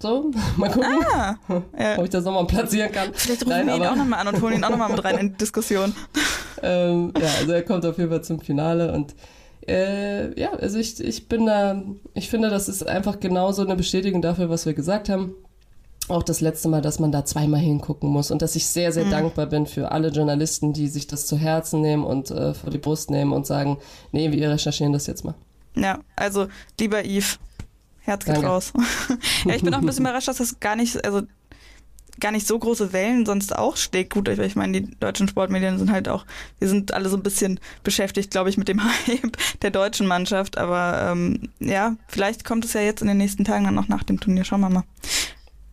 so, 0.00 0.30
mal 0.56 0.70
gucken, 0.70 1.04
ah, 1.12 1.36
ja. 1.78 1.98
ob 1.98 2.04
ich 2.04 2.10
das 2.10 2.24
nochmal 2.24 2.46
platzieren 2.46 2.92
kann. 2.92 3.10
Vielleicht 3.14 3.42
rufen 3.42 3.50
Nein, 3.50 3.66
wir 3.66 3.76
ihn 3.76 3.86
auch 3.86 3.96
nochmal 3.96 4.20
an 4.20 4.34
und 4.34 4.42
holen 4.42 4.54
ihn 4.54 4.64
auch 4.64 4.70
nochmal 4.70 4.90
mit 4.90 5.04
rein 5.04 5.18
in 5.18 5.30
die 5.32 5.38
Diskussion. 5.38 5.94
ähm, 6.62 7.12
ja, 7.18 7.28
also 7.40 7.52
er 7.52 7.62
kommt 7.62 7.84
auf 7.84 7.98
jeden 7.98 8.10
Fall 8.10 8.22
zum 8.22 8.40
Finale 8.40 8.92
und 8.92 9.14
äh, 9.68 10.40
ja, 10.40 10.52
also 10.52 10.78
ich, 10.78 10.98
ich 11.00 11.28
bin 11.28 11.46
da, 11.46 11.82
ich 12.14 12.30
finde, 12.30 12.48
das 12.48 12.68
ist 12.68 12.86
einfach 12.86 13.20
genauso 13.20 13.62
eine 13.62 13.76
Bestätigung 13.76 14.22
dafür, 14.22 14.48
was 14.48 14.66
wir 14.66 14.74
gesagt 14.74 15.08
haben. 15.08 15.34
Auch 16.08 16.22
das 16.22 16.40
letzte 16.40 16.68
Mal, 16.68 16.80
dass 16.80 16.98
man 16.98 17.12
da 17.12 17.26
zweimal 17.26 17.60
hingucken 17.60 18.08
muss 18.08 18.30
und 18.30 18.40
dass 18.40 18.56
ich 18.56 18.66
sehr, 18.66 18.92
sehr 18.92 19.04
mhm. 19.04 19.10
dankbar 19.10 19.46
bin 19.46 19.66
für 19.66 19.92
alle 19.92 20.08
Journalisten, 20.08 20.72
die 20.72 20.88
sich 20.88 21.06
das 21.06 21.26
zu 21.26 21.36
Herzen 21.36 21.82
nehmen 21.82 22.04
und 22.04 22.30
äh, 22.30 22.54
vor 22.54 22.70
die 22.70 22.78
Brust 22.78 23.10
nehmen 23.10 23.32
und 23.32 23.46
sagen, 23.46 23.76
nee, 24.10 24.32
wir 24.32 24.50
recherchieren 24.50 24.94
das 24.94 25.06
jetzt 25.06 25.24
mal. 25.24 25.34
Ja, 25.74 25.98
also 26.16 26.48
lieber 26.80 27.04
Yves, 27.04 27.38
Herz 28.00 28.24
geht 28.24 28.42
raus. 28.42 28.72
ja, 29.44 29.54
ich 29.54 29.62
bin 29.62 29.74
auch 29.74 29.80
ein 29.80 29.86
bisschen 29.86 30.04
überrascht, 30.04 30.28
dass 30.28 30.38
das 30.38 30.58
gar 30.60 30.76
nicht, 30.76 31.04
also 31.04 31.22
gar 32.20 32.32
nicht 32.32 32.46
so 32.46 32.58
große 32.58 32.92
Wellen 32.92 33.26
sonst 33.26 33.56
auch 33.56 33.76
schlägt. 33.76 34.12
Gut, 34.12 34.28
ich 34.28 34.56
meine, 34.56 34.80
die 34.80 34.90
deutschen 34.98 35.28
Sportmedien 35.28 35.78
sind 35.78 35.90
halt 35.90 36.08
auch, 36.08 36.26
wir 36.58 36.68
sind 36.68 36.92
alle 36.92 37.08
so 37.08 37.16
ein 37.16 37.22
bisschen 37.22 37.60
beschäftigt, 37.82 38.30
glaube 38.30 38.50
ich, 38.50 38.56
mit 38.56 38.68
dem 38.68 38.82
Hype 39.06 39.36
der 39.62 39.70
deutschen 39.70 40.06
Mannschaft. 40.06 40.58
Aber 40.58 41.10
ähm, 41.12 41.50
ja, 41.60 41.96
vielleicht 42.08 42.44
kommt 42.44 42.64
es 42.64 42.72
ja 42.72 42.80
jetzt 42.80 43.02
in 43.02 43.08
den 43.08 43.18
nächsten 43.18 43.44
Tagen 43.44 43.64
dann 43.64 43.74
noch 43.74 43.88
nach 43.88 44.02
dem 44.02 44.20
Turnier. 44.20 44.44
Schauen 44.44 44.60
wir 44.60 44.70
mal. 44.70 44.84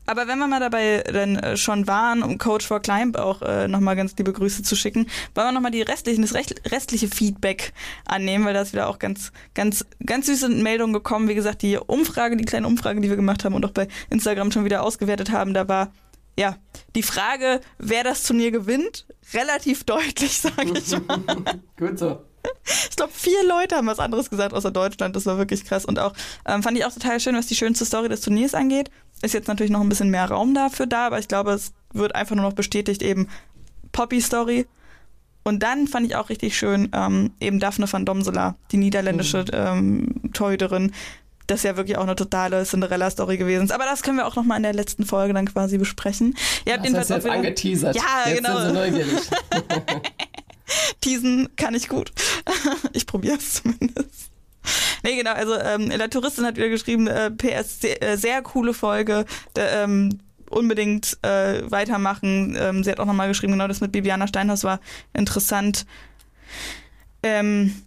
Aber 0.08 0.28
wenn 0.28 0.38
wir 0.38 0.48
mal 0.48 0.60
dabei 0.60 1.04
dann 1.12 1.36
äh, 1.38 1.58
schon 1.58 1.88
waren, 1.88 2.22
um 2.22 2.38
Coach 2.38 2.68
for 2.68 2.80
Climb 2.80 3.18
auch 3.18 3.41
äh, 3.41 3.68
nochmal 3.68 3.96
ganz 3.96 4.16
liebe 4.18 4.34
Grüße 4.34 4.62
zu 4.62 4.76
schicken, 4.76 5.08
wollen 5.34 5.48
wir 5.48 5.52
nochmal 5.52 5.72
die 5.72 5.82
restlichen, 5.82 6.22
das 6.22 6.34
restliche 6.34 7.08
Feedback 7.08 7.74
annehmen, 8.06 8.46
weil 8.46 8.54
da 8.54 8.62
ist 8.62 8.74
wieder 8.74 8.88
auch 8.88 9.00
ganz, 9.00 9.32
ganz, 9.56 9.86
ganz 10.06 10.28
süße 10.28 10.50
Meldungen 10.50 10.93
gekommen. 10.93 11.28
Wie 11.28 11.36
gesagt, 11.36 11.64
die 11.64 11.78
Umfrage, 11.78 12.38
die 12.38 12.46
kleine 12.46 12.68
Umfrage, 12.68 13.02
die 13.02 13.10
wir 13.10 13.16
gemacht 13.16 13.43
haben 13.46 13.56
und 13.56 13.66
auch 13.66 13.72
bei 13.72 13.88
Instagram 14.10 14.52
schon 14.52 14.66
wieder 14.66 14.84
ausgewertet 14.84 15.32
haben, 15.32 15.54
da 15.54 15.68
war 15.68 15.91
ja, 16.38 16.57
die 16.95 17.03
Frage, 17.03 17.61
wer 17.77 18.03
das 18.03 18.23
Turnier 18.23 18.51
gewinnt, 18.51 19.05
relativ 19.33 19.83
deutlich, 19.83 20.39
sage 20.39 20.73
ich 20.77 20.91
mal. 21.07 21.43
Gut 21.77 21.99
so. 21.99 22.21
Ich 22.89 22.95
glaube, 22.95 23.11
vier 23.13 23.43
Leute 23.47 23.75
haben 23.75 23.88
was 23.88 23.99
anderes 23.99 24.29
gesagt 24.29 24.53
außer 24.53 24.71
Deutschland. 24.71 25.15
Das 25.15 25.25
war 25.25 25.38
wirklich 25.38 25.65
krass. 25.65 25.86
Und 25.86 25.97
auch 25.97 26.13
ähm, 26.45 26.61
fand 26.61 26.77
ich 26.77 26.86
auch 26.86 26.93
total 26.93 27.19
schön, 27.19 27.36
was 27.36 27.47
die 27.47 27.55
schönste 27.55 27.86
Story 27.86 28.07
des 28.07 28.21
Turniers 28.21 28.53
angeht. 28.53 28.91
Ist 29.21 29.33
jetzt 29.33 29.47
natürlich 29.47 29.71
noch 29.71 29.81
ein 29.81 29.89
bisschen 29.89 30.09
mehr 30.11 30.29
Raum 30.29 30.53
dafür 30.53 30.86
da, 30.86 31.07
aber 31.07 31.19
ich 31.19 31.27
glaube, 31.27 31.51
es 31.51 31.73
wird 31.93 32.13
einfach 32.13 32.36
nur 32.36 32.45
noch 32.45 32.53
bestätigt, 32.53 33.01
eben 33.01 33.29
Poppy 33.91 34.21
Story. 34.21 34.67
Und 35.43 35.61
dann 35.63 35.88
fand 35.88 36.07
ich 36.07 36.15
auch 36.15 36.29
richtig 36.29 36.57
schön, 36.57 36.89
ähm, 36.93 37.31
eben 37.39 37.59
Daphne 37.59 37.91
van 37.91 38.05
Domsela, 38.05 38.55
die 38.71 38.77
niederländische 38.77 39.45
mhm. 39.45 39.47
ähm, 39.53 40.33
Torhüterin, 40.33 40.91
das 41.48 41.60
ist 41.60 41.64
ja 41.64 41.78
wirklich 41.78 41.98
auch 41.98 42.04
eine 42.04 42.16
totale 42.16 42.64
Cinderella-Story 42.64 43.38
gewesen. 43.38 43.72
Aber 43.72 43.86
das 43.86 44.04
können 44.04 44.18
wir 44.18 44.28
auch 44.28 44.36
nochmal 44.36 44.58
in 44.58 44.64
der 44.64 44.74
letzten 44.74 45.06
Folge 45.06 45.34
dann 45.34 45.46
quasi 45.46 45.78
besprechen. 45.78 46.36
Ihr 46.66 46.74
habt 46.74 46.82
das 46.82 46.91
jedenfalls 46.91 47.10
jetzt 47.10 47.20
auch 47.20 47.26
wieder... 47.26 47.34
angeteasert. 47.34 47.96
Ja, 47.96 48.02
jetzt 48.28 48.38
genau. 48.38 48.60
Sind 48.60 48.68
sie 48.68 48.74
neugierig. 48.74 49.22
Teasen 51.02 51.50
kann 51.56 51.76
ich 51.76 51.88
gut. 51.88 52.12
ich 52.93 53.06
probiere 53.06 53.38
es 53.38 53.56
zumindest. 53.56 54.32
Nee, 55.04 55.16
genau, 55.16 55.34
also 55.34 55.56
ähm, 55.60 55.91
La 55.91 56.08
Touristin 56.08 56.46
hat 56.46 56.56
wieder 56.56 56.70
geschrieben, 56.70 57.06
äh, 57.06 57.30
PS, 57.30 57.82
sehr, 57.82 58.02
äh, 58.02 58.18
sehr 58.18 58.41
coole 58.41 58.74
Folge. 58.74 59.26
Der, 59.56 59.84
ähm, 59.84 60.20
unbedingt 60.50 61.18
äh, 61.22 61.70
weitermachen. 61.70 62.56
Ähm, 62.60 62.84
sie 62.84 62.91
hat 62.91 63.00
auch 63.00 63.06
nochmal 63.06 63.28
geschrieben, 63.28 63.54
genau 63.54 63.68
das 63.68 63.82
mit 63.82 63.91
Bibiana 63.91 64.28
Steinhaus 64.28 64.64
war 64.64 64.80
interessant. 65.14 65.86
Ähm, 67.24 67.82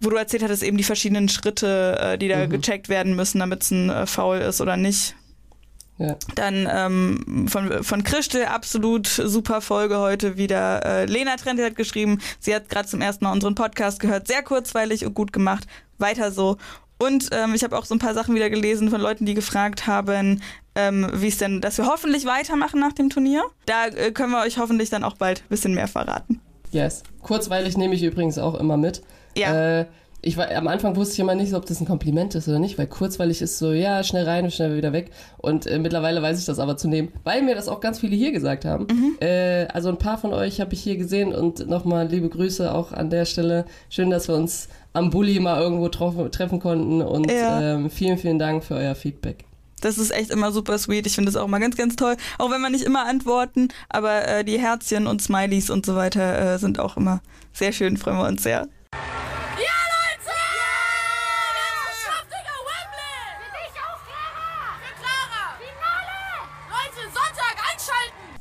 wo 0.00 0.10
du 0.10 0.16
erzählt 0.16 0.42
hattest, 0.42 0.62
eben 0.62 0.76
die 0.76 0.84
verschiedenen 0.84 1.28
Schritte, 1.28 1.98
äh, 2.00 2.18
die 2.18 2.28
da 2.28 2.46
mhm. 2.46 2.50
gecheckt 2.50 2.88
werden 2.88 3.16
müssen, 3.16 3.38
damit 3.38 3.62
es 3.62 3.70
ein 3.70 3.90
äh, 3.90 4.06
Foul 4.06 4.38
ist 4.38 4.60
oder 4.60 4.76
nicht. 4.76 5.14
Ja. 5.98 6.16
Dann 6.36 6.68
ähm, 6.70 7.48
von, 7.48 7.82
von 7.82 8.04
Christel, 8.04 8.44
absolut 8.44 9.08
super 9.08 9.60
Folge 9.60 9.98
heute 9.98 10.36
wieder. 10.36 10.84
Äh, 10.86 11.04
Lena 11.06 11.36
Trente 11.36 11.64
hat 11.64 11.74
geschrieben, 11.74 12.20
sie 12.38 12.54
hat 12.54 12.68
gerade 12.68 12.88
zum 12.88 13.00
ersten 13.00 13.24
Mal 13.24 13.32
unseren 13.32 13.56
Podcast 13.56 13.98
gehört. 13.98 14.28
Sehr 14.28 14.42
kurzweilig 14.42 15.04
und 15.04 15.14
gut 15.14 15.32
gemacht. 15.32 15.66
Weiter 15.98 16.30
so. 16.30 16.56
Und 17.00 17.30
ähm, 17.32 17.54
ich 17.54 17.64
habe 17.64 17.76
auch 17.76 17.84
so 17.84 17.94
ein 17.94 18.00
paar 18.00 18.14
Sachen 18.14 18.34
wieder 18.34 18.50
gelesen 18.50 18.90
von 18.90 19.00
Leuten, 19.00 19.26
die 19.26 19.34
gefragt 19.34 19.86
haben, 19.86 20.42
ähm, 20.74 21.08
wie 21.14 21.28
es 21.28 21.38
denn, 21.38 21.60
dass 21.60 21.78
wir 21.78 21.86
hoffentlich 21.86 22.24
weitermachen 22.26 22.80
nach 22.80 22.92
dem 22.92 23.10
Turnier. 23.10 23.42
Da 23.66 23.86
äh, 23.86 24.12
können 24.12 24.30
wir 24.32 24.40
euch 24.42 24.58
hoffentlich 24.58 24.90
dann 24.90 25.04
auch 25.04 25.16
bald 25.16 25.40
ein 25.40 25.48
bisschen 25.48 25.74
mehr 25.74 25.88
verraten. 25.88 26.40
Yes. 26.70 27.02
Kurzweilig 27.22 27.76
nehme 27.76 27.94
ich 27.94 28.02
übrigens 28.02 28.38
auch 28.38 28.54
immer 28.54 28.76
mit. 28.76 29.02
Ja. 29.38 29.80
Äh, 29.80 29.86
ich 30.20 30.36
war, 30.36 30.50
am 30.50 30.66
Anfang 30.66 30.96
wusste 30.96 31.14
ich 31.14 31.20
immer 31.20 31.36
nicht, 31.36 31.54
ob 31.54 31.64
das 31.66 31.80
ein 31.80 31.86
Kompliment 31.86 32.34
ist 32.34 32.48
oder 32.48 32.58
nicht, 32.58 32.76
weil 32.76 32.88
kurzweilig 32.88 33.40
ist 33.40 33.58
so, 33.58 33.72
ja, 33.72 34.02
schnell 34.02 34.24
rein 34.24 34.44
und 34.44 34.52
schnell 34.52 34.76
wieder 34.76 34.92
weg. 34.92 35.12
Und 35.36 35.66
äh, 35.66 35.78
mittlerweile 35.78 36.20
weiß 36.20 36.40
ich 36.40 36.44
das 36.44 36.58
aber 36.58 36.76
zu 36.76 36.88
nehmen, 36.88 37.12
weil 37.22 37.42
mir 37.42 37.54
das 37.54 37.68
auch 37.68 37.80
ganz 37.80 38.00
viele 38.00 38.16
hier 38.16 38.32
gesagt 38.32 38.64
haben. 38.64 38.88
Mhm. 38.90 39.16
Äh, 39.20 39.66
also 39.68 39.88
ein 39.90 39.98
paar 39.98 40.18
von 40.18 40.32
euch 40.32 40.60
habe 40.60 40.74
ich 40.74 40.82
hier 40.82 40.96
gesehen 40.96 41.32
und 41.32 41.68
nochmal 41.68 42.08
liebe 42.08 42.28
Grüße 42.28 42.74
auch 42.74 42.92
an 42.92 43.10
der 43.10 43.26
Stelle. 43.26 43.64
Schön, 43.90 44.10
dass 44.10 44.26
wir 44.26 44.34
uns 44.34 44.68
am 44.92 45.10
Bulli 45.10 45.38
mal 45.38 45.60
irgendwo 45.62 45.88
treffen 45.88 46.58
konnten 46.58 47.00
und 47.00 47.30
ja. 47.30 47.60
ähm, 47.76 47.88
vielen, 47.88 48.18
vielen 48.18 48.40
Dank 48.40 48.64
für 48.64 48.74
euer 48.74 48.96
Feedback. 48.96 49.44
Das 49.80 49.98
ist 49.98 50.10
echt 50.10 50.30
immer 50.30 50.50
super 50.50 50.76
sweet. 50.78 51.06
Ich 51.06 51.14
finde 51.14 51.30
das 51.30 51.40
auch 51.40 51.46
immer 51.46 51.60
ganz, 51.60 51.76
ganz 51.76 51.94
toll. 51.94 52.16
Auch 52.38 52.50
wenn 52.50 52.60
wir 52.60 52.70
nicht 52.70 52.84
immer 52.84 53.06
antworten, 53.06 53.68
aber 53.88 54.26
äh, 54.26 54.44
die 54.44 54.58
Herzchen 54.58 55.06
und 55.06 55.22
Smileys 55.22 55.70
und 55.70 55.86
so 55.86 55.94
weiter 55.94 56.54
äh, 56.54 56.58
sind 56.58 56.80
auch 56.80 56.96
immer 56.96 57.20
sehr 57.52 57.70
schön, 57.70 57.96
freuen 57.96 58.18
wir 58.18 58.26
uns 58.26 58.42
sehr. 58.42 58.66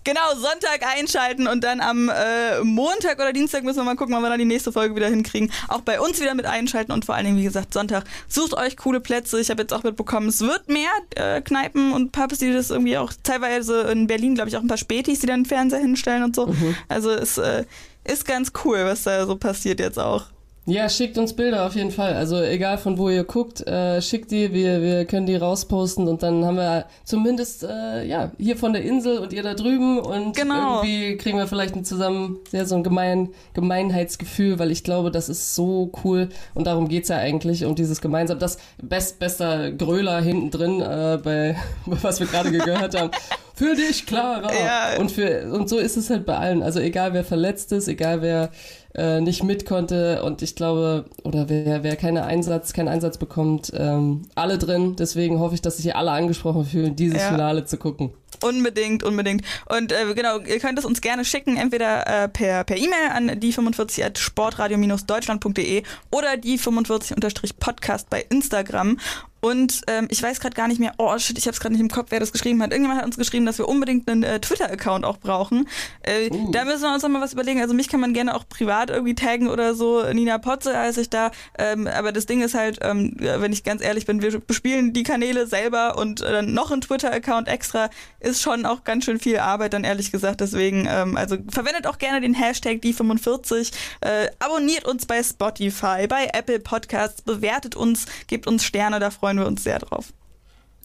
Genau, 0.07 0.35
Sonntag 0.35 0.87
einschalten 0.87 1.47
und 1.47 1.65
dann 1.65 1.81
am 1.81 2.07
äh, 2.07 2.61
Montag 2.63 3.19
oder 3.19 3.33
Dienstag 3.33 3.65
müssen 3.65 3.79
wir 3.79 3.83
mal 3.83 3.97
gucken, 3.97 4.15
wann 4.15 4.21
wir 4.21 4.29
dann 4.29 4.39
die 4.39 4.45
nächste 4.45 4.71
Folge 4.71 4.95
wieder 4.95 5.09
hinkriegen. 5.09 5.51
Auch 5.67 5.81
bei 5.81 5.99
uns 5.99 6.21
wieder 6.21 6.33
mit 6.33 6.45
einschalten 6.45 6.93
und 6.93 7.03
vor 7.03 7.15
allen 7.15 7.25
Dingen, 7.25 7.37
wie 7.37 7.43
gesagt, 7.43 7.73
Sonntag. 7.73 8.05
Sucht 8.29 8.53
euch 8.53 8.77
coole 8.77 9.01
Plätze. 9.01 9.37
Ich 9.37 9.49
habe 9.49 9.63
jetzt 9.63 9.73
auch 9.73 9.83
mitbekommen, 9.83 10.29
es 10.29 10.39
wird 10.39 10.69
mehr 10.69 10.91
äh, 11.15 11.41
Kneipen 11.41 11.91
und 11.91 12.13
Pubs, 12.13 12.39
die 12.39 12.53
das 12.53 12.69
irgendwie 12.69 12.97
auch 12.97 13.11
teilweise 13.21 13.81
in 13.81 14.07
Berlin, 14.07 14.35
glaube 14.35 14.47
ich, 14.47 14.55
auch 14.55 14.61
ein 14.61 14.69
paar 14.69 14.77
Spätis, 14.77 15.19
die 15.19 15.27
dann 15.27 15.41
einen 15.41 15.45
Fernseher 15.45 15.79
hinstellen 15.79 16.23
und 16.23 16.37
so. 16.37 16.47
Mhm. 16.47 16.77
Also 16.87 17.11
es 17.11 17.37
äh, 17.37 17.65
ist 18.05 18.25
ganz 18.25 18.53
cool, 18.63 18.85
was 18.85 19.03
da 19.03 19.25
so 19.25 19.35
passiert 19.35 19.81
jetzt 19.81 19.99
auch. 19.99 20.27
Ja, 20.69 20.89
schickt 20.89 21.17
uns 21.17 21.33
Bilder 21.33 21.65
auf 21.65 21.75
jeden 21.75 21.91
Fall. 21.91 22.13
Also 22.15 22.41
egal 22.41 22.77
von 22.77 22.97
wo 22.97 23.07
ihr 23.07 23.23
guckt, 23.23 23.65
äh, 23.65 24.01
schickt 24.01 24.31
die, 24.31 24.51
wir, 24.51 24.81
wir 24.81 25.05
können 25.05 25.25
die 25.25 25.37
rausposten 25.37 26.09
und 26.09 26.23
dann 26.23 26.43
haben 26.43 26.57
wir 26.57 26.87
zumindest 27.05 27.63
äh, 27.63 28.05
ja 28.05 28.31
hier 28.37 28.57
von 28.57 28.73
der 28.73 28.81
Insel 28.81 29.19
und 29.19 29.31
ihr 29.31 29.43
da 29.43 29.53
drüben 29.53 29.97
und 29.97 30.35
genau. 30.35 30.83
irgendwie 30.83 31.15
kriegen 31.15 31.37
wir 31.37 31.47
vielleicht 31.47 31.77
ein 31.77 31.85
zusammen 31.85 32.39
sehr 32.51 32.65
so 32.65 32.75
ein 32.75 32.83
Gemein, 32.83 33.29
Gemeinheitsgefühl, 33.53 34.59
weil 34.59 34.71
ich 34.71 34.83
glaube, 34.83 35.09
das 35.09 35.29
ist 35.29 35.55
so 35.55 35.89
cool 36.03 36.27
und 36.53 36.67
darum 36.67 36.89
geht's 36.89 37.07
ja 37.07 37.15
eigentlich 37.15 37.63
um 37.63 37.73
dieses 37.73 38.01
gemeinsam. 38.01 38.37
Das 38.37 38.57
best, 38.83 39.19
bester 39.19 39.71
Gröler 39.71 40.19
hinten 40.19 40.51
drin, 40.51 40.81
äh, 40.81 41.17
bei 41.23 41.55
was 41.85 42.19
wir 42.19 42.27
gerade 42.27 42.51
gehört 42.51 42.93
haben 42.93 43.11
für 43.57 43.75
dich, 43.75 44.05
Clara. 44.05 44.51
Ja. 44.53 44.99
Und, 44.99 45.11
für, 45.11 45.51
und 45.51 45.67
so 45.67 45.77
ist 45.79 45.97
es 45.97 46.09
halt 46.11 46.25
bei 46.25 46.37
allen. 46.37 46.61
Also 46.61 46.79
egal 46.79 47.13
wer 47.13 47.23
verletzt 47.23 47.71
ist, 47.71 47.87
egal 47.87 48.21
wer 48.21 48.51
äh, 48.95 49.19
nicht 49.19 49.43
mit 49.43 49.65
konnte 49.65 50.23
und 50.23 50.43
ich 50.43 50.55
glaube, 50.55 51.05
oder 51.23 51.49
wer, 51.49 51.81
wer 51.83 51.95
keine 51.95 52.23
Einsatz, 52.25 52.73
keinen 52.73 52.87
Einsatz 52.87 53.17
bekommt, 53.17 53.71
ähm, 53.75 54.23
alle 54.35 54.59
drin. 54.59 54.95
Deswegen 54.97 55.39
hoffe 55.39 55.55
ich, 55.55 55.61
dass 55.61 55.77
sich 55.77 55.83
hier 55.83 55.97
alle 55.97 56.11
angesprochen 56.11 56.65
fühlen, 56.65 56.95
dieses 56.95 57.21
Ja. 57.21 57.29
Finale 57.29 57.65
zu 57.65 57.77
gucken. 57.77 58.11
Unbedingt, 58.43 59.03
unbedingt. 59.03 59.43
Und 59.65 59.91
äh, 59.91 60.13
genau, 60.13 60.39
ihr 60.39 60.59
könnt 60.59 60.77
es 60.77 60.85
uns 60.85 61.01
gerne 61.01 61.25
schicken, 61.25 61.57
entweder 61.57 62.05
äh, 62.25 62.29
per 62.29 62.63
per 62.65 62.77
E-Mail 62.77 63.09
an 63.13 63.39
die 63.39 63.51
45 63.51 64.05
at 64.05 64.19
sportradio-deutschland.de 64.19 65.83
oder 66.11 66.37
die 66.37 66.59
45-podcast 66.59 68.07
bei 68.09 68.25
Instagram. 68.29 68.99
Und 69.39 69.81
ähm, 69.87 70.07
ich 70.09 70.21
weiß 70.21 70.39
gerade 70.39 70.55
gar 70.55 70.67
nicht 70.67 70.79
mehr, 70.79 70.93
oh 70.97 71.15
shit, 71.19 71.37
ich 71.37 71.45
habe 71.45 71.53
es 71.53 71.59
gerade 71.59 71.73
nicht 71.73 71.81
im 71.81 71.89
Kopf, 71.89 72.07
wer 72.09 72.19
das 72.19 72.31
geschrieben 72.31 72.61
hat. 72.61 72.71
Irgendjemand 72.71 72.99
hat 72.99 73.05
uns 73.05 73.17
geschrieben, 73.17 73.45
dass 73.45 73.59
wir 73.59 73.67
unbedingt 73.67 74.09
einen 74.09 74.23
äh, 74.23 74.39
Twitter-Account 74.39 75.05
auch 75.05 75.17
brauchen. 75.17 75.67
Äh, 76.01 76.29
Da 76.51 76.65
müssen 76.65 76.81
wir 76.81 76.93
uns 76.93 77.03
noch 77.03 77.09
mal 77.09 77.21
was 77.21 77.33
überlegen. 77.33 77.61
Also 77.61 77.75
mich 77.75 77.87
kann 77.87 77.99
man 77.99 78.13
gerne 78.13 78.35
auch 78.35 78.49
privat 78.49 78.89
irgendwie 78.89 79.13
taggen 79.13 79.47
oder 79.47 79.75
so. 79.75 80.03
Nina 80.11 80.39
Potze 80.39 80.75
heiße 80.75 81.01
ich 81.01 81.09
da. 81.11 81.29
Ähm, 81.57 81.85
aber 81.85 82.11
das 82.11 82.25
Ding 82.25 82.41
ist 82.41 82.55
halt, 82.55 82.79
ähm, 82.81 83.13
wenn 83.19 83.53
ich 83.53 83.63
ganz 83.63 83.83
ehrlich 83.83 84.07
bin, 84.07 84.23
wir 84.23 84.39
bespielen 84.39 84.91
die 84.91 85.03
Kanäle 85.03 85.45
selber 85.45 85.97
und 85.99 86.21
äh, 86.21 86.31
dann 86.31 86.53
noch 86.53 86.71
ein 86.71 86.81
Twitter-Account 86.81 87.47
extra 87.47 87.89
ist 88.19 88.41
schon 88.41 88.65
auch 88.65 88.83
ganz 88.83 89.05
schön 89.05 89.19
viel 89.19 89.39
Arbeit, 89.39 89.73
dann 89.73 89.83
ehrlich 89.83 90.11
gesagt. 90.11 90.41
Deswegen, 90.41 90.87
ähm, 90.89 91.17
also 91.17 91.37
verwendet 91.49 91.87
auch 91.87 91.97
gerne 91.97 92.21
den 92.21 92.33
Hashtag 92.33 92.79
die45. 92.81 93.71
Äh, 94.01 94.29
abonniert 94.39 94.85
uns 94.85 95.05
bei 95.05 95.21
Spotify, 95.21 96.07
bei 96.07 96.29
Apple 96.33 96.59
Podcasts, 96.59 97.21
bewertet 97.21 97.75
uns, 97.75 98.05
gebt 98.27 98.47
uns 98.47 98.63
Sterne, 98.63 98.99
da 98.99 99.11
freuen 99.11 99.37
wir 99.37 99.45
uns 99.45 99.63
sehr 99.63 99.79
drauf. 99.79 100.13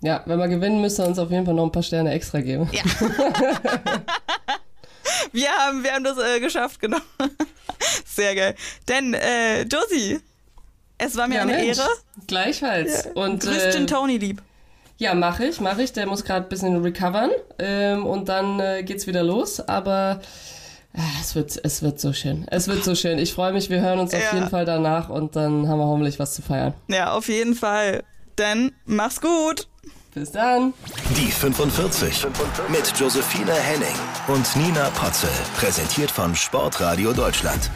Ja, 0.03 0.23
wenn 0.27 0.39
wir 0.39 0.49
gewinnen, 0.49 0.81
müsst 0.81 0.99
ihr 0.99 1.07
uns 1.07 1.19
auf 1.19 1.31
jeden 1.31 1.47
Fall 1.47 1.55
noch 1.55 1.65
ein 1.65 1.73
paar 1.73 1.83
Sterne 1.83 2.11
extra 2.11 2.41
geben. 2.41 2.69
Ja. 2.73 2.83
wir, 5.33 5.49
haben, 5.49 5.85
wir 5.85 5.93
haben 5.93 6.05
das 6.05 6.19
äh, 6.19 6.41
geschafft, 6.41 6.81
genau. 6.81 6.99
Sehr 8.05 8.35
geil. 8.35 8.55
Denn, 8.89 9.15
äh, 9.15 9.63
Josie, 9.63 10.21
es 10.99 11.17
war 11.17 11.29
mir 11.29 11.37
Ja, 11.37 11.43
eine 11.43 11.53
Mensch. 11.53 11.79
Ehre. 11.79 11.89
Gleichfalls. 12.27 13.07
Und 13.15 13.43
Grüß 13.43 13.57
äh, 13.57 13.87
Tony 13.87 14.19
lieb. 14.19 14.43
Ja, 15.03 15.15
mache 15.15 15.47
ich, 15.47 15.61
mache 15.61 15.83
ich. 15.83 15.93
Der 15.93 16.07
muss 16.07 16.23
gerade 16.23 16.47
ein 16.47 16.49
bisschen 16.49 16.81
recovern 16.81 17.31
ähm, 17.59 18.07
und 18.07 18.29
dann 18.29 18.61
äh, 18.61 18.85
geht's 18.85 19.09
wieder 19.09 19.25
los. 19.25 19.59
Aber 19.59 20.21
äh, 20.95 21.01
es 21.21 21.35
wird, 21.35 21.59
es 21.65 21.83
wird 21.83 21.99
so 21.99 22.13
schön. 22.13 22.47
Es 22.53 22.69
wird 22.69 22.85
so 22.85 22.95
schön. 22.95 23.19
Ich 23.19 23.33
freue 23.35 23.53
mich. 23.53 23.69
Wir 23.69 23.81
hören 23.81 23.99
uns 23.99 24.15
auf 24.15 24.23
Ja. 24.23 24.33
jeden 24.33 24.49
Fall 24.49 24.65
danach 24.65 25.09
und 25.09 25.35
dann 25.35 25.67
haben 25.67 25.79
wir 25.81 25.87
hoffentlich 25.87 26.21
was 26.21 26.35
zu 26.35 26.43
feiern. 26.43 26.73
Ja, 26.87 27.15
auf 27.15 27.27
jeden 27.29 27.57
Fall. 27.57 28.05
Dann 28.37 28.71
mach's 28.85 29.21
gut. 29.21 29.67
Bis 30.15 30.31
dann. 30.31 30.73
Die 31.17 31.33
45 31.33 32.25
mit 32.69 32.93
Josephine 32.97 33.55
Henning 33.55 33.97
und 34.29 34.55
Nina 34.55 34.89
Potzel. 34.91 35.31
Präsentiert 35.57 36.13
von 36.13 36.37
Sportradio 36.37 37.13
Deutschland. 37.13 37.71